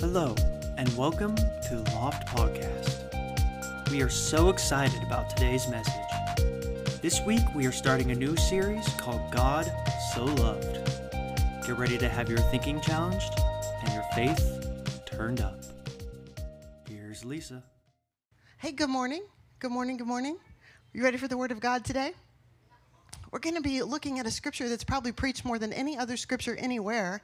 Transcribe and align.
Hello, 0.00 0.32
and 0.76 0.88
welcome 0.96 1.34
to 1.34 1.84
Loft 1.92 2.28
Podcast. 2.28 3.90
We 3.90 4.00
are 4.00 4.08
so 4.08 4.48
excited 4.48 5.02
about 5.02 5.28
today's 5.28 5.66
message. 5.66 7.02
This 7.02 7.20
week, 7.22 7.42
we 7.52 7.66
are 7.66 7.72
starting 7.72 8.12
a 8.12 8.14
new 8.14 8.36
series 8.36 8.88
called 8.90 9.20
God 9.32 9.68
So 10.14 10.24
Loved. 10.24 10.88
Get 11.66 11.76
ready 11.76 11.98
to 11.98 12.08
have 12.08 12.28
your 12.28 12.38
thinking 12.38 12.80
challenged 12.80 13.40
and 13.82 13.92
your 13.92 14.04
faith 14.14 15.00
turned 15.04 15.40
up. 15.40 15.64
Here's 16.88 17.24
Lisa. 17.24 17.64
Hey, 18.58 18.70
good 18.70 18.90
morning. 18.90 19.24
Good 19.58 19.72
morning. 19.72 19.96
Good 19.96 20.06
morning. 20.06 20.38
You 20.92 21.02
ready 21.02 21.16
for 21.16 21.26
the 21.26 21.36
Word 21.36 21.50
of 21.50 21.58
God 21.58 21.84
today? 21.84 22.12
We're 23.32 23.40
going 23.40 23.56
to 23.56 23.62
be 23.62 23.82
looking 23.82 24.20
at 24.20 24.26
a 24.26 24.30
scripture 24.30 24.68
that's 24.68 24.84
probably 24.84 25.10
preached 25.10 25.44
more 25.44 25.58
than 25.58 25.72
any 25.72 25.98
other 25.98 26.16
scripture 26.16 26.54
anywhere. 26.54 27.20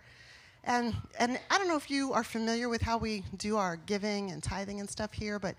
And, 0.67 0.95
and 1.19 1.39
I 1.51 1.59
don't 1.59 1.69
know 1.69 1.77
if 1.77 1.91
you 1.91 2.13
are 2.13 2.25
familiar 2.25 2.69
with 2.69 2.81
how 2.81 2.97
we 2.97 3.23
do 3.37 3.57
our 3.57 3.77
giving 3.77 4.31
and 4.31 4.43
tithing 4.43 4.81
and 4.81 4.89
stuff 4.89 5.13
here, 5.13 5.39
but 5.39 5.57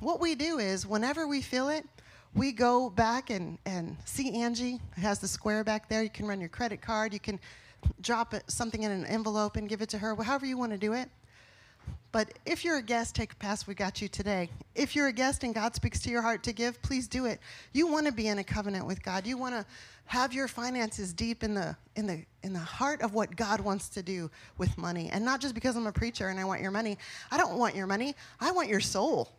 what 0.00 0.20
we 0.20 0.34
do 0.34 0.58
is 0.58 0.86
whenever 0.86 1.26
we 1.26 1.40
feel 1.40 1.68
it, 1.68 1.86
we 2.34 2.52
go 2.52 2.90
back 2.90 3.30
and, 3.30 3.58
and 3.66 3.96
see 4.04 4.40
Angie. 4.40 4.80
Has 4.96 5.18
the 5.18 5.28
square 5.28 5.64
back 5.64 5.88
there. 5.88 6.02
You 6.02 6.10
can 6.10 6.26
run 6.26 6.40
your 6.40 6.48
credit 6.48 6.80
card. 6.80 7.12
You 7.12 7.20
can 7.20 7.40
drop 8.00 8.34
it, 8.34 8.44
something 8.46 8.82
in 8.82 8.90
an 8.90 9.06
envelope 9.06 9.56
and 9.56 9.68
give 9.68 9.82
it 9.82 9.88
to 9.90 9.98
her, 9.98 10.14
however 10.14 10.46
you 10.46 10.56
want 10.56 10.72
to 10.72 10.78
do 10.78 10.92
it. 10.92 11.10
But 12.12 12.34
if 12.44 12.62
you're 12.62 12.76
a 12.76 12.82
guest, 12.82 13.14
take 13.14 13.32
a 13.32 13.36
pass. 13.36 13.66
We 13.66 13.74
got 13.74 14.02
you 14.02 14.08
today. 14.08 14.50
If 14.74 14.94
you're 14.94 15.08
a 15.08 15.12
guest 15.12 15.44
and 15.44 15.54
God 15.54 15.74
speaks 15.74 15.98
to 16.00 16.10
your 16.10 16.20
heart 16.20 16.42
to 16.44 16.52
give, 16.52 16.80
please 16.82 17.08
do 17.08 17.24
it. 17.24 17.40
You 17.72 17.86
want 17.86 18.06
to 18.06 18.12
be 18.12 18.28
in 18.28 18.38
a 18.38 18.44
covenant 18.44 18.86
with 18.86 19.02
God. 19.02 19.26
You 19.26 19.38
want 19.38 19.54
to 19.54 19.64
have 20.04 20.34
your 20.34 20.46
finances 20.46 21.14
deep 21.14 21.42
in 21.42 21.54
the 21.54 21.74
in 21.96 22.06
the 22.06 22.22
in 22.42 22.52
the 22.52 22.58
heart 22.58 23.00
of 23.00 23.14
what 23.14 23.34
God 23.34 23.60
wants 23.60 23.88
to 23.90 24.02
do 24.02 24.30
with 24.58 24.76
money. 24.76 25.08
And 25.10 25.24
not 25.24 25.40
just 25.40 25.54
because 25.54 25.74
I'm 25.74 25.86
a 25.86 25.92
preacher 25.92 26.28
and 26.28 26.38
I 26.38 26.44
want 26.44 26.60
your 26.60 26.70
money. 26.70 26.98
I 27.30 27.38
don't 27.38 27.56
want 27.56 27.74
your 27.74 27.86
money. 27.86 28.14
I 28.40 28.50
want 28.52 28.68
your 28.68 28.80
soul. 28.80 29.30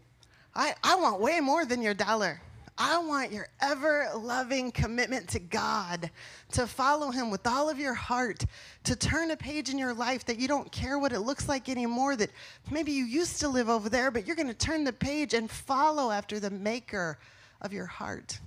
I, 0.55 0.73
I 0.83 0.95
want 0.95 1.19
way 1.19 1.39
more 1.39 1.65
than 1.65 1.81
your 1.81 1.93
dollar. 1.93 2.41
I 2.77 2.97
want 2.97 3.31
your 3.31 3.47
ever 3.61 4.09
loving 4.15 4.71
commitment 4.71 5.29
to 5.29 5.39
God, 5.39 6.09
to 6.53 6.65
follow 6.65 7.11
Him 7.11 7.29
with 7.29 7.45
all 7.45 7.69
of 7.69 7.77
your 7.77 7.93
heart, 7.93 8.45
to 8.85 8.95
turn 8.95 9.31
a 9.31 9.37
page 9.37 9.69
in 9.69 9.77
your 9.77 9.93
life 9.93 10.25
that 10.25 10.39
you 10.39 10.47
don't 10.47 10.71
care 10.71 10.97
what 10.97 11.11
it 11.11 11.19
looks 11.19 11.47
like 11.47 11.69
anymore, 11.69 12.15
that 12.15 12.31
maybe 12.71 12.91
you 12.91 13.05
used 13.05 13.39
to 13.41 13.47
live 13.47 13.69
over 13.69 13.89
there, 13.89 14.09
but 14.09 14.25
you're 14.25 14.35
going 14.35 14.47
to 14.47 14.53
turn 14.53 14.83
the 14.83 14.93
page 14.93 15.33
and 15.33 15.51
follow 15.51 16.09
after 16.09 16.39
the 16.39 16.49
maker 16.49 17.19
of 17.61 17.73
your 17.73 17.85
heart 17.85 18.39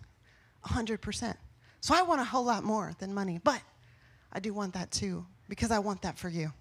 100%. 0.64 1.36
So 1.80 1.94
I 1.94 2.02
want 2.02 2.20
a 2.20 2.24
whole 2.24 2.44
lot 2.44 2.64
more 2.64 2.92
than 2.98 3.14
money, 3.14 3.40
but 3.42 3.62
I 4.32 4.40
do 4.40 4.52
want 4.52 4.74
that 4.74 4.90
too 4.90 5.24
because 5.48 5.70
I 5.70 5.78
want 5.78 6.02
that 6.02 6.18
for 6.18 6.28
you. 6.28 6.52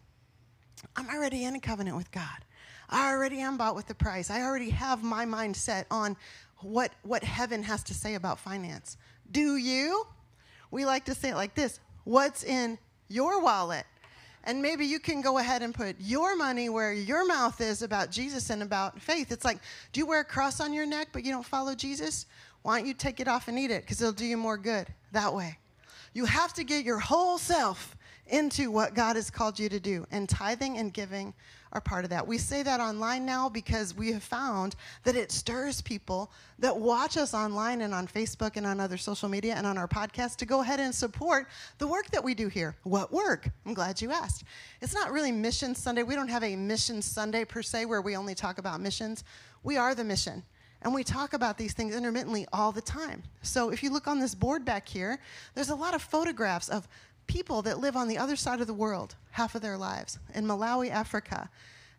I'm 0.95 1.09
already 1.09 1.45
in 1.45 1.55
a 1.55 1.59
covenant 1.59 1.97
with 1.97 2.11
God. 2.11 2.45
I 2.89 3.09
already 3.09 3.39
am 3.39 3.57
bought 3.57 3.75
with 3.75 3.87
the 3.87 3.95
price. 3.95 4.29
I 4.29 4.41
already 4.41 4.69
have 4.69 5.03
my 5.03 5.25
mind 5.25 5.55
set 5.55 5.87
on 5.89 6.15
what, 6.59 6.91
what 7.03 7.23
heaven 7.23 7.63
has 7.63 7.83
to 7.83 7.93
say 7.93 8.15
about 8.15 8.39
finance. 8.39 8.97
Do 9.31 9.57
you? 9.57 10.05
We 10.71 10.85
like 10.85 11.05
to 11.05 11.15
say 11.15 11.29
it 11.29 11.35
like 11.35 11.55
this 11.55 11.79
What's 12.03 12.43
in 12.43 12.77
your 13.07 13.41
wallet? 13.41 13.85
And 14.47 14.61
maybe 14.61 14.85
you 14.85 14.99
can 14.99 15.21
go 15.21 15.39
ahead 15.39 15.63
and 15.63 15.73
put 15.73 15.95
your 15.99 16.37
money 16.37 16.69
where 16.69 16.93
your 16.93 17.25
mouth 17.25 17.59
is 17.61 17.81
about 17.81 18.11
Jesus 18.11 18.51
and 18.51 18.61
about 18.61 19.01
faith. 19.01 19.31
It's 19.31 19.43
like, 19.43 19.57
do 19.91 19.99
you 19.99 20.05
wear 20.05 20.19
a 20.19 20.25
cross 20.25 20.61
on 20.61 20.71
your 20.71 20.85
neck 20.85 21.07
but 21.11 21.25
you 21.25 21.31
don't 21.31 21.45
follow 21.45 21.73
Jesus? 21.73 22.27
Why 22.61 22.77
don't 22.77 22.87
you 22.87 22.93
take 22.93 23.19
it 23.19 23.27
off 23.27 23.47
and 23.47 23.57
eat 23.57 23.71
it? 23.71 23.81
Because 23.81 24.01
it'll 24.01 24.13
do 24.13 24.25
you 24.25 24.37
more 24.37 24.57
good 24.57 24.87
that 25.13 25.33
way. 25.33 25.57
You 26.13 26.25
have 26.25 26.53
to 26.53 26.63
get 26.63 26.85
your 26.85 26.99
whole 26.99 27.39
self 27.39 27.95
into 28.27 28.69
what 28.69 28.93
God 28.93 29.15
has 29.15 29.31
called 29.31 29.59
you 29.59 29.67
to 29.69 29.79
do. 29.79 30.05
And 30.11 30.29
tithing 30.29 30.77
and 30.77 30.93
giving 30.93 31.33
are 31.75 31.81
part 31.81 32.05
of 32.05 32.09
that. 32.09 32.25
We 32.25 32.37
say 32.37 32.63
that 32.63 32.79
online 32.79 33.25
now 33.25 33.49
because 33.49 33.93
we 33.93 34.13
have 34.13 34.23
found 34.23 34.77
that 35.03 35.17
it 35.17 35.29
stirs 35.29 35.81
people 35.81 36.31
that 36.57 36.75
watch 36.75 37.17
us 37.17 37.33
online 37.33 37.81
and 37.81 37.93
on 37.93 38.07
Facebook 38.07 38.55
and 38.55 38.65
on 38.65 38.79
other 38.79 38.95
social 38.95 39.27
media 39.27 39.55
and 39.57 39.67
on 39.67 39.77
our 39.77 39.87
podcast 39.87 40.37
to 40.37 40.45
go 40.45 40.61
ahead 40.61 40.79
and 40.79 40.95
support 40.95 41.47
the 41.77 41.85
work 41.85 42.09
that 42.11 42.23
we 42.23 42.33
do 42.33 42.47
here. 42.47 42.77
What 42.83 43.11
work? 43.11 43.49
I'm 43.65 43.73
glad 43.73 44.01
you 44.01 44.13
asked. 44.13 44.45
It's 44.81 44.93
not 44.93 45.11
really 45.11 45.33
Mission 45.33 45.75
Sunday. 45.75 46.03
We 46.03 46.15
don't 46.15 46.29
have 46.29 46.45
a 46.45 46.55
Mission 46.55 47.01
Sunday 47.01 47.43
per 47.43 47.61
se 47.61 47.85
where 47.85 48.01
we 48.01 48.15
only 48.15 48.35
talk 48.35 48.57
about 48.57 48.79
missions. 48.79 49.25
We 49.63 49.75
are 49.75 49.93
the 49.93 50.05
mission. 50.05 50.43
And 50.81 50.93
we 50.93 51.03
talk 51.03 51.33
about 51.33 51.57
these 51.57 51.73
things 51.73 51.93
intermittently 51.93 52.45
all 52.53 52.71
the 52.71 52.81
time. 52.81 53.23
So 53.41 53.69
if 53.69 53.83
you 53.83 53.91
look 53.91 54.07
on 54.07 54.19
this 54.19 54.35
board 54.35 54.63
back 54.63 54.87
here, 54.87 55.19
there's 55.55 55.69
a 55.69 55.75
lot 55.75 55.93
of 55.93 56.01
photographs 56.01 56.69
of 56.69 56.87
people 57.27 57.61
that 57.63 57.79
live 57.79 57.95
on 57.95 58.07
the 58.07 58.17
other 58.17 58.35
side 58.35 58.61
of 58.61 58.67
the 58.67 58.73
world 58.73 59.15
half 59.31 59.55
of 59.55 59.61
their 59.61 59.77
lives 59.77 60.19
in 60.33 60.45
Malawi, 60.45 60.89
Africa, 60.89 61.49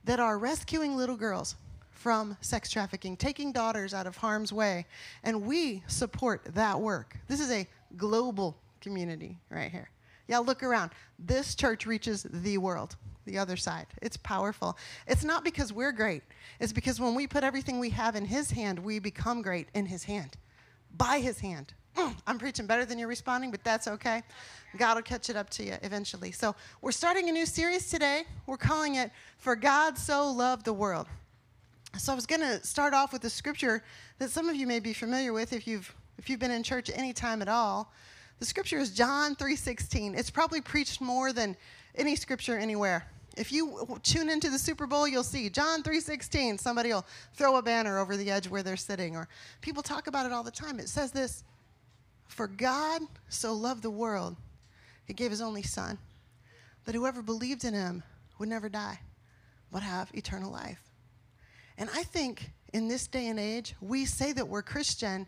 that 0.04 0.20
are 0.20 0.38
rescuing 0.38 0.96
little 0.96 1.16
girls 1.16 1.56
from 1.90 2.36
sex 2.40 2.70
trafficking, 2.70 3.16
taking 3.16 3.52
daughters 3.52 3.92
out 3.92 4.06
of 4.06 4.16
harm's 4.16 4.52
way. 4.52 4.86
And 5.24 5.42
we 5.42 5.82
support 5.88 6.42
that 6.54 6.80
work. 6.80 7.18
This 7.26 7.40
is 7.40 7.50
a 7.50 7.66
global 7.96 8.56
community 8.80 9.38
right 9.50 9.70
here. 9.70 9.90
Yeah, 10.28 10.38
look 10.38 10.62
around. 10.62 10.92
This 11.18 11.54
church 11.54 11.86
reaches 11.86 12.22
the 12.22 12.58
world, 12.58 12.96
the 13.24 13.38
other 13.38 13.56
side. 13.56 13.86
It's 14.02 14.16
powerful. 14.16 14.76
It's 15.06 15.24
not 15.24 15.44
because 15.44 15.72
we're 15.72 15.92
great, 15.92 16.22
it's 16.60 16.72
because 16.72 17.00
when 17.00 17.14
we 17.14 17.26
put 17.26 17.44
everything 17.44 17.78
we 17.78 17.90
have 17.90 18.16
in 18.16 18.24
His 18.24 18.50
hand, 18.50 18.78
we 18.78 18.98
become 18.98 19.42
great 19.42 19.68
in 19.74 19.86
His 19.86 20.04
hand, 20.04 20.36
by 20.96 21.20
His 21.20 21.40
hand. 21.40 21.74
Mm, 21.96 22.14
I'm 22.26 22.38
preaching 22.38 22.66
better 22.66 22.84
than 22.84 22.98
you're 22.98 23.08
responding, 23.08 23.50
but 23.50 23.64
that's 23.64 23.88
okay. 23.88 24.22
God 24.76 24.96
will 24.96 25.02
catch 25.02 25.30
it 25.30 25.36
up 25.36 25.48
to 25.50 25.64
you 25.64 25.76
eventually. 25.82 26.30
So, 26.30 26.54
we're 26.82 26.92
starting 26.92 27.28
a 27.30 27.32
new 27.32 27.46
series 27.46 27.88
today. 27.90 28.24
We're 28.46 28.58
calling 28.58 28.96
it 28.96 29.10
For 29.38 29.56
God 29.56 29.96
So 29.96 30.30
Loved 30.30 30.66
the 30.66 30.74
World. 30.74 31.06
So, 31.98 32.12
I 32.12 32.14
was 32.14 32.26
going 32.26 32.42
to 32.42 32.62
start 32.66 32.92
off 32.92 33.14
with 33.14 33.24
a 33.24 33.30
scripture 33.30 33.82
that 34.18 34.30
some 34.30 34.48
of 34.50 34.56
you 34.56 34.66
may 34.66 34.78
be 34.78 34.92
familiar 34.92 35.32
with 35.32 35.54
if 35.54 35.66
you've 35.66 35.94
if 36.18 36.30
you've 36.30 36.40
been 36.40 36.50
in 36.50 36.62
church 36.62 36.90
any 36.94 37.12
time 37.12 37.40
at 37.42 37.48
all. 37.48 37.92
The 38.38 38.44
scripture 38.46 38.78
is 38.78 38.90
John 38.90 39.34
3:16. 39.34 40.18
It's 40.18 40.30
probably 40.30 40.60
preached 40.60 41.00
more 41.00 41.32
than 41.32 41.56
any 41.94 42.14
scripture 42.14 42.58
anywhere. 42.58 43.06
If 43.38 43.52
you 43.52 43.98
tune 44.02 44.28
into 44.30 44.50
the 44.50 44.58
Super 44.58 44.86
Bowl, 44.86 45.08
you'll 45.08 45.22
see 45.22 45.48
John 45.48 45.82
3:16. 45.82 46.58
Somebody 46.58 46.90
will 46.90 47.06
throw 47.34 47.56
a 47.56 47.62
banner 47.62 47.98
over 47.98 48.16
the 48.16 48.30
edge 48.30 48.48
where 48.48 48.62
they're 48.62 48.76
sitting 48.76 49.16
or 49.16 49.28
people 49.62 49.82
talk 49.82 50.06
about 50.06 50.26
it 50.26 50.32
all 50.32 50.42
the 50.42 50.50
time. 50.50 50.78
It 50.78 50.90
says 50.90 51.12
this, 51.12 51.44
"For 52.28 52.46
God 52.46 53.02
so 53.28 53.52
loved 53.52 53.82
the 53.82 53.90
world, 53.90 54.36
he 55.04 55.14
gave 55.14 55.30
his 55.30 55.40
only 55.40 55.62
son, 55.62 55.98
that 56.84 56.94
whoever 56.94 57.22
believed 57.22 57.64
in 57.64 57.74
him 57.74 58.02
would 58.38 58.48
never 58.48 58.68
die, 58.68 59.00
but 59.70 59.82
have 59.82 60.10
eternal 60.14 60.50
life." 60.50 60.82
And 61.78 61.90
I 61.90 62.02
think 62.02 62.52
in 62.72 62.88
this 62.88 63.06
day 63.06 63.28
and 63.28 63.38
age, 63.38 63.74
we 63.80 64.04
say 64.04 64.32
that 64.32 64.48
we're 64.48 64.62
Christian 64.62 65.26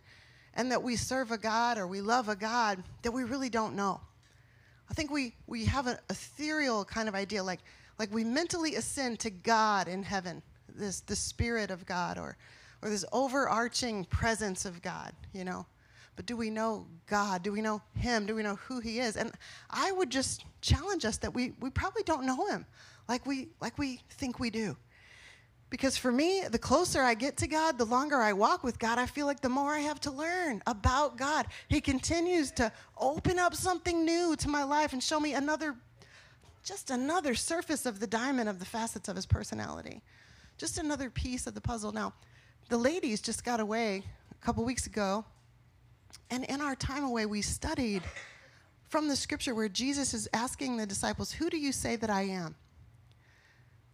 and 0.54 0.72
that 0.72 0.82
we 0.82 0.96
serve 0.96 1.30
a 1.30 1.38
God 1.38 1.78
or 1.78 1.86
we 1.86 2.00
love 2.00 2.28
a 2.28 2.36
God 2.36 2.82
that 3.02 3.12
we 3.12 3.24
really 3.24 3.48
don't 3.48 3.76
know. 3.76 4.00
I 4.90 4.94
think 4.94 5.10
we, 5.10 5.34
we 5.46 5.66
have 5.66 5.86
an 5.86 5.98
ethereal 6.08 6.84
kind 6.84 7.08
of 7.08 7.14
idea, 7.14 7.44
like, 7.44 7.60
like 7.98 8.12
we 8.12 8.24
mentally 8.24 8.74
ascend 8.74 9.20
to 9.20 9.30
God 9.30 9.86
in 9.86 10.02
heaven, 10.02 10.42
this 10.74 11.00
the 11.00 11.16
Spirit 11.16 11.70
of 11.70 11.84
God, 11.84 12.18
or, 12.18 12.36
or 12.82 12.88
this 12.88 13.04
overarching 13.12 14.04
presence 14.06 14.64
of 14.64 14.80
God, 14.80 15.12
you 15.32 15.44
know. 15.44 15.66
But 16.18 16.26
do 16.26 16.36
we 16.36 16.50
know 16.50 16.84
God? 17.06 17.44
Do 17.44 17.52
we 17.52 17.60
know 17.60 17.80
Him? 17.94 18.26
Do 18.26 18.34
we 18.34 18.42
know 18.42 18.56
who 18.56 18.80
He 18.80 18.98
is? 18.98 19.16
And 19.16 19.30
I 19.70 19.92
would 19.92 20.10
just 20.10 20.44
challenge 20.60 21.04
us 21.04 21.16
that 21.18 21.32
we, 21.32 21.52
we 21.60 21.70
probably 21.70 22.02
don't 22.02 22.26
know 22.26 22.48
Him 22.48 22.66
like 23.08 23.24
we, 23.24 23.50
like 23.60 23.78
we 23.78 24.00
think 24.10 24.40
we 24.40 24.50
do. 24.50 24.76
Because 25.70 25.96
for 25.96 26.10
me, 26.10 26.42
the 26.50 26.58
closer 26.58 27.02
I 27.02 27.14
get 27.14 27.36
to 27.36 27.46
God, 27.46 27.78
the 27.78 27.84
longer 27.84 28.16
I 28.16 28.32
walk 28.32 28.64
with 28.64 28.80
God, 28.80 28.98
I 28.98 29.06
feel 29.06 29.26
like 29.26 29.40
the 29.40 29.48
more 29.48 29.72
I 29.72 29.78
have 29.78 30.00
to 30.00 30.10
learn 30.10 30.60
about 30.66 31.16
God. 31.16 31.46
He 31.68 31.80
continues 31.80 32.50
to 32.52 32.72
open 32.96 33.38
up 33.38 33.54
something 33.54 34.04
new 34.04 34.34
to 34.38 34.48
my 34.48 34.64
life 34.64 34.92
and 34.92 35.00
show 35.00 35.20
me 35.20 35.34
another, 35.34 35.76
just 36.64 36.90
another 36.90 37.36
surface 37.36 37.86
of 37.86 38.00
the 38.00 38.08
diamond 38.08 38.48
of 38.48 38.58
the 38.58 38.64
facets 38.64 39.08
of 39.08 39.14
his 39.14 39.26
personality. 39.26 40.02
Just 40.56 40.78
another 40.78 41.10
piece 41.10 41.46
of 41.46 41.54
the 41.54 41.60
puzzle. 41.60 41.92
Now, 41.92 42.12
the 42.70 42.76
ladies 42.76 43.20
just 43.20 43.44
got 43.44 43.60
away 43.60 44.02
a 44.32 44.44
couple 44.44 44.64
weeks 44.64 44.88
ago, 44.88 45.24
and 46.30 46.44
in 46.44 46.60
our 46.60 46.74
time 46.76 47.04
away, 47.04 47.26
we 47.26 47.42
studied 47.42 48.02
from 48.88 49.08
the 49.08 49.16
scripture 49.16 49.54
where 49.54 49.68
Jesus 49.68 50.14
is 50.14 50.28
asking 50.32 50.76
the 50.76 50.86
disciples, 50.86 51.32
Who 51.32 51.50
do 51.50 51.56
you 51.58 51.72
say 51.72 51.96
that 51.96 52.10
I 52.10 52.22
am? 52.22 52.56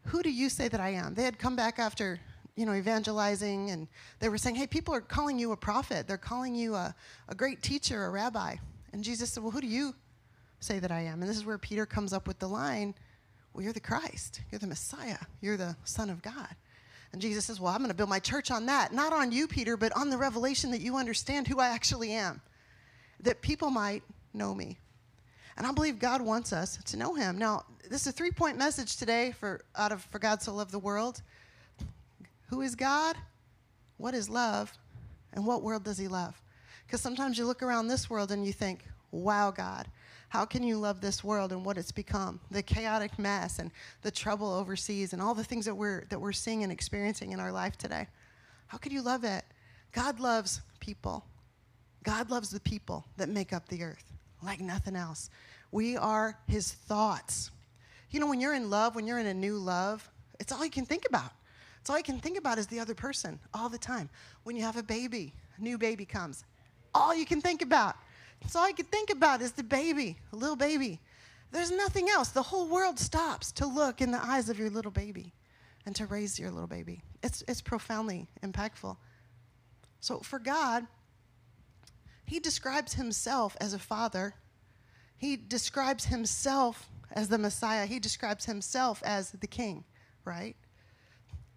who 0.06 0.22
do 0.22 0.30
you 0.30 0.48
say 0.48 0.68
that 0.68 0.80
I 0.80 0.90
am? 0.90 1.14
They 1.14 1.24
had 1.24 1.38
come 1.38 1.56
back 1.56 1.78
after, 1.78 2.20
you 2.56 2.66
know, 2.66 2.74
evangelizing 2.74 3.70
and 3.70 3.88
they 4.20 4.28
were 4.28 4.38
saying, 4.38 4.56
hey, 4.56 4.66
people 4.66 4.94
are 4.94 5.00
calling 5.00 5.38
you 5.38 5.52
a 5.52 5.56
prophet. 5.56 6.06
They're 6.06 6.18
calling 6.18 6.54
you 6.54 6.74
a, 6.74 6.94
a 7.28 7.34
great 7.34 7.62
teacher, 7.62 8.04
a 8.04 8.10
rabbi. 8.10 8.56
And 8.92 9.02
Jesus 9.02 9.32
said, 9.32 9.42
well, 9.42 9.52
who 9.52 9.60
do 9.60 9.66
you 9.66 9.94
say 10.60 10.78
that 10.78 10.92
I 10.92 11.00
am? 11.02 11.20
And 11.22 11.28
this 11.28 11.36
is 11.36 11.44
where 11.44 11.58
Peter 11.58 11.86
comes 11.86 12.12
up 12.12 12.28
with 12.28 12.38
the 12.38 12.48
line, 12.48 12.94
well, 13.52 13.62
you're 13.62 13.72
the 13.72 13.80
Christ. 13.80 14.42
You're 14.50 14.58
the 14.58 14.66
Messiah. 14.66 15.18
You're 15.40 15.56
the 15.56 15.76
Son 15.84 16.10
of 16.10 16.22
God. 16.22 16.54
And 17.14 17.22
Jesus 17.22 17.44
says, 17.44 17.60
well, 17.60 17.72
I'm 17.72 17.78
going 17.78 17.90
to 17.90 17.94
build 17.94 18.08
my 18.08 18.18
church 18.18 18.50
on 18.50 18.66
that. 18.66 18.92
Not 18.92 19.12
on 19.12 19.30
you, 19.30 19.46
Peter, 19.46 19.76
but 19.76 19.96
on 19.96 20.10
the 20.10 20.18
revelation 20.18 20.72
that 20.72 20.80
you 20.80 20.96
understand 20.96 21.46
who 21.46 21.60
I 21.60 21.68
actually 21.68 22.10
am, 22.10 22.40
that 23.20 23.40
people 23.40 23.70
might 23.70 24.02
know 24.32 24.52
me. 24.52 24.78
And 25.56 25.64
I 25.64 25.70
believe 25.70 26.00
God 26.00 26.20
wants 26.20 26.52
us 26.52 26.76
to 26.84 26.96
know 26.96 27.14
him. 27.14 27.38
Now, 27.38 27.66
this 27.88 28.00
is 28.00 28.08
a 28.08 28.12
three-point 28.12 28.58
message 28.58 28.96
today 28.96 29.30
for 29.30 29.60
out 29.76 29.92
of 29.92 30.02
for 30.02 30.18
God 30.18 30.42
so 30.42 30.52
loved 30.52 30.72
the 30.72 30.80
world. 30.80 31.22
Who 32.48 32.62
is 32.62 32.74
God? 32.74 33.14
What 33.96 34.14
is 34.14 34.28
love? 34.28 34.76
And 35.34 35.46
what 35.46 35.62
world 35.62 35.84
does 35.84 35.98
he 35.98 36.08
love? 36.08 36.42
Because 36.84 37.00
sometimes 37.00 37.38
you 37.38 37.46
look 37.46 37.62
around 37.62 37.86
this 37.86 38.10
world 38.10 38.32
and 38.32 38.44
you 38.44 38.52
think, 38.52 38.84
wow, 39.12 39.52
God, 39.52 39.86
how 40.34 40.44
can 40.44 40.64
you 40.64 40.76
love 40.76 41.00
this 41.00 41.22
world 41.22 41.52
and 41.52 41.64
what 41.64 41.78
it's 41.78 41.92
become? 41.92 42.40
The 42.50 42.60
chaotic 42.60 43.20
mess 43.20 43.60
and 43.60 43.70
the 44.02 44.10
trouble 44.10 44.52
overseas 44.52 45.12
and 45.12 45.22
all 45.22 45.32
the 45.32 45.44
things 45.44 45.64
that 45.64 45.76
we're, 45.76 46.06
that 46.10 46.20
we're 46.20 46.32
seeing 46.32 46.64
and 46.64 46.72
experiencing 46.72 47.30
in 47.30 47.38
our 47.38 47.52
life 47.52 47.78
today. 47.78 48.08
How 48.66 48.76
could 48.76 48.90
you 48.90 49.00
love 49.00 49.22
it? 49.22 49.44
God 49.92 50.18
loves 50.18 50.60
people. 50.80 51.24
God 52.02 52.32
loves 52.32 52.50
the 52.50 52.58
people 52.58 53.06
that 53.16 53.28
make 53.28 53.52
up 53.52 53.68
the 53.68 53.84
earth 53.84 54.12
like 54.42 54.58
nothing 54.58 54.96
else. 54.96 55.30
We 55.70 55.96
are 55.96 56.36
his 56.48 56.72
thoughts. 56.72 57.52
You 58.10 58.18
know, 58.18 58.26
when 58.26 58.40
you're 58.40 58.54
in 58.54 58.70
love, 58.70 58.96
when 58.96 59.06
you're 59.06 59.20
in 59.20 59.28
a 59.28 59.34
new 59.34 59.56
love, 59.56 60.10
it's 60.40 60.50
all 60.50 60.64
you 60.64 60.70
can 60.70 60.84
think 60.84 61.06
about. 61.08 61.30
It's 61.80 61.90
all 61.90 61.96
you 61.96 62.02
can 62.02 62.18
think 62.18 62.38
about 62.38 62.58
is 62.58 62.66
the 62.66 62.80
other 62.80 62.94
person 62.96 63.38
all 63.54 63.68
the 63.68 63.78
time. 63.78 64.10
When 64.42 64.56
you 64.56 64.64
have 64.64 64.76
a 64.76 64.82
baby, 64.82 65.32
a 65.58 65.62
new 65.62 65.78
baby 65.78 66.04
comes, 66.04 66.44
all 66.92 67.14
you 67.14 67.24
can 67.24 67.40
think 67.40 67.62
about. 67.62 67.94
It's 68.44 68.56
all 68.56 68.68
you 68.68 68.74
can 68.74 68.86
think 68.86 69.10
about 69.10 69.40
is 69.40 69.52
the 69.52 69.62
baby, 69.62 70.18
a 70.32 70.36
little 70.36 70.56
baby. 70.56 71.00
There's 71.50 71.70
nothing 71.70 72.08
else. 72.08 72.30
The 72.30 72.42
whole 72.42 72.68
world 72.68 72.98
stops 72.98 73.52
to 73.52 73.66
look 73.66 74.00
in 74.00 74.10
the 74.10 74.22
eyes 74.22 74.48
of 74.48 74.58
your 74.58 74.70
little 74.70 74.90
baby 74.90 75.32
and 75.86 75.94
to 75.96 76.06
raise 76.06 76.38
your 76.38 76.50
little 76.50 76.66
baby. 76.66 77.02
It's, 77.22 77.42
it's 77.46 77.60
profoundly 77.60 78.28
impactful. 78.42 78.96
So 80.00 80.20
for 80.20 80.38
God, 80.38 80.86
he 82.26 82.40
describes 82.40 82.94
himself 82.94 83.56
as 83.60 83.72
a 83.72 83.78
father. 83.78 84.34
He 85.16 85.36
describes 85.36 86.06
himself 86.06 86.88
as 87.12 87.28
the 87.28 87.38
Messiah. 87.38 87.86
He 87.86 87.98
describes 87.98 88.44
himself 88.44 89.02
as 89.04 89.30
the 89.30 89.46
king, 89.46 89.84
right? 90.24 90.56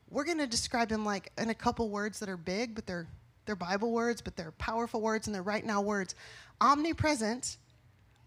We're 0.09 0.25
going 0.25 0.37
to 0.37 0.47
describe 0.47 0.91
him 0.91 1.03
like 1.03 1.31
in 1.37 1.49
a 1.49 1.55
couple 1.55 1.89
words 1.89 2.19
that 2.19 2.29
are 2.29 2.37
big, 2.37 2.75
but 2.75 2.85
they're 2.85 3.07
they're 3.47 3.55
Bible 3.55 3.91
words, 3.91 4.21
but 4.21 4.35
they're 4.35 4.51
powerful 4.51 5.01
words 5.01 5.25
and 5.25 5.33
they're 5.33 5.41
right 5.41 5.65
now 5.65 5.81
words. 5.81 6.13
Omnipresent, 6.61 7.57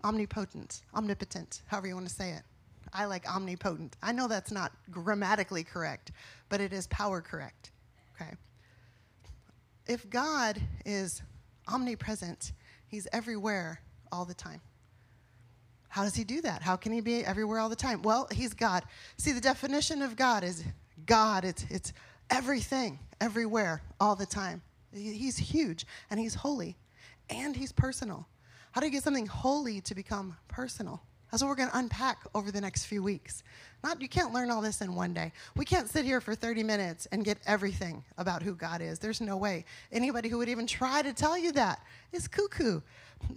omnipotent, 0.02 0.82
omnipotent, 0.94 1.62
however 1.66 1.86
you 1.86 1.94
want 1.94 2.08
to 2.08 2.14
say 2.14 2.30
it. 2.30 2.42
I 2.92 3.04
like 3.04 3.28
omnipotent. 3.28 3.96
I 4.02 4.12
know 4.12 4.26
that's 4.26 4.50
not 4.50 4.72
grammatically 4.90 5.62
correct, 5.62 6.10
but 6.48 6.60
it 6.60 6.72
is 6.72 6.88
power 6.88 7.20
correct. 7.20 7.70
Okay? 8.16 8.32
If 9.86 10.10
God 10.10 10.60
is 10.84 11.22
omnipresent, 11.68 12.52
He's 12.88 13.06
everywhere 13.12 13.80
all 14.10 14.24
the 14.24 14.34
time. 14.34 14.60
How 15.88 16.02
does 16.02 16.16
He 16.16 16.24
do 16.24 16.40
that? 16.40 16.62
How 16.62 16.74
can 16.74 16.92
He 16.92 17.00
be 17.00 17.24
everywhere 17.24 17.60
all 17.60 17.68
the 17.68 17.76
time? 17.76 18.02
Well, 18.02 18.26
He's 18.32 18.54
God. 18.54 18.82
See, 19.16 19.32
the 19.32 19.40
definition 19.40 20.02
of 20.02 20.16
God 20.16 20.42
is 20.42 20.64
God, 21.06 21.44
it's, 21.44 21.64
it's 21.70 21.92
everything, 22.30 22.98
everywhere, 23.20 23.82
all 24.00 24.16
the 24.16 24.26
time. 24.26 24.62
He's 24.92 25.36
huge 25.38 25.86
and 26.10 26.18
He's 26.20 26.34
holy 26.34 26.76
and 27.28 27.56
He's 27.56 27.72
personal. 27.72 28.26
How 28.72 28.80
do 28.80 28.86
you 28.86 28.92
get 28.92 29.02
something 29.02 29.26
holy 29.26 29.80
to 29.82 29.94
become 29.94 30.36
personal? 30.48 31.02
That's 31.30 31.42
what 31.42 31.48
we're 31.48 31.56
going 31.56 31.70
to 31.70 31.78
unpack 31.78 32.18
over 32.34 32.50
the 32.50 32.60
next 32.60 32.86
few 32.86 33.02
weeks. 33.02 33.42
Not 33.82 34.02
you 34.02 34.08
can't 34.08 34.34
learn 34.34 34.50
all 34.50 34.60
this 34.60 34.82
in 34.82 34.94
one 34.94 35.14
day. 35.14 35.32
We 35.56 35.64
can't 35.64 35.88
sit 35.88 36.04
here 36.04 36.20
for 36.20 36.34
30 36.34 36.62
minutes 36.62 37.06
and 37.12 37.24
get 37.24 37.38
everything 37.46 38.04
about 38.18 38.42
who 38.42 38.54
God 38.54 38.82
is. 38.82 38.98
There's 38.98 39.20
no 39.20 39.36
way. 39.36 39.64
Anybody 39.90 40.28
who 40.28 40.38
would 40.38 40.48
even 40.48 40.66
try 40.66 41.02
to 41.02 41.14
tell 41.14 41.38
you 41.38 41.52
that 41.52 41.80
is 42.12 42.28
cuckoo. 42.28 42.80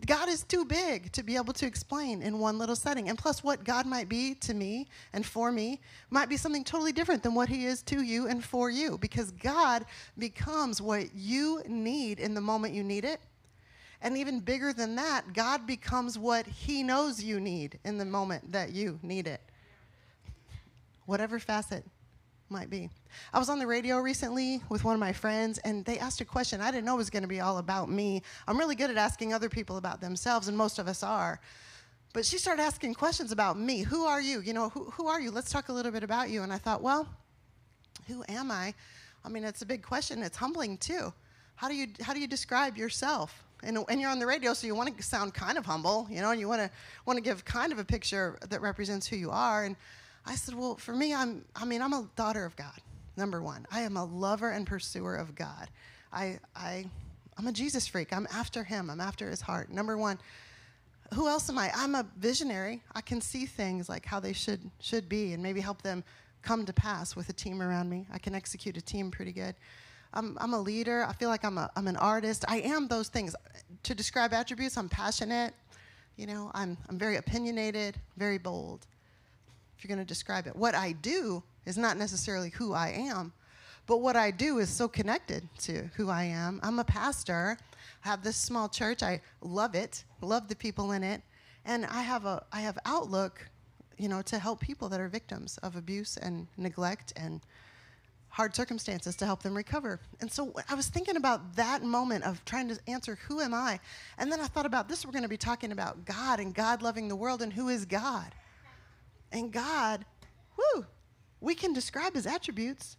God 0.05 0.29
is 0.29 0.43
too 0.43 0.65
big 0.65 1.11
to 1.11 1.23
be 1.23 1.35
able 1.35 1.53
to 1.53 1.65
explain 1.65 2.21
in 2.21 2.39
one 2.39 2.57
little 2.57 2.75
setting. 2.75 3.09
And 3.09 3.17
plus 3.17 3.43
what 3.43 3.63
God 3.63 3.85
might 3.85 4.09
be 4.09 4.33
to 4.35 4.53
me 4.53 4.87
and 5.13 5.25
for 5.25 5.51
me 5.51 5.79
might 6.09 6.29
be 6.29 6.37
something 6.37 6.63
totally 6.63 6.91
different 6.91 7.23
than 7.23 7.35
what 7.35 7.49
he 7.49 7.65
is 7.65 7.81
to 7.83 8.01
you 8.01 8.27
and 8.27 8.43
for 8.43 8.69
you 8.69 8.97
because 8.97 9.31
God 9.31 9.85
becomes 10.17 10.81
what 10.81 11.13
you 11.13 11.61
need 11.67 12.19
in 12.19 12.33
the 12.33 12.41
moment 12.41 12.73
you 12.73 12.83
need 12.83 13.05
it 13.05 13.19
and 14.03 14.17
even 14.17 14.41
bigger 14.41 14.73
than 14.73 14.95
that, 14.97 15.33
God 15.33 15.65
becomes 15.65 16.19
what 16.19 16.45
He 16.45 16.83
knows 16.83 17.23
you 17.23 17.39
need 17.39 17.79
in 17.85 17.97
the 17.97 18.05
moment 18.05 18.51
that 18.51 18.73
you 18.73 18.99
need 19.01 19.27
it. 19.27 19.41
Whatever 21.05 21.39
facet 21.39 21.85
might 22.49 22.69
be. 22.69 22.89
I 23.33 23.39
was 23.39 23.49
on 23.49 23.59
the 23.59 23.65
radio 23.65 23.97
recently 23.99 24.61
with 24.69 24.83
one 24.83 24.93
of 24.93 24.99
my 24.99 25.13
friends, 25.13 25.57
and 25.59 25.85
they 25.85 25.97
asked 25.97 26.19
a 26.19 26.25
question. 26.25 26.59
I 26.59 26.69
didn't 26.69 26.85
know 26.85 26.97
was 26.97 27.09
going 27.09 27.23
to 27.23 27.29
be 27.29 27.39
all 27.39 27.57
about 27.57 27.89
me. 27.89 28.21
I'm 28.45 28.59
really 28.59 28.75
good 28.75 28.89
at 28.89 28.97
asking 28.97 29.33
other 29.33 29.49
people 29.49 29.77
about 29.77 30.01
themselves, 30.01 30.49
and 30.49 30.57
most 30.57 30.79
of 30.79 30.87
us 30.87 31.01
are. 31.01 31.39
But 32.13 32.25
she 32.25 32.37
started 32.37 32.61
asking 32.61 32.93
questions 32.95 33.31
about 33.31 33.57
me. 33.57 33.81
Who 33.81 34.05
are 34.05 34.21
you? 34.21 34.41
You 34.41 34.53
know, 34.53 34.69
who, 34.69 34.83
who 34.91 35.07
are 35.07 35.19
you? 35.19 35.31
Let's 35.31 35.49
talk 35.49 35.69
a 35.69 35.73
little 35.73 35.91
bit 35.91 36.03
about 36.03 36.29
you. 36.29 36.43
And 36.43 36.53
I 36.53 36.57
thought, 36.57 36.81
well, 36.81 37.07
who 38.07 38.23
am 38.27 38.51
I? 38.51 38.73
I 39.25 39.29
mean, 39.29 39.45
it's 39.45 39.61
a 39.61 39.65
big 39.65 39.81
question. 39.81 40.21
It's 40.21 40.37
humbling 40.37 40.77
too. 40.77 41.11
How 41.55 41.69
do 41.69 41.75
you, 41.75 41.87
how 42.01 42.13
do 42.13 42.19
you 42.19 42.27
describe 42.27 42.77
yourself? 42.77 43.43
And, 43.63 43.77
and 43.89 44.01
you're 44.01 44.09
on 44.09 44.19
the 44.19 44.25
radio, 44.25 44.53
so 44.53 44.67
you 44.67 44.75
want 44.75 44.95
to 44.95 45.03
sound 45.03 45.33
kind 45.33 45.57
of 45.57 45.65
humble, 45.65 46.07
you 46.09 46.21
know, 46.21 46.31
and 46.31 46.39
you 46.39 46.47
want 46.47 46.61
to 46.61 46.69
want 47.05 47.17
to 47.17 47.21
give 47.21 47.45
kind 47.45 47.71
of 47.71 47.79
a 47.79 47.83
picture 47.83 48.37
that 48.49 48.61
represents 48.61 49.07
who 49.07 49.15
you 49.15 49.31
are. 49.31 49.63
And 49.65 49.75
I 50.25 50.35
said, 50.35 50.55
well, 50.55 50.75
for 50.75 50.93
me, 50.93 51.13
I'm 51.13 51.45
I 51.55 51.65
mean, 51.65 51.81
I'm 51.81 51.93
a 51.93 52.07
daughter 52.15 52.45
of 52.45 52.55
God. 52.55 52.79
Number 53.15 53.41
one, 53.41 53.65
I 53.71 53.81
am 53.81 53.97
a 53.97 54.05
lover 54.05 54.49
and 54.49 54.65
pursuer 54.65 55.15
of 55.15 55.35
God. 55.35 55.69
I 56.11 56.39
I 56.55 56.85
I'm 57.37 57.47
a 57.47 57.51
Jesus 57.51 57.87
freak. 57.87 58.13
I'm 58.13 58.27
after 58.33 58.63
Him. 58.63 58.89
I'm 58.89 59.01
after 59.01 59.29
His 59.29 59.41
heart. 59.41 59.69
Number 59.69 59.97
one. 59.97 60.19
Who 61.15 61.27
else 61.27 61.47
am 61.47 61.59
I? 61.59 61.69
I'm 61.75 61.93
a 61.93 62.07
visionary. 62.17 62.81
I 62.95 63.01
can 63.01 63.21
see 63.21 63.45
things 63.45 63.87
like 63.87 64.03
how 64.03 64.19
they 64.19 64.33
should 64.33 64.71
should 64.79 65.07
be, 65.07 65.33
and 65.33 65.43
maybe 65.43 65.61
help 65.61 65.83
them 65.83 66.03
come 66.41 66.65
to 66.65 66.73
pass 66.73 67.15
with 67.15 67.29
a 67.29 67.33
team 67.33 67.61
around 67.61 67.89
me. 67.89 68.07
I 68.11 68.17
can 68.17 68.33
execute 68.35 68.77
a 68.77 68.81
team 68.81 69.11
pretty 69.11 69.31
good. 69.31 69.55
I'm, 70.13 70.37
I'm 70.39 70.53
a 70.53 70.59
leader. 70.59 71.05
I 71.07 71.13
feel 71.13 71.29
like 71.29 71.43
I'm, 71.43 71.57
a, 71.57 71.69
I'm 71.75 71.87
an 71.87 71.97
artist. 71.97 72.45
I 72.47 72.59
am 72.59 72.87
those 72.87 73.09
things. 73.09 73.35
To 73.83 73.95
describe 73.95 74.33
attributes, 74.33 74.77
I'm 74.77 74.89
passionate. 74.89 75.53
You 76.15 76.27
know, 76.27 76.51
I'm, 76.53 76.77
I'm 76.89 76.97
very 76.97 77.17
opinionated, 77.17 77.97
very 78.17 78.37
bold. 78.37 78.85
If 79.77 79.83
you're 79.83 79.93
going 79.95 80.05
to 80.05 80.07
describe 80.07 80.47
it, 80.47 80.55
what 80.55 80.75
I 80.75 80.91
do 80.91 81.43
is 81.65 81.77
not 81.77 81.97
necessarily 81.97 82.49
who 82.49 82.73
I 82.73 82.89
am, 82.89 83.33
but 83.87 83.97
what 83.97 84.15
I 84.15 84.31
do 84.31 84.59
is 84.59 84.69
so 84.69 84.87
connected 84.87 85.47
to 85.59 85.89
who 85.95 86.09
I 86.09 86.23
am. 86.23 86.59
I'm 86.63 86.79
a 86.79 86.83
pastor. 86.83 87.57
I 88.05 88.09
have 88.09 88.23
this 88.23 88.37
small 88.37 88.69
church. 88.69 89.03
I 89.03 89.21
love 89.41 89.75
it. 89.75 90.03
Love 90.21 90.47
the 90.47 90.55
people 90.55 90.91
in 90.93 91.03
it, 91.03 91.21
and 91.65 91.85
I 91.85 92.01
have 92.01 92.25
a 92.25 92.45
I 92.53 92.61
have 92.61 92.77
outlook, 92.85 93.45
you 93.97 94.07
know, 94.07 94.21
to 94.21 94.39
help 94.39 94.61
people 94.61 94.87
that 94.89 95.01
are 95.01 95.09
victims 95.09 95.57
of 95.63 95.75
abuse 95.75 96.15
and 96.15 96.47
neglect 96.55 97.11
and 97.17 97.41
hard 98.33 98.55
circumstances 98.55 99.15
to 99.15 99.27
help 99.27 99.43
them 99.43 99.55
recover. 99.55 99.99
And 100.19 100.31
so 100.31 100.51
I 100.67 100.73
was 100.73 100.87
thinking 100.87 101.17
about 101.17 101.55
that 101.55 101.83
moment 101.83 102.23
of 102.23 102.43
trying 102.45 102.67
to 102.69 102.79
answer, 102.87 103.19
who 103.27 103.39
am 103.39 103.53
I? 103.53 103.79
And 104.17 104.31
then 104.31 104.41
I 104.41 104.47
thought 104.47 104.65
about 104.65 104.89
this, 104.89 105.05
we're 105.05 105.11
going 105.11 105.21
to 105.21 105.29
be 105.29 105.37
talking 105.37 105.71
about 105.71 106.03
God 106.03 106.39
and 106.39 106.51
God 106.51 106.81
loving 106.81 107.07
the 107.07 107.15
world 107.15 107.43
and 107.43 107.53
who 107.53 107.69
is 107.69 107.85
God. 107.85 108.33
And 109.31 109.51
God, 109.51 110.03
whoo, 110.57 110.83
we 111.41 111.53
can 111.53 111.73
describe 111.73 112.15
his 112.15 112.25
attributes. 112.25 112.97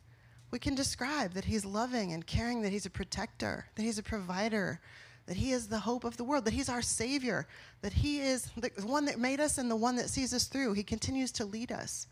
We 0.52 0.60
can 0.60 0.76
describe 0.76 1.32
that 1.32 1.46
he's 1.46 1.64
loving 1.64 2.12
and 2.12 2.24
caring, 2.24 2.62
that 2.62 2.70
he's 2.70 2.86
a 2.86 2.90
protector, 2.90 3.66
that 3.74 3.82
he's 3.82 3.98
a 3.98 4.04
provider, 4.04 4.80
that 5.26 5.36
he 5.36 5.50
is 5.50 5.66
the 5.66 5.80
hope 5.80 6.04
of 6.04 6.16
the 6.16 6.22
world, 6.22 6.44
that 6.44 6.54
he's 6.54 6.68
our 6.68 6.82
savior, 6.82 7.48
that 7.82 7.92
he 7.92 8.20
is 8.20 8.52
the 8.56 8.70
one 8.86 9.06
that 9.06 9.18
made 9.18 9.40
us 9.40 9.58
and 9.58 9.68
the 9.68 9.74
one 9.74 9.96
that 9.96 10.10
sees 10.10 10.32
us 10.32 10.44
through. 10.44 10.74
He 10.74 10.84
continues 10.84 11.32
to 11.32 11.44
lead 11.44 11.72
us. 11.72 12.06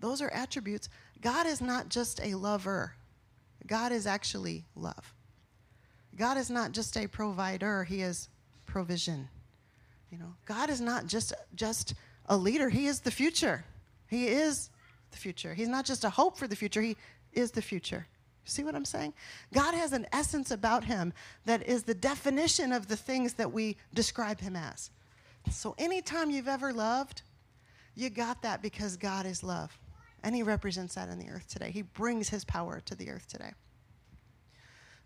Those 0.00 0.22
are 0.22 0.30
attributes. 0.30 0.88
God 1.20 1.46
is 1.46 1.60
not 1.60 1.88
just 1.88 2.20
a 2.22 2.34
lover, 2.34 2.94
God 3.66 3.92
is 3.92 4.06
actually 4.06 4.64
love. 4.74 5.14
God 6.16 6.36
is 6.36 6.50
not 6.50 6.72
just 6.72 6.96
a 6.96 7.06
provider, 7.06 7.84
He 7.84 8.02
is 8.02 8.28
provision. 8.66 9.28
You 10.10 10.18
know, 10.18 10.34
God 10.46 10.70
is 10.70 10.80
not 10.80 11.06
just 11.06 11.32
just 11.54 11.94
a 12.26 12.36
leader, 12.36 12.68
He 12.68 12.86
is 12.86 13.00
the 13.00 13.10
future. 13.10 13.64
He 14.08 14.28
is 14.28 14.70
the 15.10 15.18
future. 15.18 15.54
He's 15.54 15.68
not 15.68 15.84
just 15.84 16.04
a 16.04 16.10
hope 16.10 16.38
for 16.38 16.48
the 16.48 16.56
future, 16.56 16.80
He 16.80 16.96
is 17.32 17.50
the 17.50 17.62
future. 17.62 18.06
See 18.48 18.64
what 18.64 18.74
I'm 18.74 18.86
saying? 18.86 19.12
God 19.52 19.74
has 19.74 19.92
an 19.92 20.06
essence 20.10 20.50
about 20.50 20.82
him 20.82 21.12
that 21.44 21.68
is 21.68 21.82
the 21.82 21.94
definition 21.94 22.72
of 22.72 22.88
the 22.88 22.96
things 22.96 23.34
that 23.34 23.52
we 23.52 23.76
describe 23.92 24.40
him 24.40 24.56
as. 24.56 24.90
So 25.50 25.74
anytime 25.76 26.30
you've 26.30 26.48
ever 26.48 26.72
loved, 26.72 27.22
you 27.94 28.08
got 28.08 28.40
that 28.42 28.62
because 28.62 28.96
God 28.96 29.26
is 29.26 29.42
love. 29.42 29.78
And 30.22 30.34
he 30.34 30.42
represents 30.42 30.94
that 30.94 31.08
in 31.08 31.18
the 31.18 31.28
earth 31.30 31.48
today. 31.48 31.70
He 31.70 31.82
brings 31.82 32.28
his 32.28 32.44
power 32.44 32.80
to 32.84 32.94
the 32.94 33.10
earth 33.10 33.28
today. 33.28 33.52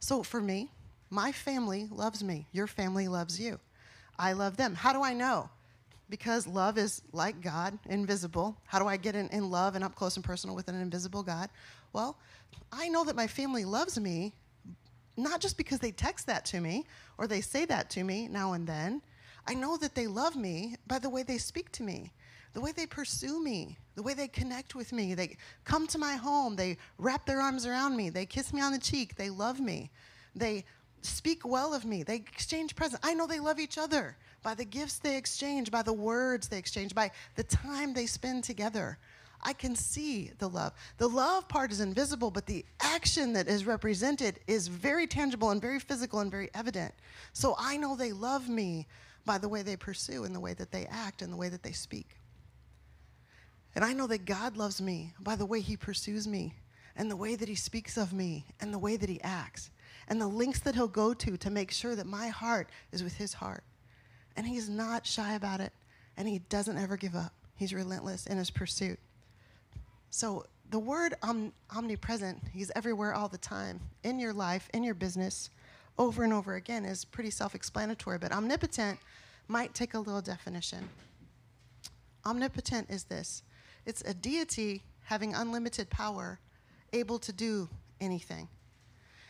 So 0.00 0.22
for 0.22 0.40
me, 0.40 0.70
my 1.10 1.30
family 1.30 1.88
loves 1.90 2.24
me. 2.24 2.46
Your 2.52 2.66
family 2.66 3.06
loves 3.08 3.38
you. 3.38 3.60
I 4.18 4.32
love 4.32 4.56
them. 4.56 4.74
How 4.74 4.92
do 4.92 5.02
I 5.02 5.12
know? 5.12 5.50
Because 6.08 6.46
love 6.46 6.78
is 6.78 7.02
like 7.12 7.40
God, 7.40 7.78
invisible. 7.88 8.56
How 8.66 8.78
do 8.78 8.86
I 8.86 8.96
get 8.96 9.14
in, 9.14 9.28
in 9.28 9.50
love 9.50 9.74
and 9.74 9.84
up 9.84 9.94
close 9.94 10.16
and 10.16 10.24
personal 10.24 10.56
with 10.56 10.68
an 10.68 10.80
invisible 10.80 11.22
God? 11.22 11.50
Well, 11.92 12.16
I 12.72 12.88
know 12.88 13.04
that 13.04 13.16
my 13.16 13.26
family 13.26 13.64
loves 13.64 13.98
me, 14.00 14.32
not 15.16 15.40
just 15.40 15.56
because 15.56 15.78
they 15.78 15.92
text 15.92 16.26
that 16.26 16.44
to 16.46 16.60
me 16.60 16.86
or 17.18 17.26
they 17.26 17.40
say 17.40 17.64
that 17.66 17.90
to 17.90 18.04
me 18.04 18.28
now 18.28 18.54
and 18.54 18.66
then. 18.66 19.02
I 19.46 19.54
know 19.54 19.76
that 19.78 19.94
they 19.94 20.06
love 20.06 20.36
me 20.36 20.76
by 20.86 20.98
the 20.98 21.10
way 21.10 21.22
they 21.22 21.38
speak 21.38 21.72
to 21.72 21.82
me, 21.82 22.12
the 22.52 22.60
way 22.60 22.72
they 22.72 22.86
pursue 22.86 23.42
me, 23.42 23.78
the 23.94 24.02
way 24.02 24.14
they 24.14 24.28
connect 24.28 24.74
with 24.74 24.92
me. 24.92 25.14
They 25.14 25.36
come 25.64 25.86
to 25.88 25.98
my 25.98 26.14
home, 26.14 26.56
they 26.56 26.76
wrap 26.98 27.26
their 27.26 27.40
arms 27.40 27.66
around 27.66 27.96
me, 27.96 28.10
they 28.10 28.26
kiss 28.26 28.52
me 28.52 28.60
on 28.60 28.72
the 28.72 28.78
cheek, 28.78 29.16
they 29.16 29.30
love 29.30 29.60
me, 29.60 29.90
they 30.34 30.64
speak 31.02 31.46
well 31.46 31.74
of 31.74 31.84
me, 31.84 32.02
they 32.02 32.16
exchange 32.16 32.76
presents. 32.76 33.04
I 33.06 33.14
know 33.14 33.26
they 33.26 33.40
love 33.40 33.58
each 33.58 33.78
other 33.78 34.16
by 34.42 34.54
the 34.54 34.64
gifts 34.64 34.98
they 34.98 35.16
exchange, 35.16 35.70
by 35.70 35.82
the 35.82 35.92
words 35.92 36.48
they 36.48 36.58
exchange, 36.58 36.94
by 36.94 37.10
the 37.36 37.44
time 37.44 37.94
they 37.94 38.06
spend 38.06 38.44
together. 38.44 38.98
I 39.44 39.52
can 39.52 39.74
see 39.74 40.30
the 40.38 40.48
love. 40.48 40.72
The 40.98 41.08
love 41.08 41.48
part 41.48 41.72
is 41.72 41.80
invisible, 41.80 42.30
but 42.30 42.46
the 42.46 42.64
action 42.80 43.32
that 43.32 43.48
is 43.48 43.66
represented 43.66 44.38
is 44.46 44.68
very 44.68 45.06
tangible 45.06 45.50
and 45.50 45.60
very 45.60 45.80
physical 45.80 46.20
and 46.20 46.30
very 46.30 46.48
evident. 46.54 46.94
So 47.32 47.56
I 47.58 47.76
know 47.76 47.96
they 47.96 48.12
love 48.12 48.48
me 48.48 48.86
by 49.24 49.38
the 49.38 49.48
way 49.48 49.62
they 49.62 49.76
pursue 49.76 50.24
and 50.24 50.34
the 50.34 50.40
way 50.40 50.54
that 50.54 50.72
they 50.72 50.86
act 50.86 51.22
and 51.22 51.32
the 51.32 51.36
way 51.36 51.48
that 51.48 51.62
they 51.62 51.72
speak. 51.72 52.16
And 53.74 53.84
I 53.84 53.92
know 53.92 54.06
that 54.08 54.24
God 54.24 54.56
loves 54.56 54.80
me 54.80 55.14
by 55.20 55.36
the 55.36 55.46
way 55.46 55.60
he 55.60 55.76
pursues 55.76 56.26
me 56.26 56.54
and 56.96 57.10
the 57.10 57.16
way 57.16 57.36
that 57.36 57.48
he 57.48 57.54
speaks 57.54 57.96
of 57.96 58.12
me 58.12 58.44
and 58.60 58.72
the 58.72 58.78
way 58.78 58.96
that 58.96 59.08
he 59.08 59.20
acts 59.22 59.70
and 60.08 60.20
the 60.20 60.26
links 60.26 60.60
that 60.60 60.74
he'll 60.74 60.88
go 60.88 61.14
to 61.14 61.36
to 61.36 61.50
make 61.50 61.70
sure 61.70 61.96
that 61.96 62.06
my 62.06 62.28
heart 62.28 62.68
is 62.90 63.02
with 63.02 63.16
his 63.16 63.34
heart. 63.34 63.64
And 64.36 64.46
he's 64.46 64.68
not 64.68 65.06
shy 65.06 65.34
about 65.34 65.60
it 65.60 65.72
and 66.16 66.28
he 66.28 66.40
doesn't 66.40 66.76
ever 66.76 66.96
give 66.96 67.14
up. 67.14 67.32
He's 67.56 67.72
relentless 67.72 68.26
in 68.26 68.36
his 68.36 68.50
pursuit. 68.50 68.98
So 70.10 70.44
the 70.70 70.78
word 70.78 71.14
om- 71.22 71.52
omnipresent, 71.74 72.42
he's 72.52 72.70
everywhere 72.74 73.14
all 73.14 73.28
the 73.28 73.38
time 73.38 73.80
in 74.02 74.18
your 74.18 74.32
life, 74.32 74.68
in 74.74 74.82
your 74.82 74.94
business, 74.94 75.50
over 75.98 76.24
and 76.24 76.32
over 76.32 76.54
again 76.54 76.84
is 76.84 77.04
pretty 77.04 77.30
self 77.30 77.54
explanatory. 77.54 78.18
But 78.18 78.32
omnipotent 78.32 78.98
might 79.48 79.74
take 79.74 79.94
a 79.94 79.98
little 79.98 80.22
definition. 80.22 80.88
Omnipotent 82.24 82.90
is 82.90 83.04
this 83.04 83.42
it's 83.84 84.02
a 84.02 84.14
deity 84.14 84.82
having 85.04 85.34
unlimited 85.34 85.90
power, 85.90 86.38
able 86.92 87.18
to 87.18 87.32
do 87.32 87.68
anything. 88.00 88.48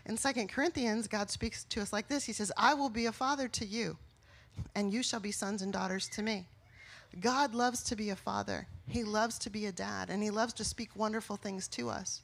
In 0.05 0.17
2 0.17 0.47
Corinthians, 0.49 1.07
God 1.07 1.31
speaks 1.31 1.65
to 1.65 1.81
us 1.81 1.93
like 1.93 2.09
this 2.09 2.25
He 2.25 2.33
says, 2.33 2.53
I 2.57 2.75
will 2.75 2.91
be 2.91 3.07
a 3.07 3.13
father 3.13 3.49
to 3.49 3.67
you, 3.67 3.97
and 4.75 4.93
you 4.93 5.03
shall 5.03 5.21
be 5.21 5.33
sons 5.33 5.63
and 5.63 5.73
daughters 5.73 6.09
to 6.11 6.23
me. 6.23 6.47
God 7.21 7.55
loves 7.55 7.83
to 7.85 7.97
be 7.97 8.11
a 8.11 8.17
father. 8.17 8.67
He 8.89 9.05
loves 9.05 9.39
to 9.41 9.51
be 9.51 9.67
a 9.67 9.73
dad, 9.73 10.09
and 10.11 10.23
he 10.23 10.31
loves 10.31 10.55
to 10.55 10.65
speak 10.65 10.97
wonderful 10.97 11.37
things 11.37 11.69
to 11.69 11.91
us. 11.91 12.23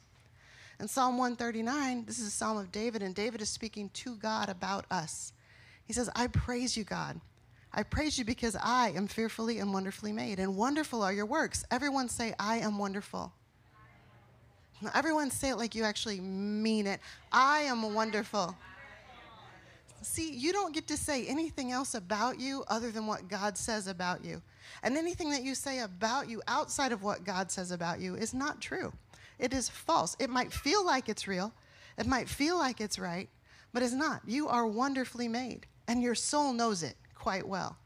In 0.79 0.87
Psalm 0.87 1.17
139, 1.17 2.05
this 2.05 2.19
is 2.19 2.27
a 2.27 2.31
psalm 2.31 2.57
of 2.57 2.71
David, 2.71 3.01
and 3.01 3.13
David 3.13 3.41
is 3.41 3.49
speaking 3.49 3.89
to 3.95 4.15
God 4.15 4.47
about 4.47 4.85
us. 4.89 5.33
He 5.85 5.91
says, 5.91 6.09
I 6.15 6.27
praise 6.27 6.77
you, 6.77 6.85
God. 6.85 7.19
I 7.73 7.83
praise 7.83 8.17
you 8.17 8.23
because 8.23 8.55
I 8.55 8.91
am 8.95 9.07
fearfully 9.07 9.59
and 9.59 9.73
wonderfully 9.73 10.13
made, 10.13 10.39
and 10.39 10.55
wonderful 10.55 11.03
are 11.03 11.11
your 11.11 11.25
works. 11.25 11.65
Everyone 11.69 12.07
say, 12.07 12.33
I 12.39 12.59
am 12.59 12.77
wonderful. 12.77 13.33
Now, 14.81 14.91
everyone 14.95 15.31
say 15.31 15.49
it 15.49 15.57
like 15.57 15.75
you 15.75 15.83
actually 15.83 16.21
mean 16.21 16.87
it. 16.87 17.01
I 17.29 17.59
am 17.61 17.93
wonderful. 17.93 18.55
See, 20.01 20.31
you 20.31 20.53
don't 20.53 20.73
get 20.73 20.87
to 20.87 20.95
say 20.95 21.25
anything 21.25 21.73
else 21.73 21.93
about 21.93 22.39
you 22.39 22.63
other 22.69 22.89
than 22.89 23.05
what 23.05 23.27
God 23.27 23.57
says 23.57 23.87
about 23.87 24.23
you. 24.23 24.41
And 24.81 24.97
anything 24.97 25.29
that 25.31 25.43
you 25.43 25.55
say 25.55 25.79
about 25.79 26.29
you 26.29 26.41
outside 26.47 26.93
of 26.93 27.03
what 27.03 27.25
God 27.25 27.51
says 27.51 27.71
about 27.71 27.99
you 27.99 28.15
is 28.15 28.33
not 28.33 28.61
true. 28.61 28.93
It 29.39 29.53
is 29.53 29.69
false. 29.69 30.15
It 30.19 30.29
might 30.29 30.53
feel 30.53 30.85
like 30.85 31.09
it's 31.09 31.27
real, 31.27 31.53
it 31.97 32.05
might 32.05 32.29
feel 32.29 32.57
like 32.57 32.81
it's 32.81 32.99
right, 32.99 33.29
but 33.73 33.81
it's 33.81 33.93
not. 33.93 34.21
You 34.27 34.47
are 34.47 34.67
wonderfully 34.67 35.27
made, 35.27 35.65
and 35.87 36.03
your 36.03 36.15
soul 36.15 36.53
knows 36.53 36.83
it 36.83 36.95
quite 37.15 37.47
well. 37.47 37.77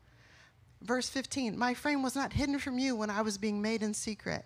Verse 0.81 1.07
15 1.09 1.57
My 1.57 1.73
frame 1.73 2.03
was 2.03 2.15
not 2.15 2.33
hidden 2.33 2.59
from 2.59 2.77
you 2.77 2.95
when 2.95 3.09
I 3.09 3.21
was 3.21 3.37
being 3.37 3.61
made 3.61 3.83
in 3.83 3.93
secret. 3.93 4.45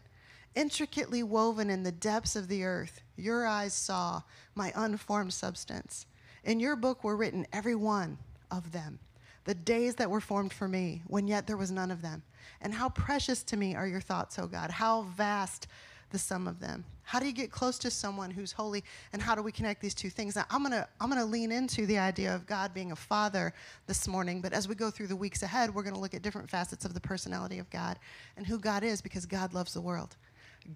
Intricately 0.56 1.22
woven 1.22 1.70
in 1.70 1.84
the 1.84 1.92
depths 1.92 2.36
of 2.36 2.48
the 2.48 2.64
earth, 2.64 3.02
your 3.16 3.46
eyes 3.46 3.74
saw 3.74 4.24
my 4.56 4.72
unformed 4.76 5.34
substance. 5.34 6.08
In 6.44 6.60
your 6.60 6.76
book 6.76 7.04
were 7.04 7.16
written 7.16 7.46
every 7.54 7.76
one 7.76 8.18
of 8.50 8.72
them, 8.72 9.00
the 9.44 9.54
days 9.54 9.96
that 9.96 10.10
were 10.10 10.22
formed 10.22 10.54
for 10.54 10.68
me, 10.68 11.04
when 11.06 11.28
yet 11.28 11.46
there 11.46 11.58
was 11.58 11.72
none 11.72 11.92
of 11.92 12.02
them. 12.02 12.24
And 12.62 12.74
how 12.74 12.90
precious 12.90 13.44
to 13.44 13.58
me 13.58 13.76
are 13.76 13.88
your 13.88 14.02
thoughts, 14.02 14.40
O 14.40 14.48
God. 14.48 14.72
How 14.72 15.04
vast 15.04 15.68
the 16.10 16.20
sum 16.20 16.48
of 16.48 16.60
them. 16.60 16.86
How 17.04 17.20
do 17.20 17.26
you 17.26 17.32
get 17.32 17.52
close 17.52 17.78
to 17.80 17.92
someone 17.92 18.32
who's 18.32 18.52
holy, 18.52 18.84
and 19.14 19.22
how 19.22 19.34
do 19.34 19.42
we 19.42 19.52
connect 19.52 19.82
these 19.82 19.94
two 19.94 20.10
things? 20.10 20.36
Now, 20.36 20.46
I'm 20.50 20.62
gonna 20.64 20.88
I'm 21.00 21.10
gonna 21.10 21.26
lean 21.26 21.52
into 21.52 21.86
the 21.86 21.98
idea 21.98 22.36
of 22.36 22.46
God 22.46 22.74
being 22.74 22.92
a 22.92 22.96
father 22.96 23.54
this 23.88 24.08
morning, 24.08 24.42
but 24.42 24.54
as 24.54 24.68
we 24.68 24.76
go 24.76 24.90
through 24.90 25.08
the 25.08 25.16
weeks 25.16 25.44
ahead, 25.44 25.74
we're 25.74 25.84
gonna 25.84 26.00
look 26.00 26.14
at 26.14 26.22
different 26.22 26.50
facets 26.50 26.84
of 26.84 26.94
the 26.94 27.00
personality 27.00 27.60
of 27.60 27.70
God 27.70 27.98
and 28.36 28.46
who 28.46 28.60
God 28.60 28.84
is, 28.84 29.02
because 29.02 29.26
God 29.26 29.54
loves 29.54 29.74
the 29.74 29.82
world. 29.82 30.16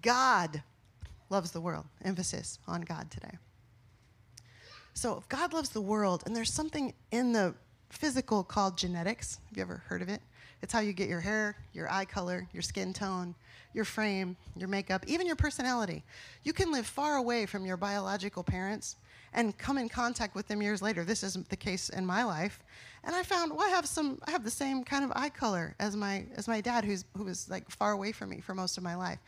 God 0.00 0.62
loves 1.28 1.50
the 1.50 1.60
world. 1.60 1.84
Emphasis 2.02 2.58
on 2.66 2.82
God 2.82 3.10
today. 3.10 3.36
So, 4.94 5.16
if 5.18 5.28
God 5.28 5.52
loves 5.52 5.70
the 5.70 5.80
world, 5.80 6.22
and 6.26 6.36
there's 6.36 6.52
something 6.52 6.94
in 7.10 7.32
the 7.32 7.54
physical 7.90 8.42
called 8.42 8.76
genetics, 8.76 9.38
have 9.48 9.56
you 9.56 9.62
ever 9.62 9.82
heard 9.86 10.02
of 10.02 10.08
it? 10.08 10.22
It's 10.62 10.72
how 10.72 10.80
you 10.80 10.92
get 10.92 11.08
your 11.08 11.20
hair, 11.20 11.56
your 11.72 11.90
eye 11.90 12.04
color, 12.04 12.48
your 12.52 12.62
skin 12.62 12.92
tone, 12.92 13.34
your 13.74 13.84
frame, 13.84 14.36
your 14.56 14.68
makeup, 14.68 15.04
even 15.06 15.26
your 15.26 15.36
personality. 15.36 16.04
You 16.44 16.52
can 16.52 16.70
live 16.70 16.86
far 16.86 17.16
away 17.16 17.46
from 17.46 17.66
your 17.66 17.76
biological 17.76 18.44
parents 18.44 18.96
and 19.34 19.56
come 19.56 19.78
in 19.78 19.88
contact 19.88 20.34
with 20.34 20.46
them 20.46 20.62
years 20.62 20.82
later. 20.82 21.04
This 21.04 21.22
isn't 21.22 21.48
the 21.48 21.56
case 21.56 21.88
in 21.88 22.06
my 22.06 22.22
life. 22.22 22.62
And 23.02 23.16
I 23.16 23.22
found, 23.22 23.50
well, 23.52 23.66
I 23.66 23.70
have 23.70 23.86
some, 23.86 24.20
I 24.24 24.30
have 24.30 24.44
the 24.44 24.50
same 24.50 24.84
kind 24.84 25.04
of 25.04 25.12
eye 25.16 25.30
color 25.30 25.74
as 25.80 25.96
my, 25.96 26.26
as 26.36 26.46
my 26.46 26.60
dad, 26.60 26.84
who's, 26.84 27.04
who 27.16 27.24
was 27.24 27.48
like 27.48 27.68
far 27.70 27.92
away 27.92 28.12
from 28.12 28.30
me 28.30 28.40
for 28.40 28.54
most 28.54 28.76
of 28.76 28.84
my 28.84 28.94
life. 28.94 29.18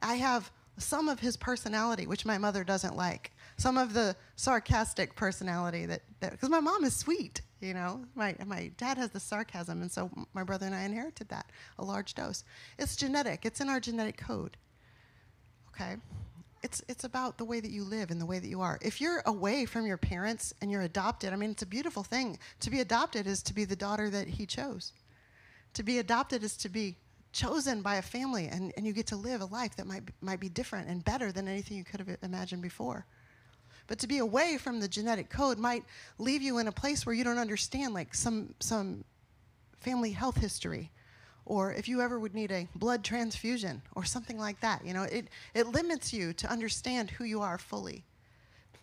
I 0.00 0.14
have 0.14 0.50
some 0.78 1.08
of 1.08 1.20
his 1.20 1.36
personality, 1.36 2.06
which 2.06 2.24
my 2.24 2.38
mother 2.38 2.62
doesn't 2.64 2.96
like. 2.96 3.32
Some 3.58 3.76
of 3.76 3.92
the 3.92 4.14
sarcastic 4.36 5.16
personality 5.16 5.84
that, 5.86 6.02
because 6.20 6.48
my 6.48 6.60
mom 6.60 6.84
is 6.84 6.94
sweet, 6.94 7.42
you 7.60 7.74
know. 7.74 8.04
My, 8.14 8.36
my 8.46 8.70
dad 8.76 8.98
has 8.98 9.10
the 9.10 9.18
sarcasm, 9.18 9.82
and 9.82 9.90
so 9.90 10.10
my 10.32 10.44
brother 10.44 10.66
and 10.66 10.74
I 10.74 10.82
inherited 10.82 11.28
that, 11.30 11.50
a 11.78 11.84
large 11.84 12.14
dose. 12.14 12.44
It's 12.78 12.94
genetic, 12.94 13.44
it's 13.44 13.60
in 13.60 13.68
our 13.68 13.80
genetic 13.80 14.16
code. 14.16 14.56
Okay? 15.74 15.96
It's, 16.62 16.82
it's 16.88 17.02
about 17.02 17.36
the 17.36 17.44
way 17.44 17.58
that 17.58 17.70
you 17.70 17.82
live 17.84 18.10
and 18.10 18.20
the 18.20 18.26
way 18.26 18.38
that 18.38 18.48
you 18.48 18.60
are. 18.60 18.78
If 18.80 19.00
you're 19.00 19.22
away 19.26 19.64
from 19.64 19.86
your 19.86 19.96
parents 19.96 20.52
and 20.60 20.70
you're 20.70 20.82
adopted, 20.82 21.32
I 21.32 21.36
mean, 21.36 21.50
it's 21.50 21.62
a 21.62 21.66
beautiful 21.66 22.04
thing. 22.04 22.38
To 22.60 22.70
be 22.70 22.80
adopted 22.80 23.26
is 23.26 23.42
to 23.44 23.54
be 23.54 23.64
the 23.64 23.76
daughter 23.76 24.08
that 24.10 24.28
he 24.28 24.46
chose. 24.46 24.92
To 25.74 25.82
be 25.82 25.98
adopted 25.98 26.44
is 26.44 26.56
to 26.58 26.68
be 26.68 26.96
chosen 27.32 27.82
by 27.82 27.96
a 27.96 28.02
family, 28.02 28.46
and, 28.46 28.72
and 28.76 28.86
you 28.86 28.92
get 28.92 29.06
to 29.08 29.16
live 29.16 29.40
a 29.40 29.46
life 29.46 29.76
that 29.76 29.86
might, 29.86 30.02
might 30.20 30.40
be 30.40 30.48
different 30.48 30.88
and 30.88 31.04
better 31.04 31.32
than 31.32 31.46
anything 31.48 31.76
you 31.76 31.84
could 31.84 32.00
have 32.00 32.16
imagined 32.22 32.62
before. 32.62 33.04
But 33.88 33.98
to 34.00 34.06
be 34.06 34.18
away 34.18 34.58
from 34.58 34.78
the 34.78 34.86
genetic 34.86 35.30
code 35.30 35.58
might 35.58 35.82
leave 36.18 36.42
you 36.42 36.58
in 36.58 36.68
a 36.68 36.72
place 36.72 37.04
where 37.04 37.14
you 37.14 37.24
don't 37.24 37.38
understand, 37.38 37.94
like 37.94 38.14
some, 38.14 38.54
some 38.60 39.02
family 39.78 40.12
health 40.12 40.36
history, 40.36 40.90
or 41.46 41.72
if 41.72 41.88
you 41.88 42.02
ever 42.02 42.20
would 42.20 42.34
need 42.34 42.52
a 42.52 42.68
blood 42.74 43.02
transfusion 43.02 43.80
or 43.96 44.04
something 44.04 44.38
like 44.38 44.60
that. 44.60 44.84
You 44.84 44.92
know, 44.92 45.04
it, 45.04 45.28
it 45.54 45.68
limits 45.68 46.12
you 46.12 46.34
to 46.34 46.46
understand 46.46 47.10
who 47.10 47.24
you 47.24 47.40
are 47.40 47.56
fully. 47.56 48.04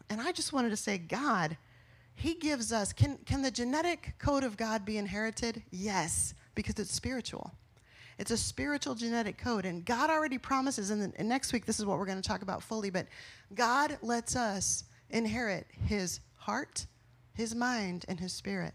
And 0.10 0.20
I 0.20 0.32
just 0.32 0.52
wanted 0.52 0.72
to 0.72 0.78
say, 0.78 0.98
God, 0.98 1.56
He 2.16 2.34
gives 2.34 2.74
us, 2.74 2.92
can, 2.92 3.20
can 3.26 3.44
the 3.44 3.52
genetic 3.52 4.16
code 4.18 4.44
of 4.44 4.58
God 4.58 4.86
be 4.86 4.98
inherited? 4.98 5.62
Yes, 5.70 6.34
because 6.56 6.80
it's 6.80 6.94
spiritual. 6.94 7.52
It's 8.18 8.32
a 8.32 8.38
spiritual 8.38 8.96
genetic 8.96 9.38
code. 9.38 9.66
And 9.66 9.86
God 9.86 10.10
already 10.10 10.40
promises, 10.40 10.90
and, 10.90 11.14
and 11.16 11.30
next 11.30 11.54
week 11.54 11.68
this 11.68 11.80
is 11.80 11.86
what 11.86 12.00
we're 12.00 12.06
going 12.06 12.22
to 12.22 12.28
talk 12.28 12.42
about 12.42 12.64
fully, 12.64 12.90
but 12.90 13.06
God 13.54 14.00
lets 14.02 14.36
us 14.36 14.86
inherit 15.10 15.68
his 15.86 16.20
heart, 16.38 16.86
his 17.34 17.56
mind, 17.56 18.06
and 18.08 18.20
his 18.20 18.34
spirit. 18.34 18.74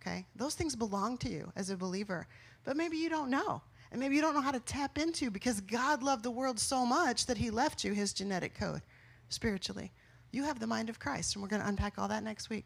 Okay? 0.00 0.26
Those 0.34 0.54
things 0.54 0.74
belong 0.74 1.18
to 1.18 1.30
you 1.30 1.52
as 1.56 1.70
a 1.70 1.76
believer. 1.76 2.26
But 2.64 2.76
maybe 2.76 2.96
you 2.96 3.08
don't 3.08 3.30
know. 3.30 3.62
And 3.90 4.00
maybe 4.00 4.16
you 4.16 4.22
don't 4.22 4.34
know 4.34 4.40
how 4.40 4.52
to 4.52 4.60
tap 4.60 4.98
into 4.98 5.30
because 5.30 5.60
God 5.60 6.02
loved 6.02 6.24
the 6.24 6.30
world 6.30 6.58
so 6.58 6.86
much 6.86 7.26
that 7.26 7.36
he 7.36 7.50
left 7.50 7.84
you 7.84 7.92
his 7.92 8.12
genetic 8.12 8.54
code 8.54 8.82
spiritually. 9.28 9.92
You 10.30 10.44
have 10.44 10.60
the 10.60 10.66
mind 10.66 10.88
of 10.88 10.98
Christ, 10.98 11.34
and 11.34 11.42
we're 11.42 11.48
going 11.48 11.60
to 11.60 11.68
unpack 11.68 11.98
all 11.98 12.08
that 12.08 12.24
next 12.24 12.48
week. 12.48 12.64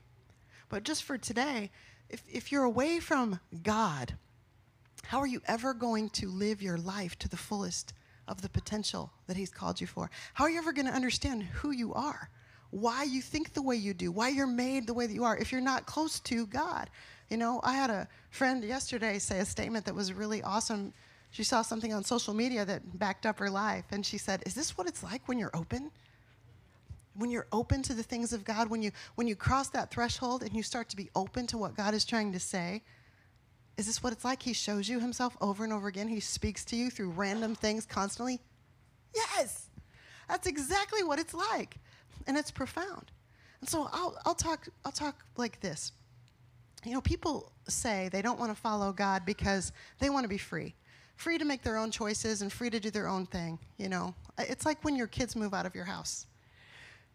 But 0.69 0.85
just 0.85 1.02
for 1.02 1.19
today, 1.19 1.71
if, 2.09 2.23
if 2.31 2.52
you're 2.52 2.62
away 2.62 3.00
from 3.00 3.40
God, 3.62 4.14
how 5.05 5.19
are 5.19 5.26
you 5.26 5.43
ever 5.47 5.75
going 5.75 6.11
to 6.11 6.28
live 6.28 6.62
your 6.62 6.78
life 6.78 7.19
to 7.19 7.28
the 7.28 7.37
fullest 7.37 7.93
of 8.28 8.43
the 8.43 8.49
potential 8.49 9.12
that 9.26 9.37
He's 9.37 9.50
called 9.50 9.81
you 9.81 9.87
for? 9.87 10.11
How 10.35 10.45
are 10.45 10.50
you 10.50 10.59
ever 10.59 10.73
going 10.73 10.87
to 10.87 10.93
understand 10.93 11.43
who 11.45 11.73
you 11.73 11.93
are? 11.95 12.31
Why 12.76 13.04
you 13.04 13.23
think 13.23 13.54
the 13.54 13.62
way 13.62 13.76
you 13.76 13.95
do? 13.95 14.12
Why 14.12 14.28
you're 14.28 14.47
made 14.47 14.87
the 14.87 14.92
way 14.92 15.06
that 15.06 15.14
you 15.14 15.25
are 15.25 15.35
if 15.35 15.50
you're 15.50 15.62
not 15.62 15.87
close 15.87 16.21
to 16.21 16.47
God? 16.47 16.90
You 17.30 17.38
know, 17.38 17.59
I 17.64 17.73
had 17.73 17.88
a 17.88 18.06
friend 18.28 18.62
yesterday 18.62 19.18
say 19.18 19.38
a 19.38 19.47
statement 19.47 19.87
that 19.87 19.95
was 19.95 20.12
really 20.12 20.42
awesome. 20.42 20.92
She 21.30 21.42
saw 21.42 21.62
something 21.62 21.95
on 21.95 22.04
social 22.04 22.35
media 22.35 22.66
that 22.66 22.99
backed 22.99 23.25
up 23.25 23.38
her 23.38 23.49
life, 23.49 23.87
and 23.92 24.04
she 24.04 24.18
said, 24.18 24.42
Is 24.45 24.54
this 24.54 24.76
what 24.76 24.87
it's 24.87 25.02
like 25.02 25.26
when 25.26 25.38
you're 25.38 25.56
open? 25.56 25.90
When 27.14 27.30
you're 27.30 27.47
open 27.50 27.80
to 27.80 27.95
the 27.95 28.02
things 28.02 28.35
of 28.35 28.45
God, 28.45 28.68
when 28.68 28.83
you 28.83 28.90
when 29.14 29.26
you 29.26 29.37
cross 29.37 29.71
that 29.71 29.90
threshold 29.90 30.42
and 30.42 30.54
you 30.54 30.62
start 30.62 30.90
to 30.90 30.97
be 30.97 31.09
open 31.16 31.47
to 31.47 31.56
what 31.56 31.75
God 31.75 31.95
is 31.95 32.04
trying 32.04 32.30
to 32.35 32.38
say, 32.38 32.83
Is 33.78 33.87
this 33.87 34.02
what 34.02 34.12
it's 34.12 34.23
like? 34.23 34.42
He 34.42 34.52
shows 34.52 34.87
you 34.87 35.00
himself 35.00 35.35
over 35.40 35.64
and 35.64 35.73
over 35.73 35.88
again. 35.88 36.09
He 36.09 36.21
speaks 36.21 36.62
to 36.66 36.76
you 36.76 36.90
through 36.90 37.12
random 37.12 37.54
things 37.54 37.87
constantly. 37.87 38.38
Yes, 39.14 39.71
that's 40.28 40.47
exactly 40.47 41.02
what 41.02 41.18
it's 41.18 41.33
like. 41.33 41.78
And 42.26 42.37
it's 42.37 42.50
profound. 42.50 43.11
And 43.61 43.68
so 43.68 43.88
I'll, 43.92 44.16
I'll, 44.25 44.35
talk, 44.35 44.68
I'll 44.85 44.92
talk 44.92 45.25
like 45.37 45.61
this. 45.61 45.92
You 46.85 46.92
know, 46.92 47.00
people 47.00 47.52
say 47.68 48.08
they 48.12 48.23
don't 48.23 48.38
want 48.38 48.54
to 48.54 48.61
follow 48.61 48.92
God 48.92 49.25
because 49.26 49.73
they 49.99 50.11
want 50.11 50.25
to 50.25 50.28
be 50.28 50.38
free. 50.38 50.75
Free 51.16 51.38
to 51.38 51.44
make 51.44 51.62
their 51.62 51.76
own 51.76 51.90
choices 51.90 52.42
and 52.42 52.52
free 52.52 52.70
to 52.70 52.78
do 52.78 52.90
their 52.90 53.08
own 53.08 53.26
thing. 53.26 53.58
You 53.78 53.88
know, 53.88 54.14
it's 54.38 54.66
like 54.66 54.85
when 54.85 54.94
your 54.96 55.06
kids 55.06 55.35
move 55.35 55.54
out 55.54 55.66
of 55.66 55.75
your 55.75 55.85
house. 55.85 56.26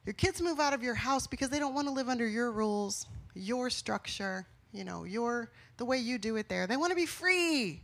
Your 0.05 0.13
kids 0.13 0.41
move 0.41 0.59
out 0.59 0.73
of 0.73 0.81
your 0.81 0.95
house 0.95 1.27
because 1.27 1.49
they 1.49 1.59
don't 1.59 1.75
want 1.75 1.87
to 1.87 1.93
live 1.93 2.09
under 2.09 2.27
your 2.27 2.51
rules, 2.51 3.05
your 3.35 3.69
structure, 3.69 4.47
you 4.73 4.83
know, 4.83 5.03
your 5.03 5.51
the 5.77 5.85
way 5.85 5.97
you 5.97 6.17
do 6.17 6.35
it 6.35 6.49
there. 6.49 6.65
They 6.65 6.77
want 6.77 6.91
to 6.91 6.95
be 6.95 7.05
free. 7.05 7.81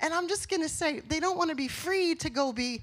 And 0.00 0.12
I'm 0.12 0.28
just 0.28 0.48
going 0.48 0.62
to 0.62 0.68
say 0.68 1.00
they 1.00 1.20
don't 1.20 1.36
want 1.36 1.50
to 1.50 1.56
be 1.56 1.68
free 1.68 2.14
to 2.16 2.30
go 2.30 2.52
be 2.52 2.82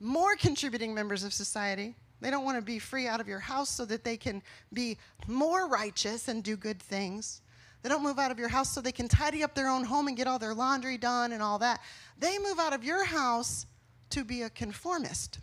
more 0.00 0.36
contributing 0.36 0.94
members 0.94 1.24
of 1.24 1.32
society. 1.32 1.94
They 2.20 2.30
don't 2.30 2.44
want 2.44 2.58
to 2.58 2.62
be 2.62 2.78
free 2.78 3.06
out 3.06 3.20
of 3.20 3.28
your 3.28 3.40
house 3.40 3.68
so 3.68 3.84
that 3.86 4.04
they 4.04 4.16
can 4.16 4.42
be 4.72 4.98
more 5.26 5.68
righteous 5.68 6.28
and 6.28 6.42
do 6.42 6.56
good 6.56 6.80
things. 6.82 7.42
They 7.82 7.88
don't 7.90 8.02
move 8.02 8.18
out 8.18 8.30
of 8.30 8.38
your 8.38 8.48
house 8.48 8.72
so 8.72 8.80
they 8.80 8.92
can 8.92 9.08
tidy 9.08 9.42
up 9.42 9.54
their 9.54 9.68
own 9.68 9.84
home 9.84 10.08
and 10.08 10.16
get 10.16 10.26
all 10.26 10.38
their 10.38 10.54
laundry 10.54 10.96
done 10.96 11.32
and 11.32 11.42
all 11.42 11.58
that. 11.58 11.80
They 12.18 12.38
move 12.38 12.58
out 12.58 12.72
of 12.72 12.82
your 12.82 13.04
house 13.04 13.66
to 14.10 14.24
be 14.24 14.42
a 14.42 14.50
conformist 14.50 15.38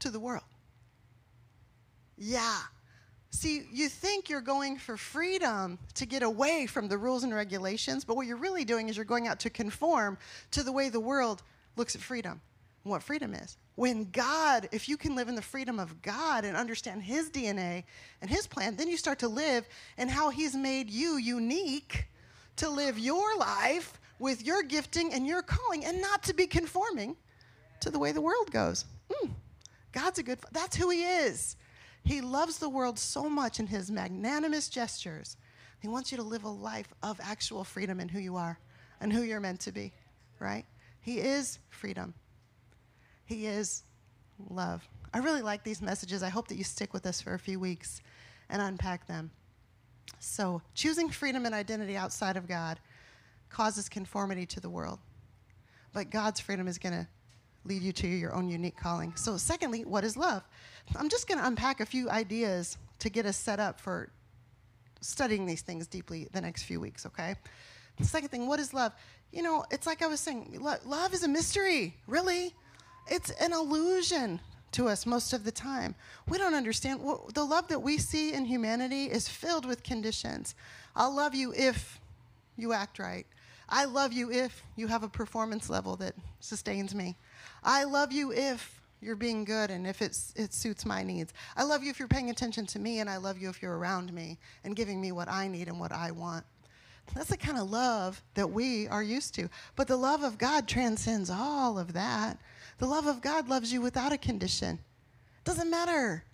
to 0.00 0.10
the 0.10 0.20
world. 0.20 0.44
Yeah. 2.18 2.58
See, 3.30 3.66
you 3.72 3.88
think 3.88 4.28
you're 4.28 4.40
going 4.40 4.76
for 4.78 4.96
freedom 4.96 5.78
to 5.94 6.06
get 6.06 6.22
away 6.22 6.66
from 6.66 6.88
the 6.88 6.98
rules 6.98 7.24
and 7.24 7.34
regulations, 7.34 8.04
but 8.04 8.16
what 8.16 8.26
you're 8.26 8.36
really 8.36 8.64
doing 8.64 8.88
is 8.88 8.96
you're 8.96 9.04
going 9.04 9.26
out 9.26 9.40
to 9.40 9.50
conform 9.50 10.18
to 10.50 10.62
the 10.62 10.72
way 10.72 10.88
the 10.88 11.00
world 11.00 11.42
looks 11.76 11.94
at 11.94 12.02
freedom 12.02 12.40
what 12.88 13.02
freedom 13.02 13.34
is. 13.34 13.56
When 13.74 14.10
God, 14.10 14.68
if 14.72 14.88
you 14.88 14.96
can 14.96 15.14
live 15.14 15.28
in 15.28 15.34
the 15.34 15.42
freedom 15.42 15.78
of 15.78 16.02
God 16.02 16.44
and 16.44 16.56
understand 16.56 17.02
His 17.02 17.30
DNA 17.30 17.84
and 18.20 18.30
His 18.30 18.46
plan, 18.46 18.76
then 18.76 18.88
you 18.88 18.96
start 18.96 19.18
to 19.20 19.28
live 19.28 19.66
in 19.98 20.08
how 20.08 20.30
He's 20.30 20.54
made 20.54 20.90
you 20.90 21.16
unique 21.16 22.06
to 22.56 22.68
live 22.68 22.98
your 22.98 23.36
life 23.36 24.00
with 24.18 24.44
your 24.44 24.62
gifting 24.62 25.12
and 25.12 25.26
your 25.26 25.42
calling 25.42 25.84
and 25.84 26.00
not 26.00 26.22
to 26.24 26.34
be 26.34 26.46
conforming 26.46 27.16
to 27.80 27.90
the 27.90 27.98
way 27.98 28.12
the 28.12 28.20
world 28.20 28.50
goes. 28.50 28.86
Mm, 29.10 29.30
God's 29.92 30.18
a 30.18 30.22
good, 30.22 30.38
that's 30.52 30.76
who 30.76 30.90
He 30.90 31.02
is. 31.02 31.56
He 32.06 32.20
loves 32.20 32.58
the 32.58 32.68
world 32.68 33.00
so 33.00 33.28
much 33.28 33.58
in 33.58 33.66
his 33.66 33.90
magnanimous 33.90 34.68
gestures. 34.68 35.36
He 35.80 35.88
wants 35.88 36.12
you 36.12 36.18
to 36.18 36.22
live 36.22 36.44
a 36.44 36.48
life 36.48 36.94
of 37.02 37.18
actual 37.20 37.64
freedom 37.64 37.98
in 37.98 38.08
who 38.08 38.20
you 38.20 38.36
are 38.36 38.60
and 39.00 39.12
who 39.12 39.22
you're 39.22 39.40
meant 39.40 39.58
to 39.62 39.72
be, 39.72 39.92
right? 40.38 40.64
He 41.00 41.18
is 41.18 41.58
freedom. 41.68 42.14
He 43.26 43.46
is 43.46 43.82
love. 44.48 44.88
I 45.12 45.18
really 45.18 45.42
like 45.42 45.64
these 45.64 45.82
messages. 45.82 46.22
I 46.22 46.28
hope 46.28 46.48
that 46.48 46.56
you 46.56 46.64
stick 46.64 46.92
with 46.92 47.06
us 47.06 47.20
for 47.20 47.34
a 47.34 47.38
few 47.38 47.60
weeks 47.60 48.00
and 48.48 48.62
unpack 48.62 49.06
them. 49.06 49.30
So, 50.20 50.62
choosing 50.74 51.10
freedom 51.10 51.44
and 51.44 51.54
identity 51.54 51.96
outside 51.96 52.36
of 52.36 52.46
God 52.46 52.78
causes 53.50 53.88
conformity 53.88 54.46
to 54.46 54.60
the 54.60 54.70
world. 54.70 55.00
But 55.92 56.10
God's 56.10 56.40
freedom 56.40 56.68
is 56.68 56.78
going 56.78 56.92
to 56.92 57.08
lead 57.64 57.82
you 57.82 57.92
to 57.92 58.06
your 58.06 58.34
own 58.34 58.48
unique 58.48 58.76
calling. 58.76 59.12
So, 59.16 59.36
secondly, 59.36 59.84
what 59.84 60.04
is 60.04 60.16
love? 60.16 60.42
I'm 60.96 61.08
just 61.08 61.26
going 61.26 61.38
to 61.38 61.46
unpack 61.46 61.80
a 61.80 61.86
few 61.86 62.08
ideas 62.08 62.78
to 63.00 63.10
get 63.10 63.26
us 63.26 63.36
set 63.36 63.58
up 63.58 63.80
for 63.80 64.10
studying 65.00 65.46
these 65.46 65.62
things 65.62 65.86
deeply 65.86 66.28
the 66.32 66.40
next 66.40 66.62
few 66.62 66.80
weeks, 66.80 67.06
okay? 67.06 67.34
The 67.98 68.04
second 68.04 68.28
thing, 68.28 68.46
what 68.46 68.60
is 68.60 68.72
love? 68.72 68.92
You 69.32 69.42
know, 69.42 69.64
it's 69.70 69.86
like 69.86 70.02
I 70.02 70.06
was 70.06 70.20
saying, 70.20 70.58
lo- 70.60 70.76
love 70.84 71.12
is 71.14 71.24
a 71.24 71.28
mystery, 71.28 71.96
really. 72.06 72.54
It's 73.08 73.30
an 73.30 73.52
illusion 73.52 74.40
to 74.72 74.88
us 74.88 75.06
most 75.06 75.32
of 75.32 75.44
the 75.44 75.52
time. 75.52 75.94
We 76.28 76.38
don't 76.38 76.54
understand. 76.54 77.00
The 77.34 77.44
love 77.44 77.68
that 77.68 77.80
we 77.80 77.98
see 77.98 78.32
in 78.32 78.44
humanity 78.44 79.04
is 79.04 79.28
filled 79.28 79.64
with 79.64 79.82
conditions. 79.82 80.54
I'll 80.94 81.14
love 81.14 81.34
you 81.34 81.52
if 81.54 82.00
you 82.56 82.72
act 82.72 82.98
right. 82.98 83.26
I 83.68 83.84
love 83.84 84.12
you 84.12 84.30
if 84.30 84.62
you 84.76 84.86
have 84.86 85.02
a 85.02 85.08
performance 85.08 85.68
level 85.68 85.96
that 85.96 86.14
sustains 86.40 86.94
me. 86.94 87.16
I 87.64 87.84
love 87.84 88.12
you 88.12 88.32
if 88.32 88.80
you're 89.00 89.16
being 89.16 89.44
good 89.44 89.70
and 89.70 89.86
if 89.86 90.02
it's, 90.02 90.32
it 90.36 90.54
suits 90.54 90.86
my 90.86 91.02
needs. 91.02 91.32
I 91.56 91.64
love 91.64 91.82
you 91.82 91.90
if 91.90 91.98
you're 91.98 92.08
paying 92.08 92.30
attention 92.30 92.66
to 92.66 92.78
me, 92.78 93.00
and 93.00 93.10
I 93.10 93.16
love 93.16 93.38
you 93.38 93.48
if 93.48 93.60
you're 93.60 93.76
around 93.76 94.12
me 94.12 94.38
and 94.64 94.76
giving 94.76 95.00
me 95.00 95.12
what 95.12 95.28
I 95.28 95.48
need 95.48 95.68
and 95.68 95.78
what 95.80 95.92
I 95.92 96.10
want. 96.10 96.44
That's 97.14 97.28
the 97.28 97.36
kind 97.36 97.58
of 97.58 97.70
love 97.70 98.22
that 98.34 98.50
we 98.50 98.88
are 98.88 99.02
used 99.02 99.34
to. 99.34 99.48
But 99.76 99.86
the 99.86 99.96
love 99.96 100.22
of 100.22 100.38
God 100.38 100.66
transcends 100.66 101.30
all 101.30 101.78
of 101.78 101.92
that. 101.92 102.38
The 102.78 102.86
love 102.86 103.06
of 103.06 103.22
God 103.22 103.48
loves 103.48 103.72
you 103.72 103.80
without 103.80 104.12
a 104.12 104.18
condition. 104.18 104.78
Doesn't 105.44 105.70
matter. 105.70 106.24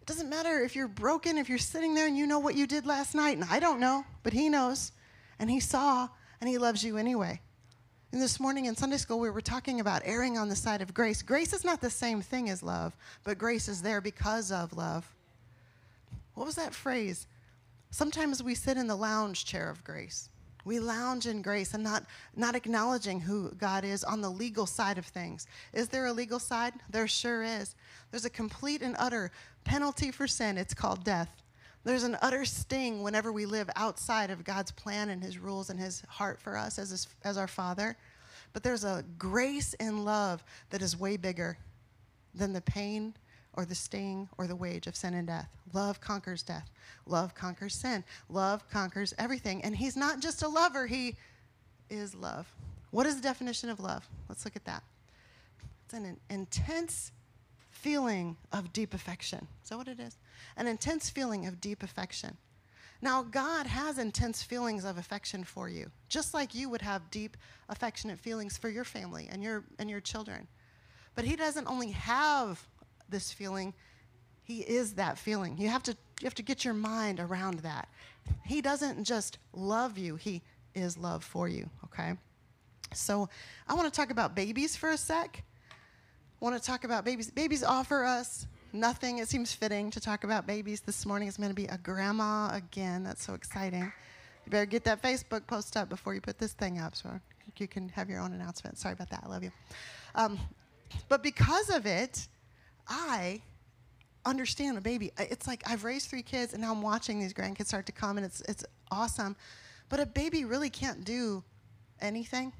It 0.00 0.06
doesn't 0.06 0.28
matter 0.28 0.60
if 0.60 0.76
you're 0.76 0.88
broken, 0.88 1.38
if 1.38 1.48
you're 1.48 1.58
sitting 1.58 1.94
there 1.94 2.06
and 2.06 2.16
you 2.16 2.26
know 2.26 2.38
what 2.38 2.54
you 2.54 2.66
did 2.66 2.86
last 2.86 3.14
night, 3.14 3.36
and 3.36 3.46
I 3.50 3.58
don't 3.58 3.80
know, 3.80 4.04
but 4.22 4.32
He 4.32 4.48
knows, 4.48 4.92
and 5.38 5.50
He 5.50 5.60
saw, 5.60 6.08
and 6.40 6.48
He 6.48 6.58
loves 6.58 6.84
you 6.84 6.96
anyway. 6.96 7.40
And 8.12 8.22
this 8.22 8.38
morning 8.38 8.66
in 8.66 8.76
Sunday 8.76 8.98
school, 8.98 9.18
we 9.18 9.30
were 9.30 9.40
talking 9.40 9.80
about 9.80 10.02
erring 10.04 10.38
on 10.38 10.48
the 10.48 10.56
side 10.56 10.80
of 10.80 10.94
grace. 10.94 11.22
Grace 11.22 11.52
is 11.52 11.64
not 11.64 11.80
the 11.80 11.90
same 11.90 12.22
thing 12.22 12.48
as 12.48 12.62
love, 12.62 12.96
but 13.24 13.38
grace 13.38 13.68
is 13.68 13.82
there 13.82 14.00
because 14.00 14.52
of 14.52 14.76
love. 14.76 15.12
What 16.34 16.46
was 16.46 16.54
that 16.54 16.74
phrase? 16.74 17.26
Sometimes 17.90 18.42
we 18.42 18.54
sit 18.54 18.76
in 18.76 18.86
the 18.86 18.96
lounge 18.96 19.44
chair 19.44 19.70
of 19.70 19.82
grace. 19.82 20.28
We 20.66 20.80
lounge 20.80 21.28
in 21.28 21.42
grace 21.42 21.74
and 21.74 21.84
not, 21.84 22.04
not 22.34 22.56
acknowledging 22.56 23.20
who 23.20 23.52
God 23.52 23.84
is 23.84 24.02
on 24.02 24.20
the 24.20 24.28
legal 24.28 24.66
side 24.66 24.98
of 24.98 25.06
things. 25.06 25.46
Is 25.72 25.88
there 25.88 26.06
a 26.06 26.12
legal 26.12 26.40
side? 26.40 26.74
There 26.90 27.06
sure 27.06 27.44
is. 27.44 27.76
There's 28.10 28.24
a 28.24 28.30
complete 28.30 28.82
and 28.82 28.96
utter 28.98 29.30
penalty 29.62 30.10
for 30.10 30.26
sin. 30.26 30.58
It's 30.58 30.74
called 30.74 31.04
death. 31.04 31.30
There's 31.84 32.02
an 32.02 32.18
utter 32.20 32.44
sting 32.44 33.04
whenever 33.04 33.30
we 33.30 33.46
live 33.46 33.70
outside 33.76 34.28
of 34.28 34.42
God's 34.42 34.72
plan 34.72 35.10
and 35.10 35.22
His 35.22 35.38
rules 35.38 35.70
and 35.70 35.78
His 35.78 36.02
heart 36.08 36.40
for 36.40 36.56
us 36.56 36.80
as, 36.80 36.90
his, 36.90 37.06
as 37.22 37.38
our 37.38 37.46
Father. 37.46 37.96
But 38.52 38.64
there's 38.64 38.82
a 38.82 39.04
grace 39.18 39.72
and 39.74 40.04
love 40.04 40.42
that 40.70 40.82
is 40.82 40.98
way 40.98 41.16
bigger 41.16 41.58
than 42.34 42.52
the 42.52 42.60
pain 42.60 43.14
or 43.56 43.64
the 43.64 43.74
sting 43.74 44.28
or 44.38 44.46
the 44.46 44.56
wage 44.56 44.86
of 44.86 44.94
sin 44.94 45.14
and 45.14 45.26
death. 45.26 45.48
Love 45.72 46.00
conquers 46.00 46.42
death. 46.42 46.70
Love 47.06 47.34
conquers 47.34 47.74
sin. 47.74 48.04
Love 48.28 48.68
conquers 48.70 49.14
everything. 49.18 49.62
And 49.64 49.76
He's 49.76 49.96
not 49.96 50.20
just 50.20 50.42
a 50.42 50.48
lover, 50.48 50.86
He 50.86 51.16
is 51.90 52.14
love. 52.14 52.46
What 52.90 53.06
is 53.06 53.16
the 53.16 53.22
definition 53.22 53.68
of 53.68 53.80
love? 53.80 54.08
Let's 54.28 54.44
look 54.44 54.56
at 54.56 54.64
that. 54.66 54.82
It's 55.84 55.94
an 55.94 56.16
intense 56.30 57.12
feeling 57.70 58.36
of 58.52 58.72
deep 58.72 58.94
affection. 58.94 59.46
Is 59.62 59.70
that 59.70 59.78
what 59.78 59.88
it 59.88 60.00
is? 60.00 60.16
An 60.56 60.66
intense 60.66 61.10
feeling 61.10 61.46
of 61.46 61.60
deep 61.60 61.82
affection. 61.82 62.36
Now, 63.02 63.22
God 63.22 63.66
has 63.66 63.98
intense 63.98 64.42
feelings 64.42 64.84
of 64.84 64.96
affection 64.98 65.44
for 65.44 65.68
you, 65.68 65.90
just 66.08 66.32
like 66.32 66.54
you 66.54 66.68
would 66.70 66.82
have 66.82 67.10
deep, 67.10 67.36
affectionate 67.68 68.18
feelings 68.18 68.56
for 68.56 68.68
your 68.68 68.84
family 68.84 69.28
and 69.30 69.42
your, 69.42 69.64
and 69.78 69.90
your 69.90 70.00
children. 70.00 70.48
But 71.14 71.24
He 71.24 71.36
doesn't 71.36 71.66
only 71.66 71.90
have 71.90 72.66
this 73.08 73.32
feeling, 73.32 73.74
He 74.44 74.60
is 74.60 74.94
that 74.94 75.18
feeling. 75.18 75.58
You 75.58 75.68
have 75.68 75.82
to, 75.84 75.92
you 76.20 76.24
have 76.24 76.34
to 76.34 76.42
get 76.42 76.64
your 76.64 76.74
mind 76.74 77.20
around 77.20 77.60
that. 77.60 77.88
He 78.44 78.60
doesn't 78.60 79.04
just 79.04 79.38
love 79.52 79.98
you, 79.98 80.16
He 80.16 80.42
is 80.74 80.96
love 80.96 81.24
for 81.24 81.48
you, 81.48 81.70
okay? 81.84 82.14
So, 82.92 83.28
I 83.68 83.74
want 83.74 83.92
to 83.92 83.96
talk 83.96 84.10
about 84.10 84.34
babies 84.34 84.76
for 84.76 84.90
a 84.90 84.96
sec 84.96 85.42
want 86.40 86.60
to 86.60 86.64
talk 86.64 86.84
about 86.84 87.04
babies. 87.04 87.30
Babies 87.30 87.62
offer 87.62 88.04
us 88.04 88.46
nothing. 88.72 89.18
It 89.18 89.28
seems 89.28 89.52
fitting 89.52 89.90
to 89.90 90.00
talk 90.00 90.24
about 90.24 90.46
babies 90.46 90.80
this 90.80 91.06
morning. 91.06 91.28
It's 91.28 91.36
going 91.36 91.48
to 91.48 91.54
be 91.54 91.66
a 91.66 91.78
grandma 91.78 92.54
again. 92.54 93.04
That's 93.04 93.24
so 93.24 93.34
exciting. 93.34 93.92
You 94.44 94.50
better 94.50 94.66
get 94.66 94.84
that 94.84 95.02
Facebook 95.02 95.46
post 95.46 95.76
up 95.76 95.88
before 95.88 96.14
you 96.14 96.20
put 96.20 96.38
this 96.38 96.52
thing 96.52 96.78
up 96.78 96.94
so 96.94 97.20
you 97.56 97.66
can 97.66 97.88
have 97.90 98.08
your 98.08 98.20
own 98.20 98.32
announcement. 98.32 98.78
Sorry 98.78 98.92
about 98.92 99.10
that. 99.10 99.24
I 99.24 99.28
love 99.28 99.42
you. 99.42 99.50
Um, 100.14 100.38
but 101.08 101.22
because 101.22 101.70
of 101.70 101.86
it, 101.86 102.28
I 102.88 103.42
understand 104.24 104.78
a 104.78 104.80
baby. 104.80 105.12
It's 105.18 105.46
like 105.46 105.62
I've 105.68 105.84
raised 105.84 106.08
three 106.10 106.22
kids 106.22 106.52
and 106.52 106.62
now 106.62 106.72
I'm 106.72 106.82
watching 106.82 107.20
these 107.20 107.32
grandkids 107.32 107.66
start 107.66 107.86
to 107.86 107.92
come 107.92 108.16
and 108.16 108.26
it's, 108.26 108.40
it's 108.42 108.64
awesome. 108.90 109.36
But 109.88 110.00
a 110.00 110.06
baby 110.06 110.44
really 110.44 110.70
can't 110.70 111.04
do 111.04 111.44
anything, 112.00 112.52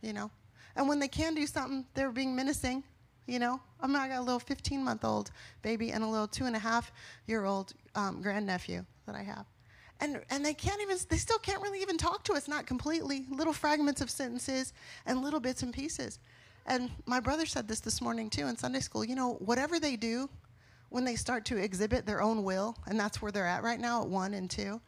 you 0.00 0.12
know? 0.12 0.30
And 0.76 0.88
when 0.88 1.00
they 1.00 1.08
can 1.08 1.34
do 1.34 1.46
something, 1.46 1.84
they're 1.94 2.12
being 2.12 2.34
menacing 2.34 2.84
you 3.26 3.38
know, 3.38 3.60
I 3.80 3.86
mean, 3.86 3.96
I 3.96 4.08
got 4.08 4.18
a 4.18 4.22
little 4.22 4.40
15 4.40 4.82
month 4.82 5.04
old 5.04 5.30
baby 5.62 5.92
and 5.92 6.02
a 6.02 6.06
little 6.06 6.26
two 6.26 6.44
and 6.44 6.56
a 6.56 6.58
half 6.58 6.92
year 7.26 7.44
old 7.44 7.72
um, 7.94 8.20
grandnephew 8.20 8.84
that 9.06 9.14
I 9.14 9.22
have. 9.22 9.46
And, 10.00 10.20
and 10.30 10.44
they 10.44 10.54
can't 10.54 10.82
even, 10.82 10.96
they 11.08 11.16
still 11.16 11.38
can't 11.38 11.62
really 11.62 11.80
even 11.80 11.96
talk 11.96 12.24
to 12.24 12.32
us, 12.32 12.48
not 12.48 12.66
completely, 12.66 13.26
little 13.30 13.52
fragments 13.52 14.00
of 14.00 14.10
sentences 14.10 14.72
and 15.06 15.22
little 15.22 15.38
bits 15.38 15.62
and 15.62 15.72
pieces. 15.72 16.18
And 16.66 16.90
my 17.06 17.20
brother 17.20 17.46
said 17.46 17.66
this 17.66 17.80
this 17.80 18.00
morning 18.00 18.30
too 18.30 18.46
in 18.46 18.56
Sunday 18.56 18.80
school. 18.80 19.04
You 19.04 19.14
know, 19.14 19.34
whatever 19.34 19.80
they 19.80 19.96
do, 19.96 20.28
when 20.90 21.04
they 21.04 21.16
start 21.16 21.44
to 21.46 21.56
exhibit 21.56 22.06
their 22.06 22.22
own 22.22 22.44
will, 22.44 22.76
and 22.86 23.00
that's 23.00 23.20
where 23.22 23.32
they're 23.32 23.46
at 23.46 23.62
right 23.62 23.80
now 23.80 24.02
at 24.02 24.08
one 24.08 24.34
and 24.34 24.50
two, 24.50 24.80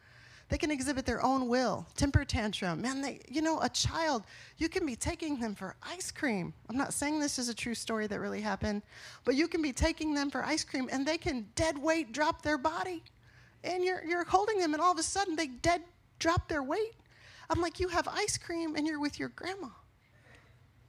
They 0.49 0.59
can 0.59 0.71
exhibit 0.71 1.07
their 1.07 1.25
own 1.25 1.49
will, 1.49 1.87
temper 1.97 2.25
tantrum. 2.25 2.83
Man, 2.83 3.01
they, 3.01 3.21
you 3.31 3.41
know, 3.41 3.61
a 3.63 3.69
child, 3.71 4.25
you 4.59 4.69
can 4.69 4.85
be 4.85 4.95
taking 4.95 5.41
them 5.41 5.55
for 5.55 5.75
ice 5.83 6.11
cream. 6.11 6.53
I'm 6.69 6.77
not 6.77 6.93
saying 6.93 7.19
this 7.19 7.39
is 7.39 7.49
a 7.49 7.55
true 7.55 7.75
story 7.75 8.07
that 8.07 8.21
really 8.21 8.43
happened, 8.43 8.83
but 9.25 9.35
you 9.35 9.49
can 9.49 9.63
be 9.63 9.73
taking 9.73 10.15
them 10.15 10.31
for 10.31 10.45
ice 10.45 10.63
cream 10.63 10.89
and 10.93 11.07
they 11.07 11.17
can 11.17 11.47
dead 11.55 11.79
weight 11.79 12.13
drop 12.13 12.43
their 12.43 12.59
body. 12.59 13.03
And 13.63 13.83
you're, 13.83 14.05
you're 14.05 14.25
holding 14.25 14.59
them, 14.59 14.75
and 14.75 14.83
all 14.83 14.93
of 14.93 14.99
a 14.99 15.03
sudden 15.03 15.37
they 15.37 15.47
dead 15.47 15.83
drop 16.19 16.49
their 16.49 16.63
weight. 16.63 16.95
I'm 17.49 17.63
like, 17.63 17.81
you 17.81 17.89
have 17.89 18.07
ice 18.07 18.37
cream 18.37 18.77
and 18.77 18.87
you're 18.87 19.01
with 19.01 19.19
your 19.19 19.31
grandma. 19.31 19.69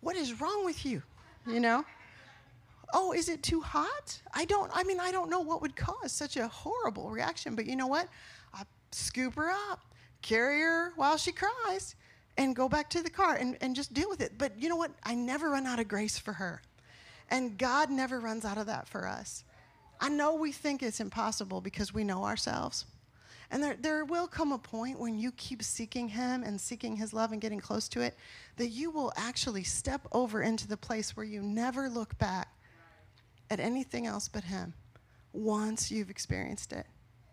What 0.05 0.15
is 0.15 0.39
wrong 0.39 0.63
with 0.63 0.85
you? 0.85 1.01
You 1.47 1.59
know? 1.59 1.83
oh, 2.93 3.11
is 3.11 3.27
it 3.27 3.41
too 3.41 3.59
hot? 3.59 4.21
I 4.35 4.45
don't, 4.45 4.69
I 4.71 4.83
mean, 4.83 4.99
I 4.99 5.11
don't 5.11 5.31
know 5.31 5.39
what 5.39 5.63
would 5.63 5.75
cause 5.75 6.11
such 6.11 6.37
a 6.37 6.47
horrible 6.47 7.09
reaction, 7.09 7.55
but 7.55 7.65
you 7.65 7.75
know 7.75 7.87
what? 7.87 8.07
I 8.53 8.61
scoop 8.91 9.33
her 9.33 9.49
up, 9.49 9.81
carry 10.21 10.61
her 10.61 10.93
while 10.95 11.17
she 11.17 11.31
cries, 11.31 11.95
and 12.37 12.55
go 12.55 12.69
back 12.69 12.87
to 12.91 13.01
the 13.01 13.09
car 13.09 13.33
and, 13.33 13.57
and 13.61 13.75
just 13.75 13.95
deal 13.95 14.07
with 14.07 14.21
it. 14.21 14.33
But 14.37 14.51
you 14.61 14.69
know 14.69 14.75
what? 14.75 14.91
I 15.03 15.15
never 15.15 15.49
run 15.49 15.65
out 15.65 15.79
of 15.79 15.87
grace 15.87 16.19
for 16.19 16.33
her. 16.33 16.61
And 17.31 17.57
God 17.57 17.89
never 17.89 18.19
runs 18.19 18.45
out 18.45 18.59
of 18.59 18.67
that 18.67 18.87
for 18.87 19.07
us. 19.07 19.43
I 19.99 20.09
know 20.09 20.35
we 20.35 20.51
think 20.51 20.83
it's 20.83 20.99
impossible 20.99 21.61
because 21.61 21.95
we 21.95 22.03
know 22.03 22.25
ourselves. 22.25 22.85
And 23.51 23.61
there, 23.61 23.75
there 23.79 24.05
will 24.05 24.27
come 24.27 24.51
a 24.51 24.57
point 24.57 24.99
when 24.99 25.17
you 25.17 25.31
keep 25.31 25.61
seeking 25.63 26.09
Him 26.09 26.43
and 26.43 26.59
seeking 26.59 26.95
His 26.95 27.13
love 27.13 27.31
and 27.31 27.41
getting 27.41 27.59
close 27.59 27.87
to 27.89 28.01
it 28.01 28.15
that 28.57 28.69
you 28.69 28.91
will 28.91 29.13
actually 29.15 29.63
step 29.63 30.07
over 30.11 30.41
into 30.41 30.67
the 30.67 30.77
place 30.77 31.15
where 31.15 31.25
you 31.25 31.41
never 31.41 31.89
look 31.89 32.17
back 32.17 32.49
at 33.49 33.59
anything 33.59 34.07
else 34.07 34.27
but 34.27 34.43
Him 34.43 34.73
once 35.33 35.91
you've 35.91 36.09
experienced 36.09 36.73
it. 36.73 36.85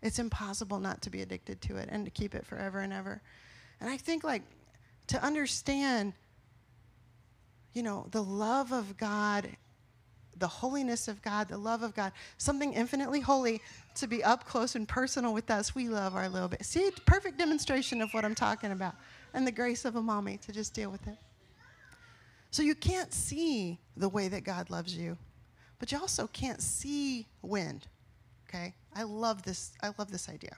It's 0.03 0.19
impossible 0.19 0.81
not 0.81 1.01
to 1.03 1.11
be 1.11 1.23
addicted 1.23 1.61
to 1.63 1.77
it 1.77 1.89
and 1.91 2.05
to 2.05 2.11
keep 2.11 2.35
it 2.35 2.45
forever 2.45 2.81
and 2.81 2.93
ever. 2.93 3.23
And 3.81 3.89
I 3.89 3.97
think, 3.97 4.25
like, 4.25 4.43
to 5.09 5.23
understand, 5.25 6.13
you 7.73 7.83
know, 7.83 8.07
the 8.11 8.23
love 8.23 8.73
of 8.73 8.97
God, 8.97 9.49
the 10.39 10.49
holiness 10.49 11.09
of 11.09 11.23
God, 11.23 11.49
the 11.49 11.59
love 11.59 11.83
of 11.83 11.95
God, 11.95 12.13
something 12.39 12.73
infinitely 12.73 13.21
holy 13.21 13.61
to 13.97 14.07
be 14.07 14.25
up 14.25 14.47
close 14.47 14.75
and 14.75 14.89
personal 14.89 15.35
with 15.35 15.51
us. 15.51 15.75
We 15.75 15.89
love 15.89 16.15
our 16.15 16.29
little 16.29 16.49
bit. 16.49 16.65
See, 16.65 16.91
perfect 17.07 17.39
demonstration 17.39 18.01
of 18.01 18.13
what 18.13 18.25
I'm 18.25 18.35
talking 18.35 18.73
about. 18.73 18.95
And 19.35 19.47
the 19.47 19.53
grace 19.53 19.85
of 19.85 19.97
a 19.97 20.03
mommy 20.03 20.39
to 20.39 20.53
just 20.53 20.75
deal 20.75 20.91
with 20.91 21.07
it. 21.07 21.17
So 22.51 22.63
you 22.63 22.75
can't 22.75 23.13
see 23.13 23.79
the 23.97 24.09
way 24.09 24.29
that 24.29 24.45
God 24.45 24.69
loves 24.69 24.97
you 24.97 25.17
but 25.83 25.91
you 25.91 25.99
also 25.99 26.29
can't 26.29 26.63
see 26.63 27.27
wind. 27.43 27.89
Okay? 28.49 28.73
I 28.95 29.03
love 29.03 29.43
this 29.43 29.73
I 29.83 29.91
love 29.99 30.13
this 30.13 30.29
idea. 30.29 30.57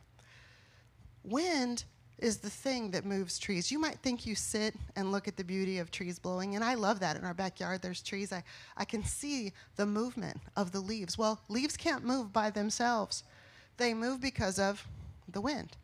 Wind 1.23 1.85
is 2.19 2.39
the 2.39 2.51
thing 2.51 2.91
that 2.93 3.05
moves 3.05 3.39
trees. 3.39 3.73
You 3.73 3.79
might 3.79 3.99
think 3.99 4.25
you 4.25 4.35
sit 4.35 4.75
and 4.97 5.11
look 5.11 5.27
at 5.27 5.37
the 5.37 5.45
beauty 5.45 5.79
of 5.79 5.91
trees 5.91 6.19
blowing, 6.19 6.55
and 6.55 6.65
I 6.65 6.75
love 6.75 7.01
that. 7.01 7.17
In 7.17 7.25
our 7.25 7.35
backyard, 7.35 7.83
there's 7.83 8.03
trees. 8.03 8.33
I, 8.33 8.43
I 8.77 8.85
can 8.85 9.05
see 9.05 9.53
the 9.77 9.87
movement 9.87 10.39
of 10.57 10.73
the 10.73 10.81
leaves. 10.81 11.19
Well, 11.19 11.41
leaves 11.49 11.77
can't 11.77 12.05
move 12.05 12.33
by 12.33 12.51
themselves, 12.51 13.25
they 13.77 13.95
move 13.95 14.21
because 14.21 14.59
of 14.59 14.87
the 15.29 15.41
wind. 15.41 15.77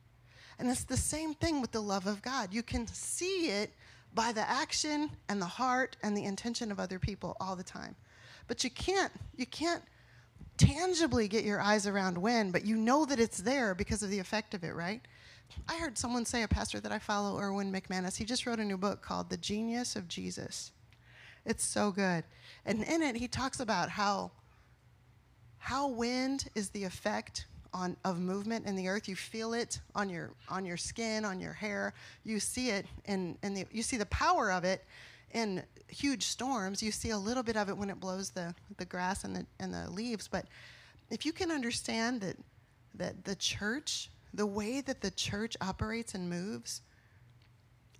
And 0.59 0.69
it's 0.69 0.85
the 0.85 0.97
same 0.97 1.35
thing 1.35 1.61
with 1.61 1.73
the 1.73 1.81
love 1.81 2.07
of 2.07 2.21
God. 2.21 2.53
You 2.53 2.62
can 2.62 2.87
see 2.87 3.49
it 3.49 3.73
by 4.14 4.33
the 4.33 4.49
action 4.49 5.11
and 5.29 5.40
the 5.40 5.47
heart 5.47 5.97
and 6.03 6.16
the 6.16 6.25
intention 6.25 6.71
of 6.71 6.79
other 6.79 6.99
people 6.99 7.37
all 7.40 7.57
the 7.57 7.62
time. 7.64 7.97
But 8.47 8.62
you 8.62 8.71
can't, 8.71 9.12
you 9.37 9.47
can't 9.47 9.83
tangibly 10.59 11.29
get 11.29 11.45
your 11.45 11.61
eyes 11.61 11.87
around 11.87 12.19
when, 12.19 12.51
but 12.51 12.66
you 12.66 12.77
know 12.77 13.07
that 13.07 13.19
it's 13.19 13.38
there 13.38 13.75
because 13.75 14.03
of 14.03 14.11
the 14.11 14.19
effect 14.19 14.53
of 14.53 14.62
it, 14.62 14.75
right? 14.75 15.01
I 15.69 15.77
heard 15.77 15.99
someone 15.99 16.25
say, 16.25 16.43
a 16.43 16.49
pastor 16.49 16.81
that 16.81 16.93
I 16.93 16.99
follow, 16.99 17.39
Erwin 17.39 17.73
McManus, 17.73 18.17
he 18.17 18.25
just 18.25 18.47
wrote 18.47 18.61
a 18.61 18.65
new 18.65 18.77
book 18.77 19.03
called 19.03 19.31
The 19.31 19.37
Genius 19.37 19.97
of 19.97 20.09
Jesus. 20.09 20.73
It's 21.47 21.65
so 21.65 21.91
good. 21.91 22.25
And 22.67 22.83
in 22.83 23.03
it, 23.03 23.17
he 23.17 23.29
talks 23.29 23.61
about 23.61 23.89
how, 23.89 24.31
how 25.59 25.89
wind 25.89 26.49
is 26.55 26.71
the 26.71 26.85
effect 26.85 27.47
on, 27.73 27.97
of 28.05 28.19
movement 28.19 28.67
in 28.67 28.77
the 28.77 28.89
earth. 28.89 29.09
You 29.09 29.17
feel 29.17 29.55
it 29.55 29.81
on 29.95 30.09
your, 30.09 30.31
on 30.49 30.65
your 30.65 30.77
skin, 30.77 31.25
on 31.25 31.41
your 31.41 31.53
hair. 31.53 31.95
You 32.25 32.41
see 32.41 32.71
it, 32.71 32.87
and, 33.07 33.37
you 33.73 33.83
see 33.83 33.97
the 33.97 34.07
power 34.07 34.51
of 34.53 34.65
it 34.65 34.85
in 35.33 35.63
huge 35.89 36.25
storms. 36.25 36.83
You 36.83 36.93
see 36.93 37.11
a 37.11 37.19
little 37.19 37.43
bit 37.43 37.57
of 37.57 37.69
it 37.69 37.77
when 37.77 37.91
it 37.91 38.01
blows 38.01 38.31
the, 38.31 38.55
the 38.77 38.85
grass 38.85 39.25
and 39.25 39.35
the, 39.35 39.47
and 39.59 39.73
the 39.73 39.89
leaves. 39.91 40.29
But 40.29 40.47
if 41.11 41.25
you 41.25 41.33
can 41.33 41.51
understand 41.51 42.21
that, 42.21 42.37
that 42.97 43.25
the 43.25 43.37
church, 43.37 44.11
the 44.33 44.47
way 44.47 44.81
that 44.81 45.01
the 45.01 45.11
church 45.11 45.57
operates 45.61 46.14
and 46.14 46.29
moves, 46.31 46.83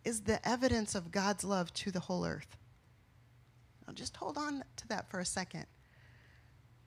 is 0.05 0.23
the 0.23 0.47
evidence 0.49 0.95
of 0.95 1.11
God's 1.11 1.45
love 1.45 1.73
to 1.75 1.91
the 1.91 2.01
whole 2.01 2.25
earth. 2.25 2.57
Now, 3.87 3.93
just 3.93 4.17
hold 4.17 4.39
on 4.39 4.65
to 4.77 4.89
that 4.89 5.11
for 5.11 5.21
a 5.21 5.25
second. 5.25 5.67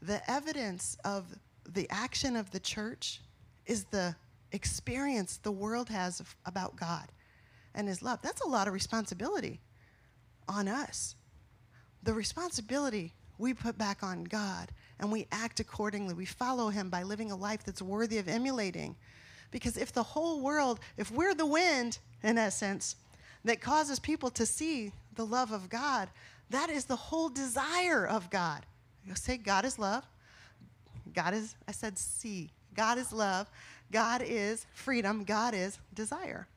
The 0.02 0.30
evidence 0.30 0.98
of 1.06 1.26
the 1.70 1.88
action 1.90 2.36
of 2.36 2.52
the 2.52 2.60
church 2.60 3.22
is 3.66 3.86
the 3.86 4.16
experience 4.52 5.38
the 5.38 5.52
world 5.52 5.90
has 5.90 6.22
about 6.46 6.76
God 6.76 7.08
and 7.76 7.88
His 7.88 8.02
love. 8.02 8.20
That's 8.22 8.42
a 8.42 8.48
lot 8.48 8.68
of 8.68 8.74
responsibility 8.74 9.62
on 10.48 10.68
us. 10.68 11.16
The 12.04 12.14
responsibility 12.14 13.14
we 13.38 13.54
put 13.54 13.78
back 13.78 14.04
on 14.04 14.24
God 14.26 14.72
and 15.00 15.12
we 15.12 15.28
act 15.32 15.60
accordingly. 15.60 16.14
We 16.14 16.26
follow 16.26 16.70
Him 16.70 16.90
by 16.90 17.04
living 17.04 17.32
a 17.32 17.36
life 17.36 17.64
that's 17.64 17.82
worthy 17.82 18.18
of 18.18 18.28
emulating. 18.28 18.96
Because 19.52 19.78
if 19.78 19.92
the 19.92 20.04
whole 20.04 20.42
world, 20.42 20.80
if 20.98 21.12
we're 21.12 21.36
the 21.36 21.46
wind, 21.46 22.00
in 22.24 22.38
essence, 22.38 22.96
that 23.46 23.62
causes 23.62 24.00
people 24.00 24.30
to 24.32 24.46
see 24.46 24.92
the 25.16 25.26
love 25.26 25.52
of 25.52 25.70
God, 25.70 26.10
that 26.50 26.70
is 26.70 26.86
the 26.86 26.96
whole 26.96 27.30
desire 27.30 28.08
of 28.08 28.30
God. 28.30 28.66
You 29.06 29.16
say, 29.16 29.38
God 29.38 29.66
is 29.66 29.78
love. 29.78 30.06
God 31.14 31.34
is, 31.34 31.56
I 31.68 31.72
said, 31.72 31.98
see. 31.98 32.50
God 32.74 32.98
is 32.98 33.12
love. 33.12 33.50
God 33.92 34.24
is 34.26 34.66
freedom. 34.74 35.24
God 35.24 35.54
is 35.54 35.78
desire. 35.94 36.48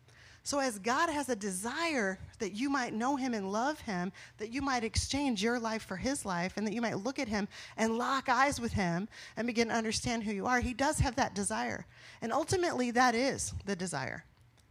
So, 0.47 0.61
as 0.61 0.79
God 0.79 1.11
has 1.11 1.29
a 1.29 1.35
desire 1.35 2.21
that 2.39 2.53
you 2.53 2.71
might 2.71 2.95
know 2.95 3.17
Him 3.17 3.35
and 3.35 3.51
love 3.51 3.81
Him, 3.81 4.13
that 4.39 4.53
you 4.53 4.63
might 4.63 4.85
exchange 4.85 5.43
your 5.43 5.59
life 5.59 5.83
for 5.83 5.97
His 5.97 6.25
life, 6.25 6.53
and 6.57 6.65
that 6.65 6.73
you 6.73 6.81
might 6.81 6.99
look 6.99 7.19
at 7.19 7.27
Him 7.27 7.49
and 7.77 7.99
lock 7.99 8.29
eyes 8.29 8.61
with 8.61 8.73
Him 8.73 9.09
and 9.37 9.49
begin 9.49 9.67
to 9.71 9.75
understand 9.75 10.23
who 10.23 10.31
you 10.31 10.47
are, 10.47 10.61
He 10.61 10.73
does 10.73 11.01
have 11.01 11.17
that 11.17 11.35
desire. 11.35 11.85
And 12.23 12.33
ultimately, 12.33 12.93
that 12.93 13.17
is 13.17 13.55
the 13.65 13.75
desire. 13.75 14.23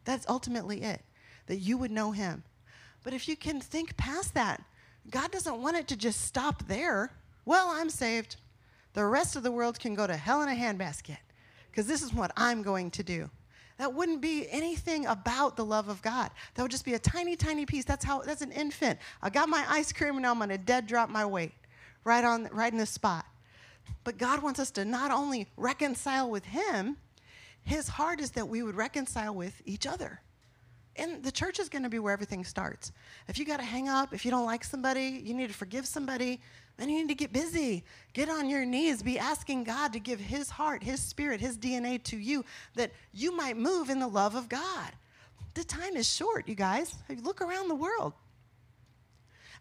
That's 0.05 0.25
ultimately 0.29 0.81
it, 0.81 1.01
that 1.47 1.57
you 1.57 1.77
would 1.77 1.91
know 1.91 2.11
Him. 2.13 2.43
But 3.03 3.13
if 3.13 3.27
you 3.27 3.35
can 3.35 3.59
think 3.59 3.97
past 3.97 4.33
that, 4.33 4.63
God 5.11 5.29
doesn't 5.31 5.61
want 5.61 5.75
it 5.75 5.89
to 5.89 5.97
just 5.97 6.21
stop 6.21 6.65
there. 6.69 7.11
Well, 7.43 7.67
I'm 7.69 7.89
saved. 7.89 8.37
The 8.93 9.03
rest 9.03 9.35
of 9.35 9.43
the 9.43 9.51
world 9.51 9.77
can 9.77 9.93
go 9.93 10.07
to 10.07 10.15
hell 10.15 10.41
in 10.41 10.47
a 10.47 10.55
handbasket 10.55 11.17
because 11.69 11.85
this 11.85 12.01
is 12.01 12.13
what 12.13 12.31
I'm 12.37 12.61
going 12.61 12.91
to 12.91 13.03
do. 13.03 13.29
That 13.77 13.93
wouldn't 13.93 14.21
be 14.21 14.47
anything 14.49 15.05
about 15.05 15.57
the 15.57 15.65
love 15.65 15.89
of 15.89 16.01
God. 16.01 16.31
That 16.53 16.61
would 16.61 16.71
just 16.71 16.85
be 16.85 16.93
a 16.93 16.99
tiny, 16.99 17.35
tiny 17.35 17.65
piece. 17.65 17.83
That's 17.83 18.05
how 18.05 18.21
that's 18.21 18.41
an 18.41 18.51
infant. 18.51 18.99
I 19.21 19.29
got 19.29 19.49
my 19.49 19.65
ice 19.67 19.91
cream 19.91 20.15
and 20.15 20.21
now 20.21 20.31
I'm 20.31 20.39
gonna 20.39 20.57
dead 20.57 20.87
drop 20.87 21.09
my 21.09 21.25
weight 21.25 21.51
right 22.03 22.23
on 22.23 22.47
right 22.51 22.71
in 22.71 22.79
the 22.79 22.85
spot. 22.85 23.25
But 24.03 24.17
God 24.17 24.41
wants 24.41 24.59
us 24.59 24.71
to 24.71 24.85
not 24.85 25.11
only 25.11 25.47
reconcile 25.57 26.29
with 26.29 26.45
Him, 26.45 26.97
His 27.63 27.89
heart 27.89 28.19
is 28.21 28.31
that 28.31 28.47
we 28.47 28.63
would 28.63 28.75
reconcile 28.75 29.35
with 29.35 29.61
each 29.65 29.85
other. 29.85 30.21
And 30.97 31.23
the 31.23 31.31
church 31.31 31.59
is 31.59 31.67
going 31.67 31.83
to 31.83 31.89
be 31.89 31.99
where 31.99 32.13
everything 32.13 32.45
starts. 32.45 32.93
If 33.27 33.37
you 33.37 33.43
got 33.43 33.57
to 33.57 33.65
hang 33.65 33.89
up, 33.89 34.13
if 34.13 34.23
you 34.23 34.31
don't 34.31 34.45
like 34.45 34.63
somebody, 34.63 35.21
you 35.23 35.33
need 35.33 35.47
to 35.47 35.53
forgive 35.53 35.85
somebody, 35.85 36.39
then 36.77 36.89
you 36.89 36.99
need 36.99 37.09
to 37.09 37.15
get 37.15 37.31
busy. 37.31 37.83
Get 38.13 38.29
on 38.29 38.49
your 38.49 38.65
knees. 38.65 39.01
Be 39.01 39.17
asking 39.17 39.63
God 39.63 39.93
to 39.93 39.99
give 39.99 40.19
His 40.19 40.49
heart, 40.49 40.83
His 40.83 40.99
spirit, 40.99 41.39
His 41.39 41.57
DNA 41.57 42.03
to 42.03 42.17
you 42.17 42.43
that 42.75 42.91
you 43.13 43.35
might 43.35 43.57
move 43.57 43.89
in 43.89 43.99
the 43.99 44.07
love 44.07 44.35
of 44.35 44.49
God. 44.49 44.91
The 45.53 45.63
time 45.63 45.95
is 45.95 46.11
short, 46.11 46.49
you 46.49 46.55
guys. 46.55 46.95
Look 47.23 47.41
around 47.41 47.69
the 47.69 47.75
world. 47.75 48.13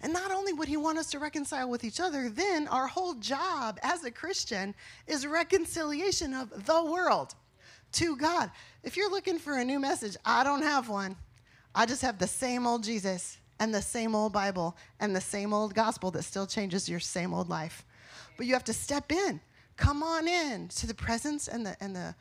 And 0.00 0.12
not 0.12 0.32
only 0.32 0.52
would 0.52 0.68
He 0.68 0.76
want 0.76 0.98
us 0.98 1.10
to 1.10 1.20
reconcile 1.20 1.70
with 1.70 1.84
each 1.84 2.00
other, 2.00 2.28
then 2.28 2.66
our 2.68 2.88
whole 2.88 3.14
job 3.14 3.78
as 3.82 4.04
a 4.04 4.10
Christian 4.10 4.74
is 5.06 5.24
reconciliation 5.24 6.34
of 6.34 6.66
the 6.66 6.84
world 6.84 7.34
to 7.92 8.16
God. 8.16 8.50
If 8.82 8.96
you're 8.96 9.10
looking 9.10 9.38
for 9.38 9.56
a 9.56 9.64
new 9.64 9.78
message, 9.78 10.16
I 10.24 10.42
don't 10.42 10.62
have 10.62 10.88
one. 10.88 11.16
I 11.74 11.86
just 11.86 12.02
have 12.02 12.18
the 12.18 12.26
same 12.26 12.66
old 12.66 12.82
Jesus 12.82 13.38
and 13.60 13.74
the 13.74 13.82
same 13.82 14.14
old 14.14 14.32
Bible 14.32 14.76
and 15.00 15.14
the 15.14 15.20
same 15.20 15.52
old 15.52 15.74
gospel 15.74 16.10
that 16.12 16.22
still 16.22 16.46
changes 16.46 16.88
your 16.88 17.00
same 17.00 17.32
old 17.32 17.48
life. 17.48 17.84
But 18.36 18.46
you 18.46 18.54
have 18.54 18.64
to 18.64 18.72
step 18.72 19.12
in. 19.12 19.40
Come 19.76 20.02
on 20.02 20.28
in 20.28 20.68
to 20.68 20.86
the 20.86 20.94
presence 20.94 21.48
and 21.48 21.66
the 21.66 21.76
and 21.80 21.94
the 21.94 22.14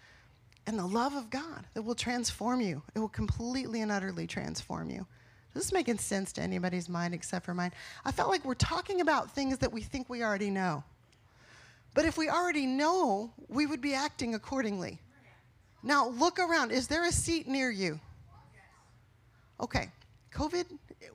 and 0.66 0.80
the 0.80 0.86
love 0.86 1.14
of 1.14 1.30
God 1.30 1.68
that 1.74 1.82
will 1.82 1.96
transform 1.96 2.62
you. 2.62 2.82
It 2.96 3.00
will 3.00 3.10
completely 3.10 3.82
and 3.82 3.92
utterly 3.92 4.28
transform 4.28 4.90
you. 4.90 5.06
Is 5.56 5.64
this 5.64 5.74
making 5.74 6.00
sense 6.00 6.32
to 6.34 6.42
anybody's 6.42 6.90
mind 6.90 7.14
except 7.14 7.46
for 7.46 7.54
mine? 7.54 7.72
I 8.06 8.12
felt 8.12 8.30
like 8.30 8.44
we're 8.44 8.56
talking 8.56 9.02
about 9.02 9.32
things 9.32 9.60
that 9.60 9.72
we 9.72 9.82
think 9.82 10.10
we 10.10 10.24
already 10.24 10.50
know. 10.50 10.84
But 11.94 12.06
if 12.06 12.18
we 12.18 12.28
already 12.28 12.66
know, 12.66 13.32
we 13.50 13.68
would 13.68 13.82
be 13.82 13.94
acting 13.94 14.34
accordingly. 14.34 15.00
Now 15.84 16.08
look 16.08 16.40
around. 16.40 16.72
Is 16.72 16.88
there 16.88 17.06
a 17.06 17.12
seat 17.12 17.48
near 17.48 17.70
you? 17.70 18.00
Okay. 19.60 19.92
COVID, 20.34 20.66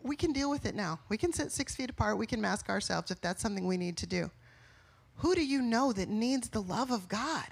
we 0.02 0.16
can 0.16 0.32
deal 0.32 0.50
with 0.50 0.66
it 0.66 0.74
now. 0.74 1.00
We 1.08 1.16
can 1.16 1.32
sit 1.32 1.52
six 1.52 1.74
feet 1.74 1.90
apart. 1.90 2.18
We 2.18 2.26
can 2.26 2.40
mask 2.40 2.68
ourselves 2.68 3.10
if 3.10 3.20
that's 3.20 3.42
something 3.42 3.66
we 3.66 3.76
need 3.76 3.96
to 3.98 4.06
do. 4.06 4.30
Who 5.16 5.34
do 5.34 5.44
you 5.44 5.60
know 5.62 5.92
that 5.92 6.08
needs 6.08 6.48
the 6.48 6.62
love 6.62 6.90
of 6.90 7.08
God? 7.08 7.46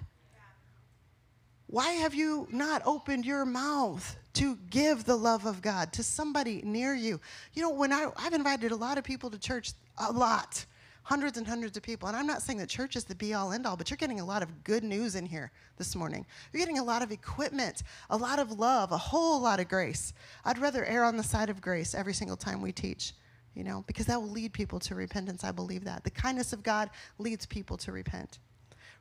Why 1.69 1.91
have 1.93 2.15
you 2.15 2.47
not 2.51 2.83
opened 2.85 3.27
your 3.27 3.45
mouth 3.45 4.17
to 4.35 4.57
give 4.71 5.05
the 5.05 5.17
love 5.17 5.47
of 5.47 5.63
God 5.63 5.93
to 5.95 6.03
somebody 6.05 6.63
near 6.65 6.95
you? 6.95 7.21
You 7.55 7.63
know, 7.63 7.71
when 7.71 7.93
I, 7.93 8.09
I've 8.17 8.35
invited 8.35 8.71
a 8.71 8.77
lot 8.77 8.99
of 8.99 9.05
people 9.05 9.31
to 9.31 9.39
church, 9.39 9.73
a 9.99 10.13
lot, 10.13 10.65
hundreds 11.07 11.39
and 11.39 11.47
hundreds 11.47 11.77
of 11.77 11.85
people. 11.85 12.09
And 12.09 12.17
I'm 12.17 12.27
not 12.27 12.43
saying 12.43 12.59
that 12.59 12.69
church 12.69 12.97
is 12.97 13.05
the 13.05 13.15
be 13.15 13.33
all 13.33 13.53
end 13.53 13.65
all, 13.65 13.77
but 13.77 13.89
you're 13.89 13.97
getting 13.97 14.19
a 14.19 14.25
lot 14.25 14.43
of 14.43 14.65
good 14.65 14.83
news 14.83 15.15
in 15.15 15.25
here 15.25 15.53
this 15.77 15.95
morning. 15.95 16.27
You're 16.53 16.59
getting 16.59 16.81
a 16.81 16.85
lot 16.85 17.01
of 17.01 17.13
equipment, 17.13 17.85
a 18.11 18.17
lot 18.17 18.41
of 18.41 18.59
love, 18.59 18.91
a 18.91 18.99
whole 18.99 19.41
lot 19.41 19.61
of 19.61 19.69
grace. 19.69 20.13
I'd 20.45 20.59
rather 20.59 20.85
err 20.85 21.05
on 21.05 21.17
the 21.17 21.23
side 21.23 21.49
of 21.49 21.61
grace 21.61 21.95
every 21.95 22.13
single 22.13 22.37
time 22.37 22.61
we 22.61 22.73
teach, 22.73 23.13
you 23.55 23.63
know, 23.63 23.85
because 23.87 24.07
that 24.07 24.21
will 24.21 24.31
lead 24.31 24.53
people 24.53 24.81
to 24.81 24.97
repentance. 24.97 25.45
I 25.45 25.53
believe 25.53 25.85
that. 25.85 26.03
The 26.03 26.11
kindness 26.11 26.53
of 26.53 26.65
God 26.65 26.91
leads 27.19 27.47
people 27.47 27.77
to 27.77 27.93
repent. 27.93 28.41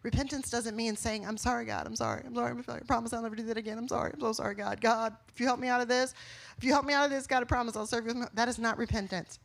Repentance 0.03 0.51
doesn't 0.51 0.75
mean 0.75 0.95
saying, 0.95 1.25
I'm 1.25 1.37
sorry, 1.37 1.65
God, 1.65 1.87
I'm 1.87 1.95
sorry, 1.95 2.21
I'm 2.23 2.35
sorry, 2.35 2.51
I'm 2.51 2.63
sorry, 2.63 2.81
I 2.83 2.85
promise 2.85 3.13
I'll 3.13 3.23
never 3.23 3.35
do 3.35 3.41
that 3.47 3.57
again. 3.57 3.79
I'm 3.79 3.87
sorry, 3.87 4.11
I'm 4.13 4.21
so 4.21 4.31
sorry, 4.33 4.53
God. 4.53 4.79
God, 4.79 5.15
if 5.33 5.39
you 5.39 5.47
help 5.47 5.59
me 5.59 5.69
out 5.69 5.81
of 5.81 5.87
this, 5.87 6.13
if 6.55 6.63
you 6.63 6.71
help 6.71 6.85
me 6.85 6.93
out 6.93 7.05
of 7.05 7.09
this, 7.09 7.25
God, 7.25 7.41
I 7.41 7.45
promise 7.45 7.75
I'll 7.75 7.87
serve 7.87 8.05
you. 8.05 8.23
That 8.35 8.47
is 8.47 8.59
not 8.59 8.77
repentance. 8.77 9.39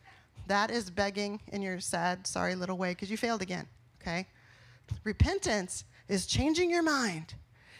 That 0.50 0.72
is 0.72 0.90
begging 0.90 1.40
in 1.52 1.62
your 1.62 1.78
sad, 1.78 2.26
sorry 2.26 2.56
little 2.56 2.76
way 2.76 2.90
because 2.90 3.08
you 3.08 3.16
failed 3.16 3.40
again, 3.40 3.68
okay? 4.02 4.26
Repentance 5.04 5.84
is 6.08 6.26
changing 6.26 6.72
your 6.72 6.82
mind 6.82 7.34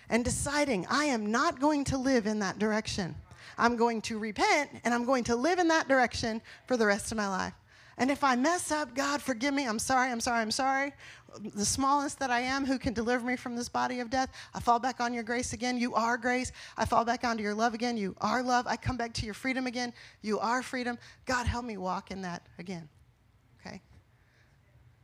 and 0.08 0.24
deciding, 0.24 0.86
I 0.88 1.06
am 1.06 1.32
not 1.32 1.58
going 1.58 1.82
to 1.86 1.98
live 1.98 2.28
in 2.28 2.38
that 2.38 2.60
direction. 2.60 3.16
I'm 3.58 3.74
going 3.74 4.00
to 4.02 4.20
repent 4.20 4.70
and 4.84 4.94
I'm 4.94 5.04
going 5.04 5.24
to 5.24 5.34
live 5.34 5.58
in 5.58 5.66
that 5.66 5.88
direction 5.88 6.40
for 6.68 6.76
the 6.76 6.86
rest 6.86 7.10
of 7.10 7.16
my 7.16 7.26
life. 7.26 7.54
And 7.98 8.08
if 8.08 8.22
I 8.22 8.36
mess 8.36 8.70
up, 8.70 8.94
God, 8.94 9.20
forgive 9.20 9.52
me. 9.52 9.66
I'm 9.66 9.80
sorry, 9.80 10.12
I'm 10.12 10.20
sorry, 10.20 10.40
I'm 10.40 10.52
sorry. 10.52 10.92
The 11.38 11.64
smallest 11.64 12.18
that 12.18 12.30
I 12.30 12.40
am, 12.40 12.66
who 12.66 12.78
can 12.78 12.92
deliver 12.92 13.24
me 13.24 13.36
from 13.36 13.54
this 13.54 13.68
body 13.68 14.00
of 14.00 14.10
death? 14.10 14.30
I 14.52 14.60
fall 14.60 14.78
back 14.78 15.00
on 15.00 15.14
your 15.14 15.22
grace 15.22 15.52
again. 15.52 15.78
You 15.78 15.94
are 15.94 16.16
grace. 16.16 16.50
I 16.76 16.84
fall 16.84 17.04
back 17.04 17.24
onto 17.24 17.42
your 17.42 17.54
love 17.54 17.72
again. 17.74 17.96
You 17.96 18.16
are 18.20 18.42
love. 18.42 18.66
I 18.66 18.76
come 18.76 18.96
back 18.96 19.12
to 19.14 19.24
your 19.24 19.34
freedom 19.34 19.66
again. 19.66 19.92
You 20.22 20.38
are 20.40 20.62
freedom. 20.62 20.98
God, 21.26 21.46
help 21.46 21.64
me 21.64 21.76
walk 21.76 22.10
in 22.10 22.22
that 22.22 22.46
again. 22.58 22.88
Okay? 23.60 23.80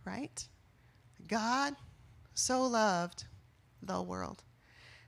Right? 0.05 0.47
God 1.29 1.75
so 2.35 2.67
loved 2.67 3.25
the 3.83 4.03
world. 4.03 4.43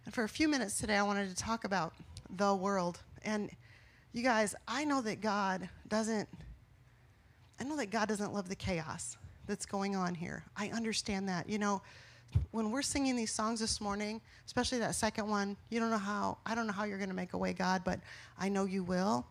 And 0.05 0.15
for 0.15 0.25
a 0.25 0.29
few 0.29 0.49
minutes 0.49 0.79
today, 0.79 0.97
I 0.97 1.03
wanted 1.03 1.29
to 1.29 1.37
talk 1.37 1.65
about 1.65 1.95
the 2.31 2.55
world. 2.55 3.01
And 3.25 3.51
you 4.13 4.23
guys, 4.23 4.55
I 4.67 4.85
know 4.85 5.03
that 5.03 5.21
God 5.21 5.69
doesn't 5.87 6.29
I 7.61 7.65
know 7.65 7.77
that 7.77 7.91
God 7.91 8.09
doesn't 8.09 8.33
love 8.33 8.49
the 8.49 8.55
chaos 8.55 9.17
that's 9.49 9.67
going 9.67 9.97
on 9.97 10.15
here. 10.15 10.45
I 10.57 10.69
understand 10.69 11.29
that. 11.29 11.49
You 11.49 11.59
know, 11.59 11.83
when 12.53 12.71
we're 12.71 12.83
singing 12.83 13.17
these 13.17 13.33
songs 13.33 13.59
this 13.59 13.81
morning, 13.81 14.21
especially 14.47 14.79
that 14.79 14.95
second 14.95 15.29
one, 15.29 15.57
you 15.71 15.81
don't 15.81 15.91
know 15.91 15.99
how, 15.99 16.39
I 16.47 16.55
don't 16.55 16.67
know 16.67 16.73
how 16.73 16.85
you're 16.85 16.99
going 16.99 17.11
to 17.11 17.17
make 17.17 17.33
a 17.33 17.39
way, 17.39 17.53
God, 17.53 17.83
but 17.85 17.99
I 18.39 18.49
know 18.49 18.67
you 18.67 18.85
will. 18.85 19.27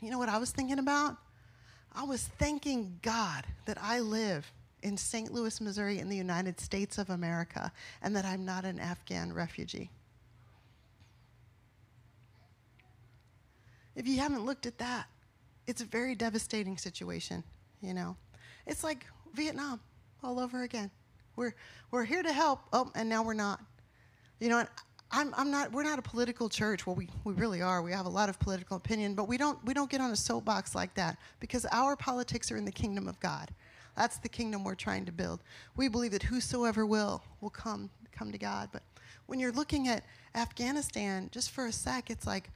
You 0.00 0.10
know 0.10 0.18
what 0.18 0.28
I 0.28 0.38
was 0.38 0.50
thinking 0.50 0.78
about? 0.78 1.16
I 1.92 2.04
was 2.04 2.22
thanking 2.38 2.98
God 3.02 3.44
that 3.66 3.78
I 3.80 4.00
live 4.00 4.50
in 4.82 4.96
St. 4.96 5.32
Louis, 5.32 5.60
Missouri, 5.60 5.98
in 5.98 6.08
the 6.08 6.16
United 6.16 6.60
States 6.60 6.98
of 6.98 7.10
America, 7.10 7.72
and 8.00 8.14
that 8.14 8.24
I'm 8.24 8.44
not 8.44 8.64
an 8.64 8.78
Afghan 8.78 9.32
refugee. 9.32 9.90
If 13.96 14.06
you 14.06 14.18
haven't 14.18 14.46
looked 14.46 14.66
at 14.66 14.78
that, 14.78 15.06
it's 15.66 15.82
a 15.82 15.84
very 15.84 16.14
devastating 16.14 16.78
situation, 16.78 17.42
you 17.82 17.92
know. 17.92 18.16
It's 18.68 18.84
like 18.84 19.06
Vietnam 19.34 19.80
all 20.22 20.38
over 20.38 20.62
again. 20.62 20.90
We're, 21.36 21.54
we're 21.90 22.04
here 22.04 22.22
to 22.22 22.32
help, 22.32 22.60
oh, 22.72 22.90
and 22.94 23.08
now 23.08 23.22
we're 23.22 23.34
not. 23.34 23.60
You 24.40 24.50
know, 24.50 24.64
I'm, 25.10 25.32
I'm 25.36 25.50
not, 25.50 25.72
we're 25.72 25.84
not 25.84 25.98
a 25.98 26.02
political 26.02 26.48
church. 26.48 26.86
Well, 26.86 26.94
we, 26.94 27.08
we 27.24 27.32
really 27.32 27.62
are. 27.62 27.80
We 27.82 27.92
have 27.92 28.06
a 28.06 28.10
lot 28.10 28.28
of 28.28 28.38
political 28.38 28.76
opinion, 28.76 29.14
but 29.14 29.26
we 29.26 29.38
don't, 29.38 29.58
we 29.64 29.72
don't 29.72 29.90
get 29.90 30.00
on 30.00 30.10
a 30.10 30.16
soapbox 30.16 30.74
like 30.74 30.94
that 30.94 31.16
because 31.40 31.66
our 31.72 31.96
politics 31.96 32.52
are 32.52 32.56
in 32.56 32.64
the 32.64 32.72
kingdom 32.72 33.08
of 33.08 33.18
God. 33.20 33.50
That's 33.96 34.18
the 34.18 34.28
kingdom 34.28 34.64
we're 34.64 34.74
trying 34.74 35.06
to 35.06 35.12
build. 35.12 35.40
We 35.76 35.88
believe 35.88 36.12
that 36.12 36.22
whosoever 36.22 36.86
will 36.86 37.24
will 37.40 37.50
come 37.50 37.90
come 38.12 38.30
to 38.30 38.38
God. 38.38 38.68
But 38.72 38.82
when 39.26 39.40
you're 39.40 39.52
looking 39.52 39.88
at 39.88 40.04
Afghanistan, 40.34 41.30
just 41.32 41.50
for 41.50 41.66
a 41.66 41.72
sec, 41.72 42.10
it's 42.10 42.26
like, 42.26 42.50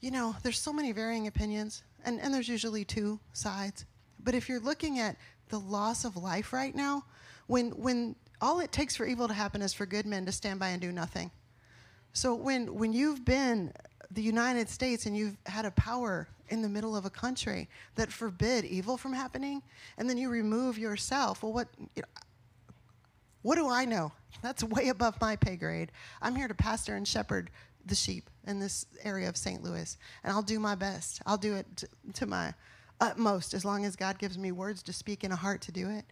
you 0.00 0.10
know, 0.10 0.36
there's 0.42 0.58
so 0.58 0.72
many 0.72 0.92
varying 0.92 1.28
opinions 1.28 1.82
and, 2.04 2.20
and 2.20 2.34
there's 2.34 2.48
usually 2.48 2.84
two 2.84 3.20
sides. 3.32 3.86
But 4.24 4.34
if 4.34 4.48
you're 4.48 4.60
looking 4.60 4.98
at 4.98 5.16
the 5.48 5.60
loss 5.60 6.04
of 6.04 6.16
life 6.16 6.52
right 6.52 6.74
now, 6.74 7.04
when, 7.46 7.70
when 7.70 8.16
all 8.40 8.60
it 8.60 8.72
takes 8.72 8.96
for 8.96 9.06
evil 9.06 9.28
to 9.28 9.34
happen 9.34 9.62
is 9.62 9.72
for 9.72 9.86
good 9.86 10.06
men 10.06 10.26
to 10.26 10.32
stand 10.32 10.58
by 10.58 10.68
and 10.68 10.80
do 10.80 10.90
nothing. 10.90 11.30
So 12.12 12.34
when, 12.34 12.74
when 12.74 12.92
you've 12.92 13.24
been 13.24 13.72
the 14.10 14.22
United 14.22 14.68
States 14.68 15.06
and 15.06 15.16
you've 15.16 15.36
had 15.46 15.64
a 15.64 15.70
power 15.72 16.28
in 16.48 16.62
the 16.62 16.68
middle 16.68 16.94
of 16.94 17.04
a 17.04 17.10
country 17.10 17.68
that 17.96 18.12
forbid 18.12 18.64
evil 18.64 18.96
from 18.96 19.12
happening, 19.12 19.62
and 19.98 20.08
then 20.08 20.16
you 20.16 20.30
remove 20.30 20.78
yourself, 20.78 21.42
well, 21.42 21.52
what, 21.52 21.68
you 21.94 22.02
know, 22.02 22.08
what 23.42 23.56
do 23.56 23.68
I 23.68 23.84
know? 23.84 24.12
That's 24.42 24.64
way 24.64 24.88
above 24.88 25.20
my 25.20 25.36
pay 25.36 25.56
grade. 25.56 25.92
I'm 26.22 26.34
here 26.34 26.48
to 26.48 26.54
pastor 26.54 26.96
and 26.96 27.06
shepherd 27.06 27.50
the 27.84 27.94
sheep 27.94 28.30
in 28.46 28.58
this 28.58 28.86
area 29.02 29.28
of 29.28 29.36
St. 29.36 29.62
Louis. 29.62 29.98
And 30.22 30.32
I'll 30.32 30.42
do 30.42 30.58
my 30.58 30.74
best. 30.74 31.20
I'll 31.26 31.36
do 31.36 31.54
it 31.54 31.66
to, 31.76 31.88
to 32.14 32.26
my 32.26 32.54
utmost 33.04 33.52
as 33.52 33.64
long 33.64 33.84
as 33.84 33.96
God 33.96 34.18
gives 34.18 34.38
me 34.38 34.50
words 34.50 34.82
to 34.84 34.92
speak 34.92 35.24
and 35.24 35.32
a 35.32 35.36
heart 35.36 35.60
to 35.62 35.72
do 35.72 35.90
it. 35.90 36.04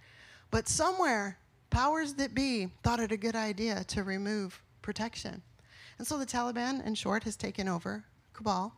But 0.50 0.68
somewhere, 0.68 1.38
powers 1.70 2.14
that 2.14 2.35
be 2.35 2.68
thought 2.83 3.00
it 3.00 3.12
a 3.12 3.16
good 3.16 3.35
idea 3.35 3.83
to 3.85 4.05
remove 4.05 4.62
protection. 4.83 5.40
And 5.96 6.07
so 6.07 6.18
the 6.18 6.26
Taliban, 6.26 6.87
in 6.87 6.94
short, 6.94 7.24
has 7.24 7.37
taken 7.37 7.66
over 7.66 8.05
Kabul, 8.35 8.72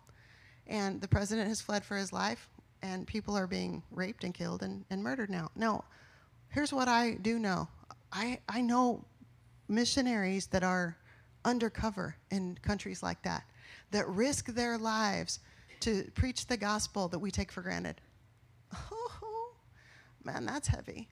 and 0.69 1.01
the 1.01 1.09
president 1.09 1.49
has 1.49 1.61
fled 1.61 1.85
for 1.85 1.97
his 1.97 2.13
life, 2.13 2.49
and 2.83 3.07
people 3.07 3.37
are 3.37 3.49
being 3.49 3.83
raped 3.91 4.23
and 4.23 4.33
killed 4.33 4.63
and, 4.63 4.85
and 4.91 5.03
murdered 5.03 5.31
now. 5.31 5.51
Now, 5.57 5.85
here's 6.51 6.73
what 6.73 6.87
I 6.87 7.15
do 7.21 7.39
know 7.39 7.69
I, 8.13 8.39
I 8.49 8.61
know 8.61 9.05
missionaries 9.67 10.47
that 10.49 10.63
are 10.63 10.97
undercover 11.45 12.15
in 12.31 12.57
countries 12.63 13.03
like 13.03 13.21
that, 13.23 13.43
that 13.91 14.07
risk 14.09 14.47
their 14.55 14.79
lives 14.79 15.41
to 15.81 16.05
preach 16.15 16.47
the 16.47 16.57
gospel 16.57 17.09
that 17.09 17.19
we 17.19 17.31
take 17.31 17.53
for 17.53 17.61
granted. 17.61 18.01
Man, 20.25 20.47
that's 20.47 20.69
heavy. 20.69 21.09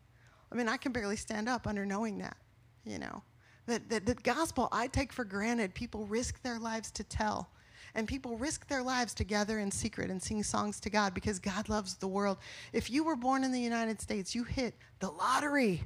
I 0.50 0.54
mean, 0.54 0.68
I 0.68 0.76
can 0.76 0.92
barely 0.92 1.16
stand 1.16 1.48
up 1.48 1.66
under 1.66 1.86
knowing 1.86 2.18
that, 2.18 2.36
you 2.84 2.98
know. 2.98 3.22
That, 3.66 3.88
that 3.90 4.06
the 4.06 4.14
gospel 4.14 4.68
I 4.72 4.88
take 4.88 5.12
for 5.12 5.24
granted, 5.24 5.74
people 5.74 6.06
risk 6.06 6.42
their 6.42 6.58
lives 6.58 6.90
to 6.92 7.04
tell. 7.04 7.50
And 7.94 8.08
people 8.08 8.36
risk 8.38 8.66
their 8.68 8.82
lives 8.82 9.12
to 9.14 9.24
gather 9.24 9.58
in 9.58 9.70
secret 9.70 10.10
and 10.10 10.22
sing 10.22 10.42
songs 10.42 10.80
to 10.80 10.90
God 10.90 11.12
because 11.12 11.38
God 11.38 11.68
loves 11.68 11.94
the 11.94 12.08
world. 12.08 12.38
If 12.72 12.90
you 12.90 13.04
were 13.04 13.16
born 13.16 13.44
in 13.44 13.52
the 13.52 13.60
United 13.60 14.00
States, 14.00 14.34
you 14.34 14.44
hit 14.44 14.74
the 14.98 15.10
lottery 15.10 15.84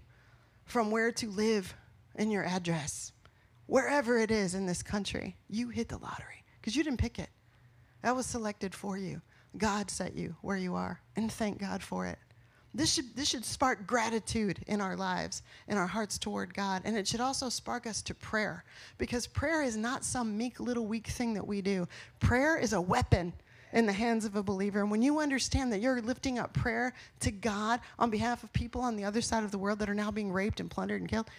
from 0.65 0.91
where 0.91 1.11
to 1.12 1.31
live 1.31 1.75
in 2.15 2.31
your 2.31 2.45
address 2.45 3.12
wherever 3.67 4.19
it 4.19 4.31
is 4.31 4.55
in 4.55 4.67
this 4.67 4.83
country, 4.83 5.37
you 5.49 5.69
hit 5.69 5.89
the 5.89 5.99
lottery 5.99 6.45
because 6.61 6.75
you 6.77 6.83
didn't 6.83 7.01
pick 7.01 7.19
it. 7.19 7.31
That 8.03 8.17
was 8.17 8.27
selected 8.27 8.75
for 8.75 8.97
you. 8.97 9.21
God 9.57 9.91
set 9.91 10.15
you 10.15 10.37
where 10.43 10.57
you 10.57 10.75
are, 10.75 11.01
and 11.17 11.31
thank 11.33 11.59
God 11.59 11.83
for 11.83 12.07
it. 12.07 12.19
This 12.77 12.93
should, 12.93 13.17
this 13.17 13.29
should 13.29 13.45
spark 13.45 13.87
gratitude 13.87 14.59
in 14.67 14.83
our 14.83 14.97
lives, 14.97 15.43
in 15.67 15.79
our 15.79 15.87
hearts 15.87 16.19
toward 16.19 16.53
God. 16.53 16.83
And 16.85 16.95
it 16.95 17.09
should 17.09 17.23
also 17.23 17.49
spark 17.49 17.87
us 17.87 18.03
to 18.03 18.15
prayer 18.15 18.65
because 18.99 19.27
prayer 19.27 19.62
is 19.62 19.79
not 19.79 20.05
some 20.05 20.37
meek 20.37 20.61
little 20.61 20.85
weak 20.85 21.07
thing 21.07 21.33
that 21.35 21.47
we 21.47 21.62
do. 21.62 21.89
Prayer 22.21 22.59
is 22.59 22.75
a 22.75 22.81
weapon 22.81 23.33
in 23.73 23.87
the 23.87 23.95
hands 23.95 24.27
of 24.27 24.37
a 24.37 24.43
believer. 24.43 24.83
And 24.83 24.91
when 24.91 25.01
you 25.01 25.21
understand 25.21 25.73
that 25.73 25.81
you're 25.81 26.03
lifting 26.03 26.39
up 26.39 26.53
prayer 26.53 26.93
to 27.21 27.31
God 27.31 27.81
on 27.99 28.11
behalf 28.11 28.45
of 28.45 28.53
people 28.53 28.83
on 28.83 28.95
the 28.95 29.05
other 29.05 29.23
side 29.23 29.43
of 29.43 29.53
the 29.53 29.59
world 29.59 29.79
that 29.79 29.89
are 29.89 29.95
now 29.95 30.11
being 30.11 30.31
raped 30.31 30.61
and 30.61 30.71
plundered 30.71 31.01
and 31.01 31.09
killed, 31.09 31.31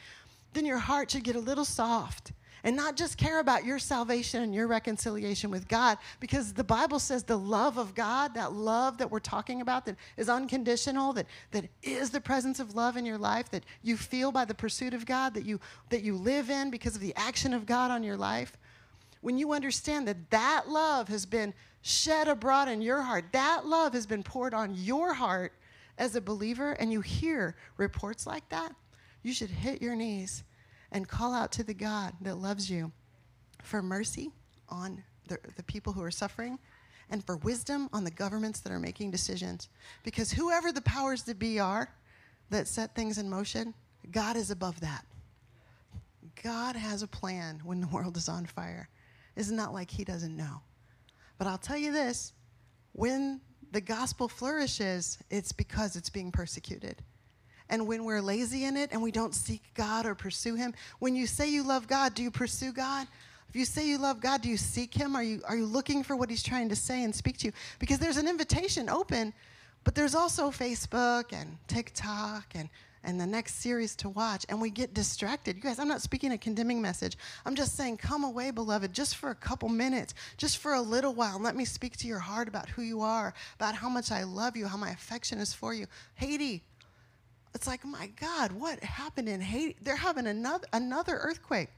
then 0.54 0.66
your 0.66 0.80
heart 0.80 1.12
should 1.12 1.24
get 1.24 1.36
a 1.36 1.40
little 1.40 1.66
soft 1.66 2.32
and 2.64 2.76
not 2.76 2.96
just 2.96 3.18
care 3.18 3.40
about 3.40 3.66
your 3.66 3.80
salvation 3.80 4.44
and 4.44 4.54
your 4.54 4.68
reconciliation 4.68 5.52
with 5.52 5.68
God, 5.68 5.98
because 6.20 6.54
the 6.54 6.64
Bible 6.64 7.00
says 7.00 7.24
the 7.24 7.38
love 7.38 7.78
of 7.78 7.96
God, 7.96 8.34
that 8.34 8.54
love 8.54 8.98
that 8.98 9.12
we're 9.12 9.20
talking 9.20 9.62
about, 9.62 9.86
that 9.86 9.96
is 10.18 10.30
unconditional, 10.30 11.14
that, 11.14 11.28
that 11.52 11.66
is 11.84 12.10
the 12.10 12.22
presence 12.22 12.60
of 12.60 12.76
love 12.76 12.98
in 12.98 13.06
your 13.06 13.18
life, 13.18 13.50
that 13.52 13.64
you 13.84 13.98
feel 13.98 14.32
by 14.32 14.46
the 14.46 14.56
pursuit 14.56 14.94
of 14.94 15.06
God, 15.06 15.34
that 15.34 15.46
you, 15.46 15.60
that 15.90 16.04
you 16.04 16.16
live 16.16 16.50
in 16.50 16.70
because 16.70 16.96
of 16.96 17.02
the 17.02 17.16
action 17.16 17.54
of 17.54 17.66
God 17.66 17.92
on 17.92 18.04
your 18.04 18.18
life. 18.18 18.58
When 19.22 19.38
you 19.38 19.54
understand 19.54 20.08
that 20.08 20.30
that 20.30 20.70
love 20.70 21.08
has 21.08 21.26
been 21.26 21.54
shed 21.82 22.28
abroad 22.28 22.68
in 22.68 22.82
your 22.82 23.02
heart, 23.02 23.26
that 23.32 23.66
love 23.66 23.94
has 23.94 24.06
been 24.06 24.24
poured 24.24 24.54
on 24.54 24.76
your 24.76 25.14
heart 25.14 25.54
as 25.98 26.16
a 26.16 26.22
believer, 26.22 26.74
and 26.74 26.92
you 26.92 27.02
hear 27.02 27.56
reports 27.78 28.28
like 28.28 28.48
that, 28.50 28.76
you 29.24 29.34
should 29.34 29.50
hit 29.50 29.82
your 29.82 29.96
knees 29.96 30.44
and 30.92 31.08
call 31.08 31.34
out 31.34 31.52
to 31.54 31.64
the 31.64 31.74
God 31.74 32.14
that 32.22 32.38
loves 32.38 32.70
you 32.70 32.92
for 33.64 33.82
mercy 33.82 34.32
on 34.70 35.04
the, 35.28 35.38
the 35.56 35.64
people 35.64 35.94
who 35.94 36.02
are 36.02 36.12
suffering, 36.12 36.58
and 37.10 37.24
for 37.26 37.38
wisdom 37.38 37.90
on 37.94 38.04
the 38.04 38.12
governments 38.12 38.60
that 38.62 38.72
are 38.72 38.80
making 38.80 39.12
decisions. 39.12 39.70
Because 40.04 40.32
whoever 40.32 40.72
the 40.72 40.82
powers 40.82 41.24
that 41.24 41.40
be 41.40 41.60
are 41.60 41.94
that 42.50 42.68
set 42.68 42.96
things 42.96 43.18
in 43.18 43.30
motion, 43.30 43.74
God 44.12 44.36
is 44.36 44.52
above 44.52 44.80
that. 44.82 45.06
God 46.44 46.76
has 46.76 47.02
a 47.02 47.08
plan 47.08 47.62
when 47.64 47.82
the 47.82 47.88
world 47.92 48.18
is 48.18 48.30
on 48.30 48.46
fire. 48.46 48.90
It's 49.36 49.52
not 49.52 49.74
like 49.74 49.90
He 49.90 50.04
doesn't 50.04 50.36
know. 50.36 50.62
But 51.38 51.48
I'll 51.48 51.58
tell 51.58 51.78
you 51.78 51.92
this 51.92 52.34
when 52.94 53.42
the 53.72 53.82
gospel 53.82 54.28
flourishes, 54.28 55.18
it's 55.30 55.52
because 55.52 55.96
it's 55.96 56.10
being 56.10 56.32
persecuted. 56.32 57.04
And 57.70 57.88
when 57.88 58.06
we're 58.06 58.22
lazy 58.22 58.66
in 58.66 58.78
it 58.78 58.92
and 58.92 59.02
we 59.02 59.12
don't 59.12 59.36
seek 59.36 59.62
God 59.74 60.06
or 60.06 60.16
pursue 60.16 60.56
Him, 60.56 60.74
when 61.00 61.16
you 61.16 61.28
say 61.28 61.50
you 61.50 61.64
love 61.64 61.88
God, 61.88 62.14
do 62.14 62.24
you 62.24 62.32
pursue 62.32 62.72
God? 62.72 63.08
If 63.50 63.56
you 63.56 63.66
say 63.66 63.88
you 63.88 63.98
love 63.98 64.22
God, 64.22 64.42
do 64.42 64.50
you 64.50 64.58
seek 64.58 64.94
Him? 64.94 65.16
Are 65.16 65.24
you, 65.24 65.42
are 65.48 65.56
you 65.56 65.66
looking 65.66 66.04
for 66.04 66.16
what 66.16 66.30
He's 66.30 66.44
trying 66.44 66.70
to 66.70 66.76
say 66.76 67.04
and 67.04 67.14
speak 67.14 67.38
to 67.40 67.48
you? 67.48 67.54
Because 67.80 68.00
there's 68.00 68.18
an 68.18 68.28
invitation 68.28 68.90
open, 68.90 69.34
but 69.84 69.96
there's 69.96 70.16
also 70.16 70.50
Facebook 70.50 71.34
and 71.34 71.58
TikTok 71.68 72.46
and 72.56 72.70
and 73.08 73.20
the 73.20 73.26
next 73.26 73.56
series 73.56 73.96
to 73.96 74.10
watch, 74.10 74.46
and 74.50 74.60
we 74.60 74.70
get 74.70 74.94
distracted. 74.94 75.56
You 75.56 75.62
guys, 75.62 75.80
I'm 75.80 75.88
not 75.88 76.02
speaking 76.02 76.34
a 76.34 76.38
condemning 76.38 76.82
message. 76.82 77.18
I'm 77.46 77.56
just 77.56 77.76
saying, 77.78 77.98
come 77.98 78.26
away, 78.26 78.52
beloved, 78.52 78.92
just 78.92 79.16
for 79.16 79.30
a 79.30 79.36
couple 79.36 79.70
minutes, 79.70 80.14
just 80.36 80.58
for 80.58 80.74
a 80.74 80.82
little 80.82 81.14
while. 81.14 81.36
And 81.36 81.44
let 81.44 81.56
me 81.56 81.64
speak 81.64 81.96
to 81.98 82.08
your 82.08 82.20
heart 82.20 82.50
about 82.50 82.68
who 82.68 82.82
you 82.82 83.00
are, 83.00 83.34
about 83.56 83.76
how 83.76 83.88
much 83.88 84.12
I 84.12 84.24
love 84.24 84.58
you, 84.58 84.68
how 84.68 84.76
my 84.76 84.90
affection 84.90 85.40
is 85.40 85.54
for 85.54 85.74
you. 85.74 85.86
Haiti, 86.16 86.64
it's 87.58 87.66
like, 87.66 87.84
my 87.84 88.06
God, 88.22 88.52
what 88.52 88.84
happened 88.84 89.28
in 89.28 89.42
Haiti? 89.42 89.76
They're 89.82 89.96
having 89.96 90.28
another, 90.28 90.68
another 90.74 91.16
earthquake, 91.16 91.70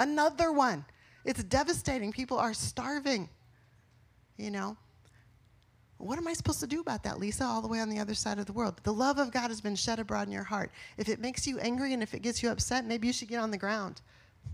another 0.00 0.50
one. 0.50 0.84
It's 1.24 1.44
devastating. 1.44 2.10
People 2.10 2.38
are 2.38 2.52
starving, 2.52 3.28
you 4.36 4.50
know. 4.50 4.76
What 5.98 6.18
am 6.18 6.26
I 6.26 6.32
supposed 6.32 6.58
to 6.58 6.66
do 6.66 6.80
about 6.80 7.04
that, 7.04 7.20
Lisa, 7.20 7.44
all 7.44 7.62
the 7.62 7.68
way 7.68 7.78
on 7.78 7.88
the 7.88 8.00
other 8.00 8.14
side 8.14 8.40
of 8.40 8.46
the 8.46 8.52
world? 8.52 8.80
The 8.82 8.92
love 8.92 9.18
of 9.18 9.30
God 9.30 9.46
has 9.46 9.60
been 9.60 9.76
shed 9.76 10.00
abroad 10.00 10.26
in 10.26 10.32
your 10.32 10.42
heart. 10.42 10.72
If 10.96 11.08
it 11.08 11.20
makes 11.20 11.46
you 11.46 11.60
angry 11.60 11.92
and 11.92 12.02
if 12.02 12.14
it 12.14 12.22
gets 12.22 12.42
you 12.42 12.50
upset, 12.50 12.84
maybe 12.84 13.06
you 13.06 13.12
should 13.12 13.28
get 13.28 13.38
on 13.38 13.52
the 13.52 13.58
ground 13.58 14.00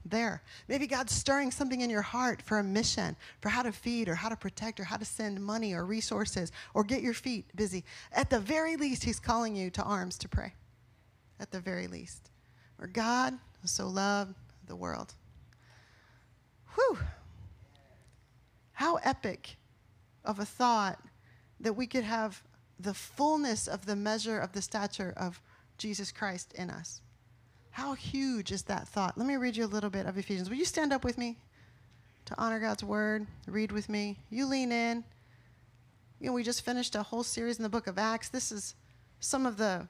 there. 0.04 0.42
Maybe 0.68 0.86
God's 0.86 1.14
stirring 1.14 1.50
something 1.50 1.80
in 1.80 1.88
your 1.88 2.02
heart 2.02 2.42
for 2.42 2.58
a 2.58 2.64
mission, 2.64 3.16
for 3.40 3.48
how 3.48 3.62
to 3.62 3.72
feed 3.72 4.10
or 4.10 4.14
how 4.14 4.28
to 4.28 4.36
protect 4.36 4.78
or 4.80 4.84
how 4.84 4.98
to 4.98 5.04
send 5.06 5.40
money 5.40 5.72
or 5.72 5.86
resources 5.86 6.52
or 6.74 6.84
get 6.84 7.00
your 7.00 7.14
feet 7.14 7.46
busy. 7.56 7.84
At 8.12 8.28
the 8.28 8.38
very 8.38 8.76
least, 8.76 9.02
He's 9.04 9.18
calling 9.18 9.56
you 9.56 9.70
to 9.70 9.82
arms 9.82 10.18
to 10.18 10.28
pray. 10.28 10.52
At 11.44 11.50
the 11.50 11.60
very 11.60 11.86
least. 11.86 12.30
For 12.78 12.86
God 12.86 13.34
so 13.66 13.86
loved 13.86 14.34
the 14.66 14.74
world. 14.74 15.12
Whew. 16.74 17.00
How 18.72 18.96
epic 18.96 19.58
of 20.24 20.38
a 20.38 20.46
thought 20.46 20.98
that 21.60 21.74
we 21.74 21.86
could 21.86 22.04
have 22.04 22.42
the 22.80 22.94
fullness 22.94 23.68
of 23.68 23.84
the 23.84 23.94
measure 23.94 24.38
of 24.38 24.52
the 24.52 24.62
stature 24.62 25.12
of 25.18 25.38
Jesus 25.76 26.10
Christ 26.10 26.54
in 26.54 26.70
us. 26.70 27.02
How 27.72 27.92
huge 27.92 28.50
is 28.50 28.62
that 28.62 28.88
thought? 28.88 29.18
Let 29.18 29.26
me 29.26 29.36
read 29.36 29.54
you 29.54 29.66
a 29.66 29.66
little 29.66 29.90
bit 29.90 30.06
of 30.06 30.16
Ephesians. 30.16 30.48
Will 30.48 30.56
you 30.56 30.64
stand 30.64 30.94
up 30.94 31.04
with 31.04 31.18
me 31.18 31.36
to 32.24 32.34
honor 32.38 32.58
God's 32.58 32.82
word? 32.82 33.26
Read 33.46 33.70
with 33.70 33.90
me. 33.90 34.18
You 34.30 34.46
lean 34.46 34.72
in. 34.72 35.04
You 36.20 36.28
know, 36.28 36.32
we 36.32 36.42
just 36.42 36.64
finished 36.64 36.94
a 36.94 37.02
whole 37.02 37.22
series 37.22 37.58
in 37.58 37.64
the 37.64 37.68
book 37.68 37.86
of 37.86 37.98
Acts. 37.98 38.30
This 38.30 38.50
is 38.50 38.74
some 39.20 39.44
of 39.44 39.58
the 39.58 39.88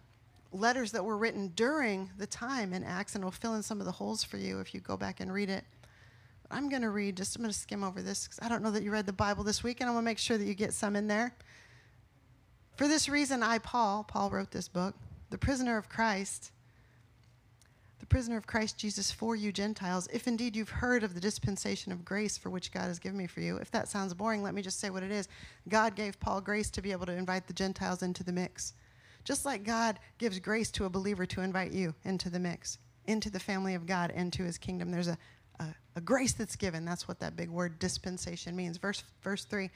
letters 0.54 0.92
that 0.92 1.04
were 1.04 1.16
written 1.16 1.48
during 1.56 2.10
the 2.16 2.26
time 2.26 2.72
in 2.72 2.84
Acts, 2.84 3.14
and 3.14 3.24
we'll 3.24 3.32
fill 3.32 3.54
in 3.54 3.62
some 3.62 3.80
of 3.80 3.86
the 3.86 3.92
holes 3.92 4.22
for 4.22 4.36
you 4.36 4.60
if 4.60 4.72
you 4.72 4.80
go 4.80 4.96
back 4.96 5.20
and 5.20 5.32
read 5.32 5.50
it. 5.50 5.64
I'm 6.50 6.68
going 6.68 6.82
to 6.82 6.90
read, 6.90 7.16
just 7.16 7.36
I'm 7.36 7.42
going 7.42 7.52
to 7.52 7.58
skim 7.58 7.82
over 7.82 8.00
this 8.00 8.24
because 8.24 8.38
I 8.40 8.48
don't 8.48 8.62
know 8.62 8.70
that 8.70 8.82
you 8.82 8.90
read 8.90 9.06
the 9.06 9.12
Bible 9.12 9.44
this 9.44 9.62
week, 9.62 9.80
and 9.80 9.90
I 9.90 9.92
want 9.92 10.04
to 10.04 10.06
make 10.06 10.18
sure 10.18 10.38
that 10.38 10.44
you 10.44 10.54
get 10.54 10.72
some 10.72 10.94
in 10.94 11.08
there. 11.08 11.34
For 12.76 12.86
this 12.86 13.08
reason, 13.08 13.42
I, 13.42 13.58
Paul, 13.58 14.04
Paul 14.04 14.30
wrote 14.30 14.50
this 14.50 14.68
book, 14.68 14.94
the 15.30 15.38
prisoner 15.38 15.76
of 15.76 15.88
Christ, 15.88 16.52
the 18.00 18.06
prisoner 18.06 18.36
of 18.36 18.46
Christ 18.46 18.78
Jesus 18.78 19.10
for 19.10 19.34
you 19.34 19.50
Gentiles, 19.50 20.08
if 20.12 20.28
indeed 20.28 20.54
you've 20.54 20.68
heard 20.68 21.02
of 21.02 21.14
the 21.14 21.20
dispensation 21.20 21.90
of 21.90 22.04
grace 22.04 22.36
for 22.36 22.50
which 22.50 22.70
God 22.70 22.82
has 22.82 22.98
given 22.98 23.16
me 23.16 23.26
for 23.26 23.40
you. 23.40 23.56
If 23.56 23.70
that 23.70 23.88
sounds 23.88 24.12
boring, 24.12 24.42
let 24.42 24.54
me 24.54 24.62
just 24.62 24.78
say 24.78 24.90
what 24.90 25.02
it 25.02 25.10
is. 25.10 25.28
God 25.68 25.94
gave 25.94 26.20
Paul 26.20 26.40
grace 26.40 26.70
to 26.70 26.82
be 26.82 26.92
able 26.92 27.06
to 27.06 27.12
invite 27.12 27.46
the 27.46 27.54
Gentiles 27.54 28.02
into 28.02 28.22
the 28.22 28.32
mix. 28.32 28.74
Just 29.24 29.44
like 29.44 29.64
God 29.64 29.98
gives 30.18 30.38
grace 30.38 30.70
to 30.72 30.84
a 30.84 30.90
believer 30.90 31.26
to 31.26 31.40
invite 31.40 31.72
you 31.72 31.94
into 32.04 32.30
the 32.30 32.38
mix, 32.38 32.78
into 33.06 33.30
the 33.30 33.40
family 33.40 33.74
of 33.74 33.86
God, 33.86 34.10
into 34.10 34.44
his 34.44 34.58
kingdom. 34.58 34.90
There's 34.90 35.08
a, 35.08 35.18
a, 35.60 35.66
a 35.96 36.00
grace 36.00 36.32
that's 36.32 36.56
given. 36.56 36.84
That's 36.84 37.08
what 37.08 37.20
that 37.20 37.36
big 37.36 37.48
word 37.48 37.78
dispensation 37.78 38.54
means. 38.54 38.76
Verse, 38.76 39.02
verse 39.22 39.44
3 39.44 39.70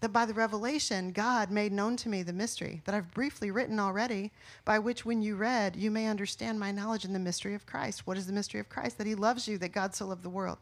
that 0.00 0.12
by 0.12 0.24
the 0.24 0.34
revelation 0.34 1.10
God 1.10 1.50
made 1.50 1.72
known 1.72 1.96
to 1.96 2.08
me 2.08 2.22
the 2.22 2.32
mystery 2.32 2.82
that 2.84 2.94
I've 2.94 3.12
briefly 3.12 3.50
written 3.50 3.80
already, 3.80 4.30
by 4.64 4.78
which 4.78 5.04
when 5.04 5.22
you 5.22 5.36
read, 5.36 5.74
you 5.74 5.90
may 5.90 6.06
understand 6.06 6.60
my 6.60 6.70
knowledge 6.70 7.04
in 7.04 7.12
the 7.12 7.18
mystery 7.18 7.54
of 7.54 7.66
Christ. 7.66 8.06
What 8.06 8.16
is 8.16 8.26
the 8.26 8.32
mystery 8.32 8.60
of 8.60 8.68
Christ? 8.68 8.98
That 8.98 9.06
he 9.06 9.14
loves 9.14 9.48
you, 9.48 9.58
that 9.58 9.72
God 9.72 9.94
so 9.94 10.06
loved 10.06 10.22
the 10.22 10.30
world. 10.30 10.58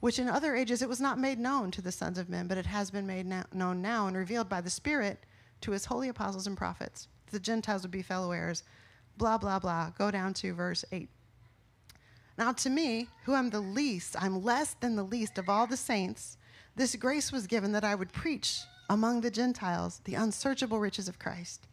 Which 0.00 0.18
in 0.18 0.28
other 0.28 0.56
ages 0.56 0.82
it 0.82 0.88
was 0.88 1.00
not 1.00 1.18
made 1.18 1.38
known 1.38 1.70
to 1.72 1.82
the 1.82 1.92
sons 1.92 2.18
of 2.18 2.28
men, 2.28 2.48
but 2.48 2.58
it 2.58 2.66
has 2.66 2.90
been 2.90 3.06
made 3.06 3.26
now, 3.26 3.44
known 3.52 3.82
now 3.82 4.06
and 4.06 4.16
revealed 4.16 4.48
by 4.48 4.60
the 4.60 4.70
Spirit 4.70 5.24
to 5.62 5.72
his 5.72 5.84
holy 5.86 6.08
apostles 6.08 6.46
and 6.46 6.56
prophets. 6.56 7.08
The 7.30 7.40
Gentiles 7.40 7.82
would 7.82 7.90
be 7.90 8.02
fellow 8.02 8.32
heirs. 8.32 8.62
Blah, 9.16 9.38
blah, 9.38 9.58
blah. 9.58 9.90
Go 9.96 10.10
down 10.10 10.34
to 10.34 10.54
verse 10.54 10.84
8. 10.92 11.08
Now, 12.38 12.52
to 12.52 12.70
me, 12.70 13.08
who 13.24 13.34
am 13.34 13.50
the 13.50 13.60
least, 13.60 14.16
I'm 14.18 14.42
less 14.42 14.74
than 14.74 14.96
the 14.96 15.02
least 15.02 15.36
of 15.36 15.48
all 15.48 15.66
the 15.66 15.76
saints 15.76 16.38
this 16.76 16.96
grace 16.96 17.32
was 17.32 17.46
given 17.46 17.72
that 17.72 17.84
I 17.84 17.94
would 17.94 18.12
preach 18.12 18.62
among 18.88 19.20
the 19.20 19.30
Gentiles 19.30 20.00
the 20.04 20.14
unsearchable 20.14 20.78
riches 20.78 21.08
of 21.08 21.18
Christ, 21.18 21.66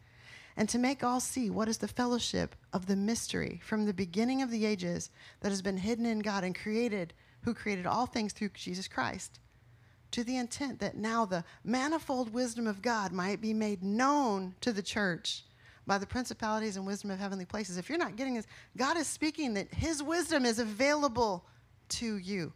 and 0.56 0.68
to 0.68 0.78
make 0.78 1.02
all 1.02 1.20
see 1.20 1.48
what 1.48 1.68
is 1.68 1.78
the 1.78 1.88
fellowship 1.88 2.54
of 2.72 2.86
the 2.86 2.96
mystery 2.96 3.60
from 3.64 3.86
the 3.86 3.94
beginning 3.94 4.42
of 4.42 4.50
the 4.50 4.66
ages 4.66 5.10
that 5.40 5.50
has 5.50 5.62
been 5.62 5.78
hidden 5.78 6.04
in 6.04 6.18
God 6.18 6.44
and 6.44 6.54
created, 6.54 7.14
who 7.42 7.54
created 7.54 7.86
all 7.86 8.06
things 8.06 8.32
through 8.32 8.50
Jesus 8.50 8.88
Christ, 8.88 9.38
to 10.12 10.24
the 10.24 10.36
intent 10.36 10.80
that 10.80 10.96
now 10.96 11.24
the 11.24 11.44
manifold 11.64 12.32
wisdom 12.32 12.66
of 12.66 12.82
God 12.82 13.12
might 13.12 13.40
be 13.40 13.52
made 13.52 13.82
known 13.82 14.54
to 14.60 14.72
the 14.72 14.82
church 14.82 15.44
by 15.86 15.98
the 15.98 16.06
principalities 16.06 16.76
and 16.76 16.86
wisdom 16.86 17.10
of 17.10 17.18
heavenly 17.18 17.44
places. 17.44 17.76
If 17.76 17.88
you're 17.88 17.98
not 17.98 18.16
getting 18.16 18.34
this, 18.34 18.46
God 18.76 18.96
is 18.96 19.06
speaking 19.06 19.54
that 19.54 19.72
His 19.72 20.02
wisdom 20.02 20.44
is 20.44 20.58
available 20.58 21.44
to 21.90 22.16
you 22.18 22.52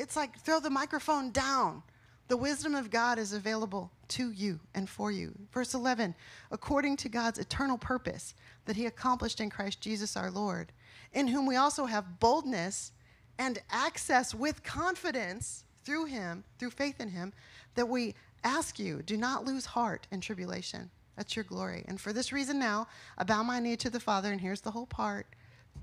it's 0.00 0.16
like 0.16 0.38
throw 0.40 0.60
the 0.60 0.70
microphone 0.70 1.30
down. 1.30 1.82
The 2.28 2.36
wisdom 2.36 2.74
of 2.74 2.90
God 2.90 3.18
is 3.18 3.32
available 3.32 3.90
to 4.08 4.30
you 4.30 4.60
and 4.74 4.88
for 4.88 5.10
you. 5.10 5.34
Verse 5.52 5.74
11, 5.74 6.14
according 6.50 6.96
to 6.98 7.08
God's 7.08 7.38
eternal 7.38 7.76
purpose 7.76 8.34
that 8.64 8.76
he 8.76 8.86
accomplished 8.86 9.40
in 9.40 9.50
Christ 9.50 9.80
Jesus 9.80 10.16
our 10.16 10.30
Lord, 10.30 10.72
in 11.12 11.26
whom 11.26 11.44
we 11.44 11.56
also 11.56 11.86
have 11.86 12.20
boldness 12.20 12.92
and 13.38 13.58
access 13.70 14.34
with 14.34 14.62
confidence 14.62 15.64
through 15.84 16.06
him, 16.06 16.44
through 16.58 16.70
faith 16.70 17.00
in 17.00 17.08
him, 17.08 17.32
that 17.74 17.88
we 17.88 18.14
ask 18.44 18.78
you, 18.78 19.02
do 19.02 19.16
not 19.16 19.44
lose 19.44 19.66
heart 19.66 20.06
in 20.10 20.20
tribulation. 20.20 20.90
That's 21.16 21.36
your 21.36 21.44
glory. 21.44 21.84
And 21.86 22.00
for 22.00 22.12
this 22.12 22.32
reason 22.32 22.58
now, 22.58 22.86
I 23.18 23.24
bow 23.24 23.42
my 23.42 23.60
knee 23.60 23.76
to 23.76 23.90
the 23.90 24.00
Father, 24.00 24.32
and 24.32 24.40
here's 24.40 24.62
the 24.62 24.70
whole 24.70 24.86
part 24.86 25.26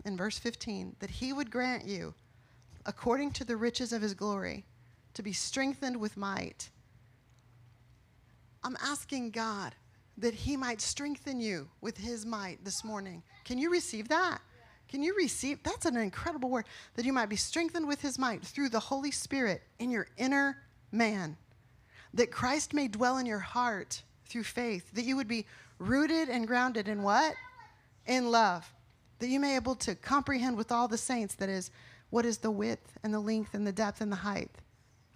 in 0.06 0.18
verse 0.18 0.40
15, 0.40 0.96
that 1.00 1.10
he 1.10 1.34
would 1.34 1.52
grant 1.52 1.86
you 1.86 2.14
according 2.86 3.32
to 3.32 3.44
the 3.44 3.58
riches 3.58 3.92
of 3.92 4.02
his 4.02 4.14
glory, 4.14 4.66
to 5.14 5.22
be 5.22 5.34
strengthened 5.34 5.98
with 5.98 6.16
might. 6.16 6.70
I'm 8.64 8.78
asking 8.82 9.32
God 9.32 9.76
that 10.18 10.34
he 10.34 10.58
might 10.58 10.82
strengthen 10.82 11.40
you 11.40 11.68
with 11.82 11.98
his 11.98 12.26
might 12.26 12.64
this 12.64 12.84
morning. 12.84 13.22
Can 13.46 13.58
you 13.58 13.70
receive 13.70 14.08
that? 14.08 14.42
Can 14.90 15.04
you 15.04 15.16
receive? 15.16 15.62
That's 15.64 15.86
an 15.86 15.98
incredible 15.98 16.50
word. 16.50 16.66
That 16.96 17.06
you 17.06 17.14
might 17.14 17.30
be 17.30 17.36
strengthened 17.36 17.88
with 17.88 18.02
his 18.02 18.18
might 18.18 18.44
through 18.44 18.70
the 18.70 18.80
Holy 18.80 19.12
Spirit 19.12 19.64
in 19.80 19.92
your 19.92 20.08
inner 20.18 20.58
man. 20.92 21.38
That 22.14 22.32
Christ 22.32 22.74
may 22.74 22.88
dwell 22.88 23.18
in 23.18 23.26
your 23.26 23.40
heart 23.40 24.04
through 24.26 24.44
faith. 24.44 24.92
That 24.94 25.04
you 25.04 25.16
would 25.16 25.28
be 25.28 25.46
rooted 25.78 26.30
and 26.30 26.48
grounded 26.48 26.88
in 26.88 27.04
what? 27.04 27.34
In 28.06 28.32
love. 28.32 28.72
That 29.20 29.28
you 29.28 29.40
may 29.40 29.52
be 29.52 29.56
able 29.56 29.76
to 29.76 29.96
comprehend 29.96 30.58
with 30.58 30.72
all 30.72 30.88
the 30.88 30.98
saints, 30.98 31.36
that 31.36 31.50
is, 31.50 31.72
what 32.10 32.26
is 32.26 32.38
the 32.38 32.52
width 32.52 32.98
and 33.04 33.14
the 33.14 33.20
length 33.20 33.54
and 33.54 33.68
the 33.68 33.72
depth 33.72 34.00
and 34.00 34.12
the 34.12 34.18
height 34.18 34.52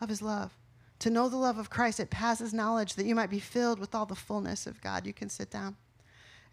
of 0.02 0.10
his 0.10 0.22
love. 0.22 0.58
To 1.00 1.10
know 1.10 1.30
the 1.30 1.38
love 1.38 1.58
of 1.58 1.70
Christ, 1.70 2.00
it 2.00 2.10
passes 2.10 2.54
knowledge 2.54 2.96
that 2.96 3.06
you 3.06 3.16
might 3.16 3.30
be 3.30 3.40
filled 3.40 3.80
with 3.80 3.96
all 3.96 4.06
the 4.06 4.16
fullness 4.16 4.68
of 4.68 4.82
God. 4.82 5.08
You 5.08 5.14
can 5.14 5.30
sit 5.30 5.50
down. 5.50 5.78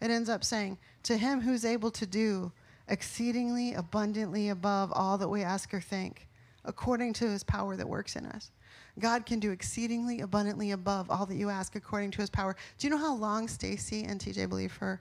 It 0.01 0.09
ends 0.09 0.29
up 0.29 0.43
saying, 0.43 0.77
To 1.03 1.17
him 1.17 1.41
who's 1.41 1.65
able 1.65 1.91
to 1.91 2.05
do 2.05 2.51
exceedingly 2.89 3.73
abundantly 3.73 4.49
above 4.49 4.91
all 4.93 5.17
that 5.17 5.29
we 5.29 5.43
ask 5.43 5.73
or 5.73 5.81
think, 5.81 6.27
according 6.65 7.13
to 7.13 7.29
his 7.29 7.43
power 7.43 7.75
that 7.75 7.87
works 7.87 8.15
in 8.15 8.25
us. 8.25 8.51
God 8.99 9.25
can 9.25 9.39
do 9.39 9.51
exceedingly 9.51 10.21
abundantly 10.21 10.71
above 10.71 11.09
all 11.09 11.25
that 11.25 11.35
you 11.35 11.49
ask 11.49 11.75
according 11.75 12.11
to 12.11 12.21
his 12.21 12.29
power. 12.29 12.55
Do 12.77 12.87
you 12.87 12.91
know 12.91 12.97
how 12.97 13.15
long 13.15 13.47
Stacy 13.47 14.03
and 14.03 14.19
TJ 14.19 14.49
believe 14.49 14.71
for 14.71 14.99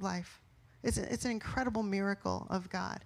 life? 0.00 0.40
It's, 0.82 0.98
a, 0.98 1.12
it's 1.12 1.24
an 1.24 1.32
incredible 1.32 1.82
miracle 1.82 2.46
of 2.50 2.70
God 2.70 3.04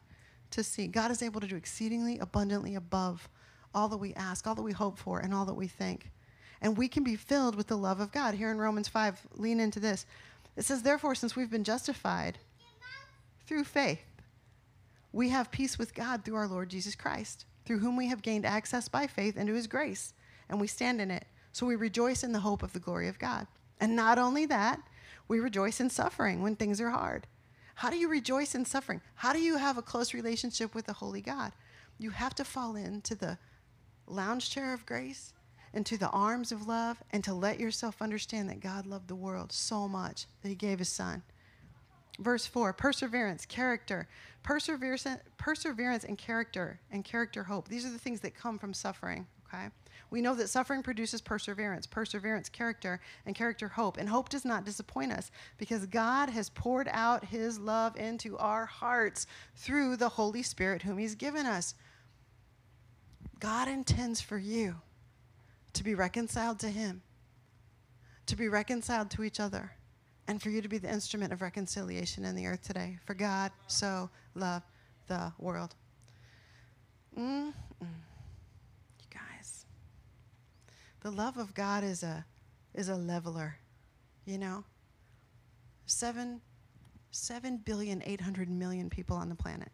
to 0.51 0.63
see. 0.63 0.87
God 0.87 1.11
is 1.11 1.23
able 1.23 1.41
to 1.41 1.47
do 1.47 1.57
exceedingly 1.57 2.19
abundantly 2.19 2.75
above 2.75 3.29
all 3.75 3.89
that 3.89 3.97
we 3.97 4.13
ask, 4.15 4.47
all 4.47 4.55
that 4.55 4.63
we 4.63 4.73
hope 4.73 4.99
for, 4.99 5.21
and 5.21 5.33
all 5.33 5.47
that 5.47 5.55
we 5.55 5.67
think. 5.67 6.11
And 6.61 6.77
we 6.77 6.89
can 6.89 7.03
be 7.03 7.17
filled 7.17 7.57
with 7.57 7.69
the 7.69 7.77
love 7.77 8.01
of 8.01 8.13
God. 8.13 8.35
Here 8.35 8.51
in 8.51 8.59
Romans 8.59 8.87
5, 8.87 9.29
lean 9.37 9.59
into 9.59 9.81
this. 9.81 10.05
It 10.57 10.65
says, 10.65 10.83
Therefore, 10.83 11.15
since 11.15 11.35
we've 11.35 11.51
been 11.51 11.65
justified 11.65 12.39
through 13.53 13.65
faith, 13.65 14.01
we 15.13 15.29
have 15.29 15.51
peace 15.51 15.79
with 15.79 15.95
God 15.95 16.25
through 16.25 16.37
our 16.37 16.49
Lord 16.49 16.71
Jesus 16.71 16.95
Christ, 16.95 17.45
through 17.67 17.81
whom 17.81 17.99
we 17.99 18.07
have 18.09 18.23
gained 18.23 18.47
access 18.47 18.89
by 18.89 19.07
faith 19.07 19.37
into 19.37 19.53
his 19.53 19.67
grace, 19.67 20.15
and 20.49 20.59
we 20.59 20.67
stand 20.67 21.03
in 21.03 21.11
it. 21.11 21.27
So 21.53 21.67
we 21.67 21.77
rejoice 21.77 22.25
in 22.25 22.33
the 22.33 22.41
hope 22.41 22.63
of 22.63 22.73
the 22.73 22.81
glory 22.81 23.09
of 23.09 23.19
God. 23.19 23.47
And 23.79 23.95
not 23.95 24.19
only 24.19 24.47
that, 24.47 24.81
we 25.29 25.39
rejoice 25.39 25.81
in 25.81 25.91
suffering 25.91 26.41
when 26.41 26.57
things 26.57 26.81
are 26.81 26.89
hard. 26.89 27.27
How 27.75 27.91
do 27.91 27.99
you 27.99 28.09
rejoice 28.09 28.55
in 28.55 28.65
suffering? 28.65 29.03
How 29.17 29.35
do 29.35 29.39
you 29.39 29.59
have 29.59 29.77
a 29.77 29.83
close 29.83 30.15
relationship 30.15 30.75
with 30.75 30.87
the 30.87 30.95
Holy 30.95 31.21
God? 31.21 31.53
You 31.99 32.09
have 32.09 32.35
to 32.37 32.47
fall 32.47 32.75
into 32.75 33.15
the 33.15 33.37
lounge 34.07 34.49
chair 34.49 34.73
of 34.73 34.87
grace, 34.87 35.35
into 35.75 35.99
the 35.99 36.09
arms 36.09 36.53
of 36.53 36.67
love, 36.67 37.03
and 37.11 37.23
to 37.25 37.35
let 37.35 37.61
yourself 37.61 38.01
understand 38.01 38.49
that 38.49 38.61
God 38.61 38.87
loved 38.87 39.09
the 39.09 39.15
world 39.15 39.53
so 39.53 39.89
much 39.89 40.25
that 40.41 40.49
he 40.49 40.55
gave 40.55 40.79
his 40.79 40.89
son. 40.89 41.23
Verse 42.19 42.47
4 42.47 42.73
perseverance, 42.73 43.47
character. 43.47 44.09
Perseverance, 44.43 45.07
perseverance 45.39 46.05
and 46.05 46.19
character, 46.19 46.81
and 46.91 47.05
character 47.05 47.45
hope. 47.45 47.69
These 47.69 47.87
are 47.87 47.91
the 47.91 47.99
things 47.99 48.21
that 48.21 48.35
come 48.35 48.59
from 48.59 48.75
suffering, 48.75 49.27
okay? 49.47 49.69
We 50.11 50.21
know 50.21 50.35
that 50.35 50.51
suffering 50.51 50.83
produces 50.83 51.23
perseverance, 51.23 51.87
perseverance, 51.87 52.51
character, 52.51 53.01
and 53.25 53.35
character, 53.35 53.69
hope. 53.69 53.97
And 53.97 54.09
hope 54.09 54.29
does 54.29 54.45
not 54.45 54.67
disappoint 54.67 55.11
us 55.11 55.31
because 55.57 55.87
God 55.87 56.29
has 56.29 56.51
poured 56.51 56.89
out 56.93 57.25
his 57.25 57.59
love 57.59 57.97
into 57.97 58.37
our 58.37 58.67
hearts 58.67 59.27
through 59.57 59.97
the 59.97 60.11
Holy 60.11 60.43
Spirit, 60.43 60.83
whom 60.83 60.99
he's 60.99 61.15
given 61.15 61.47
us. 61.47 61.75
God 63.41 63.69
intends 63.69 64.21
for 64.21 64.37
you 64.39 64.77
to 65.73 65.83
be 65.83 65.95
reconciled 65.95 66.59
to 66.59 66.69
him, 66.69 67.01
to 68.27 68.37
be 68.37 68.49
reconciled 68.49 69.11
to 69.13 69.25
each 69.25 69.41
other, 69.41 69.73
and 70.29 70.41
for 70.41 70.51
you 70.51 70.63
to 70.63 70.69
be 70.69 70.79
the 70.79 70.91
instrument 70.91 71.33
of 71.33 71.43
reconciliation 71.43 72.25
in 72.25 72.35
the 72.35 72.47
earth 72.47 72.63
today. 72.63 72.99
For 73.05 73.15
God 73.15 73.51
so 73.67 74.09
loved 74.35 74.67
the 75.09 75.33
world. 75.39 75.75
Mm-mm. 77.19 77.53
The 81.03 81.11
love 81.11 81.37
of 81.37 81.53
God 81.55 81.83
is 81.83 82.03
a 82.05 82.25
is 82.75 82.89
a 82.89 82.95
leveler, 82.95 83.57
you 84.25 84.39
know. 84.39 84.65
Seven 85.85 86.41
seven 87.11 87.57
billion 87.57 88.03
eight 88.07 88.21
hundred 88.21 88.49
million 88.49 88.89
people 88.89 89.17
on 89.17 89.29
the 89.29 89.35
planet. 89.35 89.71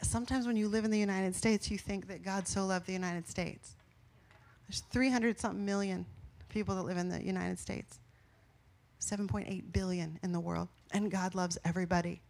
Sometimes 0.00 0.46
when 0.46 0.56
you 0.56 0.66
live 0.66 0.84
in 0.84 0.90
the 0.90 0.98
United 0.98 1.36
States, 1.36 1.70
you 1.70 1.78
think 1.78 2.08
that 2.08 2.24
God 2.24 2.48
so 2.48 2.64
loved 2.64 2.86
the 2.86 2.92
United 2.92 3.28
States. 3.28 3.76
There's 4.66 4.80
300 4.90 5.38
something 5.38 5.64
million 5.64 6.06
people 6.48 6.74
that 6.74 6.82
live 6.82 6.96
in 6.96 7.08
the 7.08 7.22
United 7.22 7.60
States. 7.60 8.00
7.8 9.02 9.72
billion 9.72 10.18
in 10.22 10.32
the 10.32 10.40
world. 10.40 10.68
And 10.92 11.10
God 11.10 11.34
loves 11.34 11.58
everybody. 11.64 12.20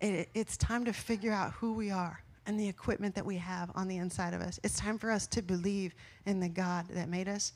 It, 0.00 0.28
it's 0.34 0.56
time 0.56 0.84
to 0.84 0.92
figure 0.92 1.32
out 1.32 1.52
who 1.52 1.72
we 1.74 1.90
are 1.90 2.22
and 2.46 2.58
the 2.58 2.68
equipment 2.68 3.14
that 3.14 3.24
we 3.24 3.36
have 3.36 3.70
on 3.74 3.86
the 3.86 3.96
inside 3.96 4.34
of 4.34 4.40
us. 4.40 4.58
It's 4.62 4.78
time 4.78 4.98
for 4.98 5.10
us 5.10 5.26
to 5.28 5.42
believe 5.42 5.94
in 6.26 6.40
the 6.40 6.48
God 6.48 6.86
that 6.90 7.08
made 7.08 7.28
us, 7.28 7.52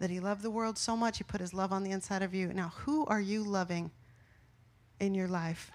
that 0.00 0.10
He 0.10 0.18
loved 0.18 0.42
the 0.42 0.50
world 0.50 0.76
so 0.76 0.96
much, 0.96 1.18
He 1.18 1.24
put 1.24 1.40
His 1.40 1.54
love 1.54 1.72
on 1.72 1.84
the 1.84 1.92
inside 1.92 2.22
of 2.22 2.34
you. 2.34 2.52
Now, 2.52 2.72
who 2.78 3.06
are 3.06 3.20
you 3.20 3.44
loving 3.44 3.90
in 5.00 5.14
your 5.14 5.28
life? 5.28 5.70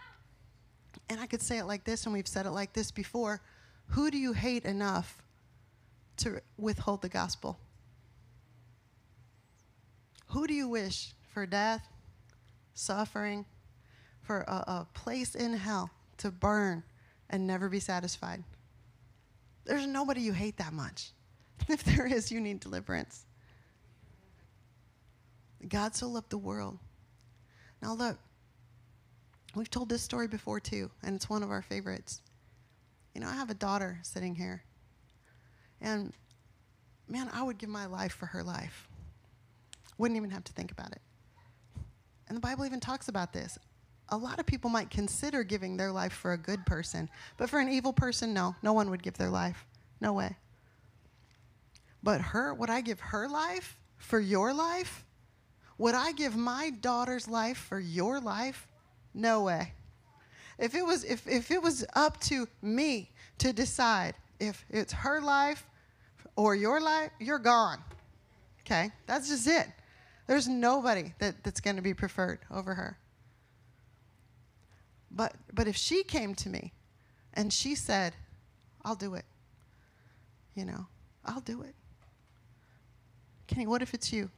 And 1.09 1.21
I 1.21 1.27
could 1.27 1.41
say 1.41 1.59
it 1.59 1.65
like 1.65 1.85
this, 1.85 2.05
and 2.05 2.13
we've 2.13 2.27
said 2.27 2.45
it 2.45 2.51
like 2.51 2.73
this 2.73 2.91
before 2.91 3.41
Who 3.91 4.11
do 4.11 4.17
you 4.17 4.33
hate 4.33 4.65
enough 4.65 5.23
to 6.17 6.41
withhold 6.57 7.01
the 7.01 7.09
gospel? 7.09 7.57
Who 10.31 10.45
do 10.47 10.53
you 10.53 10.67
wish 10.67 11.13
for 11.37 11.45
death, 11.45 11.87
suffering, 12.73 13.45
for 14.23 14.39
a, 14.39 14.55
a 14.67 14.87
place 14.95 15.35
in 15.35 15.53
hell 15.53 15.91
to 16.17 16.31
burn 16.31 16.81
and 17.29 17.45
never 17.45 17.69
be 17.69 17.79
satisfied? 17.79 18.43
There's 19.63 19.85
nobody 19.85 20.21
you 20.21 20.33
hate 20.33 20.57
that 20.57 20.73
much. 20.73 21.11
If 21.69 21.83
there 21.83 22.07
is, 22.07 22.31
you 22.31 22.41
need 22.41 22.59
deliverance. 22.59 23.27
God 25.67 25.95
so 25.95 26.07
loved 26.07 26.31
the 26.31 26.39
world. 26.39 26.79
Now, 27.83 27.93
look, 27.93 28.17
we've 29.53 29.69
told 29.69 29.89
this 29.89 30.01
story 30.01 30.27
before 30.27 30.59
too, 30.59 30.89
and 31.03 31.15
it's 31.15 31.29
one 31.29 31.43
of 31.43 31.51
our 31.51 31.61
favorites. 31.61 32.23
You 33.13 33.21
know, 33.21 33.27
I 33.27 33.33
have 33.33 33.51
a 33.51 33.59
daughter 33.67 33.99
sitting 34.01 34.33
here, 34.33 34.63
and 35.81 36.13
man, 37.07 37.29
I 37.31 37.43
would 37.43 37.59
give 37.59 37.69
my 37.69 37.85
life 37.85 38.13
for 38.13 38.25
her 38.25 38.41
life. 38.41 38.87
Wouldn't 39.99 40.17
even 40.17 40.31
have 40.31 40.43
to 40.45 40.53
think 40.53 40.71
about 40.71 40.93
it. 40.93 41.01
And 42.27 42.35
the 42.35 42.41
Bible 42.41 42.65
even 42.65 42.79
talks 42.79 43.07
about 43.07 43.33
this 43.33 43.57
a 44.09 44.17
lot 44.17 44.39
of 44.39 44.45
people 44.45 44.69
might 44.69 44.89
consider 44.89 45.43
giving 45.43 45.75
their 45.75 45.91
life 45.91 46.13
for 46.13 46.33
a 46.33 46.37
good 46.37 46.65
person, 46.65 47.09
but 47.35 47.49
for 47.49 47.59
an 47.59 47.69
evil 47.69 47.91
person, 47.91 48.33
no, 48.33 48.55
no 48.63 48.73
one 48.73 48.89
would 48.89 49.03
give 49.03 49.15
their 49.15 49.29
life. 49.29 49.65
No 49.99 50.13
way. 50.13 50.35
But 52.01 52.21
her, 52.21 52.53
would 52.53 52.69
I 52.69 52.81
give 52.81 52.99
her 52.99 53.27
life 53.27 53.77
for 53.97 54.19
your 54.19 54.53
life? 54.53 55.03
Would 55.77 55.95
I 55.95 56.11
give 56.13 56.35
my 56.35 56.69
daughter's 56.69 57.27
life 57.27 57.57
for 57.57 57.79
your 57.79 58.19
life? 58.19 58.67
No 59.13 59.43
way. 59.43 59.73
If 60.57 60.73
it 60.73 60.85
was 60.85 61.03
if, 61.03 61.27
if 61.27 61.51
it 61.51 61.61
was 61.61 61.85
up 61.93 62.19
to 62.21 62.47
me 62.61 63.11
to 63.39 63.53
decide 63.53 64.15
if 64.39 64.65
it's 64.69 64.93
her 64.93 65.21
life 65.21 65.65
or 66.35 66.55
your 66.55 66.79
life, 66.79 67.11
you're 67.19 67.39
gone. 67.39 67.79
Okay? 68.61 68.91
That's 69.05 69.29
just 69.29 69.47
it. 69.47 69.67
There's 70.27 70.47
nobody 70.47 71.13
that, 71.19 71.43
that's 71.43 71.61
going 71.61 71.77
to 71.77 71.81
be 71.81 71.93
preferred 71.93 72.39
over 72.51 72.73
her. 72.75 72.99
But, 75.09 75.33
but 75.53 75.67
if 75.67 75.75
she 75.75 76.03
came 76.03 76.35
to 76.35 76.49
me 76.49 76.73
and 77.33 77.51
she 77.51 77.75
said, 77.75 78.13
I'll 78.83 78.95
do 78.95 79.15
it, 79.15 79.25
you 80.53 80.65
know, 80.65 80.85
I'll 81.25 81.41
do 81.41 81.61
it. 81.61 81.73
Kenny, 83.47 83.65
what 83.65 83.81
if 83.81 83.93
it's 83.93 84.11
you? 84.11 84.29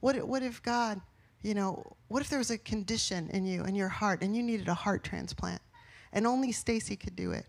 What 0.00 0.16
what 0.26 0.42
if 0.42 0.62
God, 0.62 1.00
you 1.42 1.54
know, 1.54 1.96
what 2.08 2.22
if 2.22 2.30
there 2.30 2.38
was 2.38 2.50
a 2.50 2.58
condition 2.58 3.28
in 3.30 3.44
you, 3.44 3.64
in 3.64 3.74
your 3.74 3.88
heart, 3.88 4.22
and 4.22 4.34
you 4.34 4.42
needed 4.42 4.68
a 4.68 4.74
heart 4.74 5.04
transplant, 5.04 5.60
and 6.12 6.26
only 6.26 6.52
Stacy 6.52 6.96
could 6.96 7.16
do 7.16 7.32
it? 7.32 7.44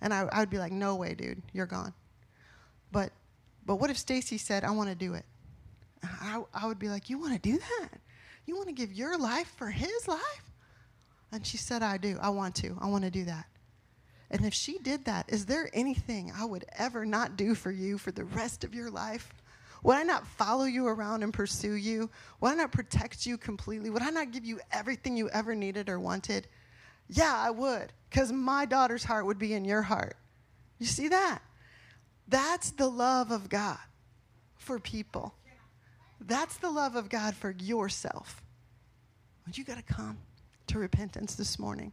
And 0.00 0.12
I, 0.12 0.28
I 0.30 0.40
would 0.40 0.50
be 0.50 0.58
like, 0.58 0.72
no 0.72 0.96
way, 0.96 1.14
dude, 1.14 1.42
you're 1.52 1.66
gone. 1.66 1.94
But, 2.92 3.10
but 3.64 3.76
what 3.76 3.90
if 3.90 3.98
Stacy 3.98 4.38
said, 4.38 4.62
I 4.62 4.70
want 4.70 4.90
to 4.90 4.94
do 4.94 5.14
it? 5.14 5.24
I, 6.20 6.42
I 6.52 6.66
would 6.66 6.78
be 6.78 6.88
like, 6.88 7.10
you 7.10 7.18
want 7.18 7.32
to 7.32 7.38
do 7.38 7.58
that? 7.58 7.88
You 8.46 8.56
want 8.56 8.68
to 8.68 8.74
give 8.74 8.92
your 8.92 9.18
life 9.18 9.52
for 9.56 9.70
his 9.70 10.06
life? 10.06 10.52
And 11.32 11.46
she 11.46 11.56
said, 11.56 11.82
I 11.82 11.96
do. 11.96 12.18
I 12.20 12.30
want 12.30 12.54
to. 12.56 12.76
I 12.80 12.86
want 12.86 13.04
to 13.04 13.10
do 13.10 13.24
that. 13.24 13.46
And 14.30 14.44
if 14.44 14.54
she 14.54 14.78
did 14.78 15.04
that, 15.04 15.26
is 15.28 15.46
there 15.46 15.70
anything 15.72 16.32
I 16.36 16.44
would 16.44 16.64
ever 16.76 17.04
not 17.04 17.36
do 17.36 17.54
for 17.54 17.70
you 17.70 17.98
for 17.98 18.10
the 18.10 18.24
rest 18.24 18.64
of 18.64 18.74
your 18.74 18.90
life? 18.90 19.32
Would 19.82 19.96
I 19.96 20.02
not 20.02 20.26
follow 20.26 20.64
you 20.64 20.86
around 20.86 21.22
and 21.22 21.32
pursue 21.32 21.74
you? 21.74 22.10
Would 22.40 22.52
I 22.52 22.54
not 22.54 22.72
protect 22.72 23.26
you 23.26 23.36
completely? 23.36 23.90
Would 23.90 24.02
I 24.02 24.10
not 24.10 24.32
give 24.32 24.44
you 24.44 24.60
everything 24.72 25.16
you 25.16 25.28
ever 25.30 25.54
needed 25.54 25.88
or 25.88 26.00
wanted? 26.00 26.48
Yeah, 27.08 27.34
I 27.36 27.50
would, 27.50 27.92
because 28.08 28.32
my 28.32 28.64
daughter's 28.64 29.04
heart 29.04 29.26
would 29.26 29.38
be 29.38 29.52
in 29.52 29.64
your 29.64 29.82
heart. 29.82 30.16
You 30.78 30.86
see 30.86 31.08
that? 31.08 31.40
That's 32.28 32.70
the 32.70 32.88
love 32.88 33.30
of 33.30 33.48
God 33.50 33.78
for 34.56 34.78
people. 34.78 35.34
That's 36.26 36.56
the 36.56 36.70
love 36.70 36.96
of 36.96 37.08
God 37.08 37.34
for 37.34 37.50
yourself. 37.50 38.42
Would 39.46 39.58
you 39.58 39.64
got 39.64 39.76
to 39.76 39.82
come? 39.82 40.18
to 40.68 40.78
repentance 40.78 41.34
this 41.34 41.58
morning. 41.58 41.92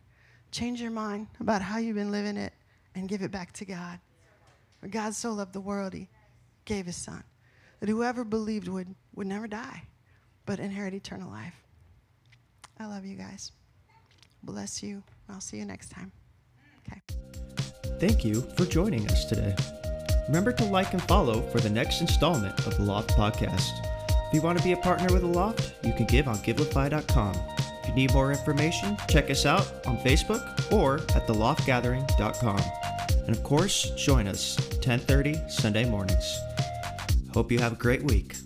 Change 0.51 0.81
your 0.81 0.91
mind 0.91 1.27
about 1.39 1.61
how 1.61 1.77
you've 1.77 1.95
been 1.95 2.11
living 2.11 2.37
it 2.37 2.53
and 2.95 3.07
give 3.07 3.21
it 3.21 3.31
back 3.31 3.53
to 3.53 3.65
God. 3.65 3.99
For 4.79 4.87
God 4.87 5.13
so 5.13 5.31
loved 5.31 5.53
the 5.53 5.61
world, 5.61 5.93
He 5.93 6.09
gave 6.65 6.85
His 6.85 6.95
Son, 6.95 7.23
that 7.79 7.89
whoever 7.89 8.23
believed 8.23 8.67
would, 8.67 8.93
would 9.15 9.27
never 9.27 9.47
die, 9.47 9.83
but 10.45 10.59
inherit 10.59 10.93
eternal 10.93 11.29
life. 11.29 11.55
I 12.79 12.87
love 12.87 13.05
you 13.05 13.15
guys. 13.15 13.51
Bless 14.43 14.81
you. 14.81 15.03
I'll 15.29 15.41
see 15.41 15.57
you 15.57 15.65
next 15.65 15.91
time. 15.91 16.11
Okay. 16.87 16.99
Thank 17.99 18.25
you 18.25 18.41
for 18.57 18.65
joining 18.65 19.07
us 19.09 19.25
today. 19.25 19.55
Remember 20.27 20.51
to 20.53 20.65
like 20.65 20.93
and 20.93 21.01
follow 21.03 21.41
for 21.49 21.59
the 21.59 21.69
next 21.69 22.01
installment 22.01 22.57
of 22.65 22.75
the 22.77 22.83
Loft 22.83 23.11
Podcast. 23.11 23.90
If 24.31 24.35
you 24.35 24.43
want 24.43 24.59
to 24.59 24.63
be 24.63 24.71
a 24.71 24.77
partner 24.77 25.11
with 25.11 25.23
the 25.23 25.27
Loft, 25.27 25.73
you 25.83 25.91
can 25.91 26.05
give 26.05 26.29
on 26.29 26.37
givelify.com 26.37 27.35
If 27.83 27.89
you 27.89 27.93
need 27.93 28.13
more 28.13 28.31
information, 28.31 28.95
check 29.09 29.29
us 29.29 29.45
out 29.45 29.69
on 29.85 29.97
Facebook 29.97 30.71
or 30.71 30.99
at 31.17 31.27
theloftgathering.com. 31.27 32.61
And 33.27 33.35
of 33.35 33.43
course, 33.43 33.91
join 33.97 34.29
us 34.29 34.55
10:30 34.79 35.51
Sunday 35.51 35.83
mornings. 35.83 36.39
Hope 37.33 37.51
you 37.51 37.59
have 37.59 37.73
a 37.73 37.75
great 37.75 38.03
week. 38.03 38.37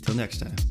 Till 0.00 0.14
next 0.14 0.38
time. 0.38 0.69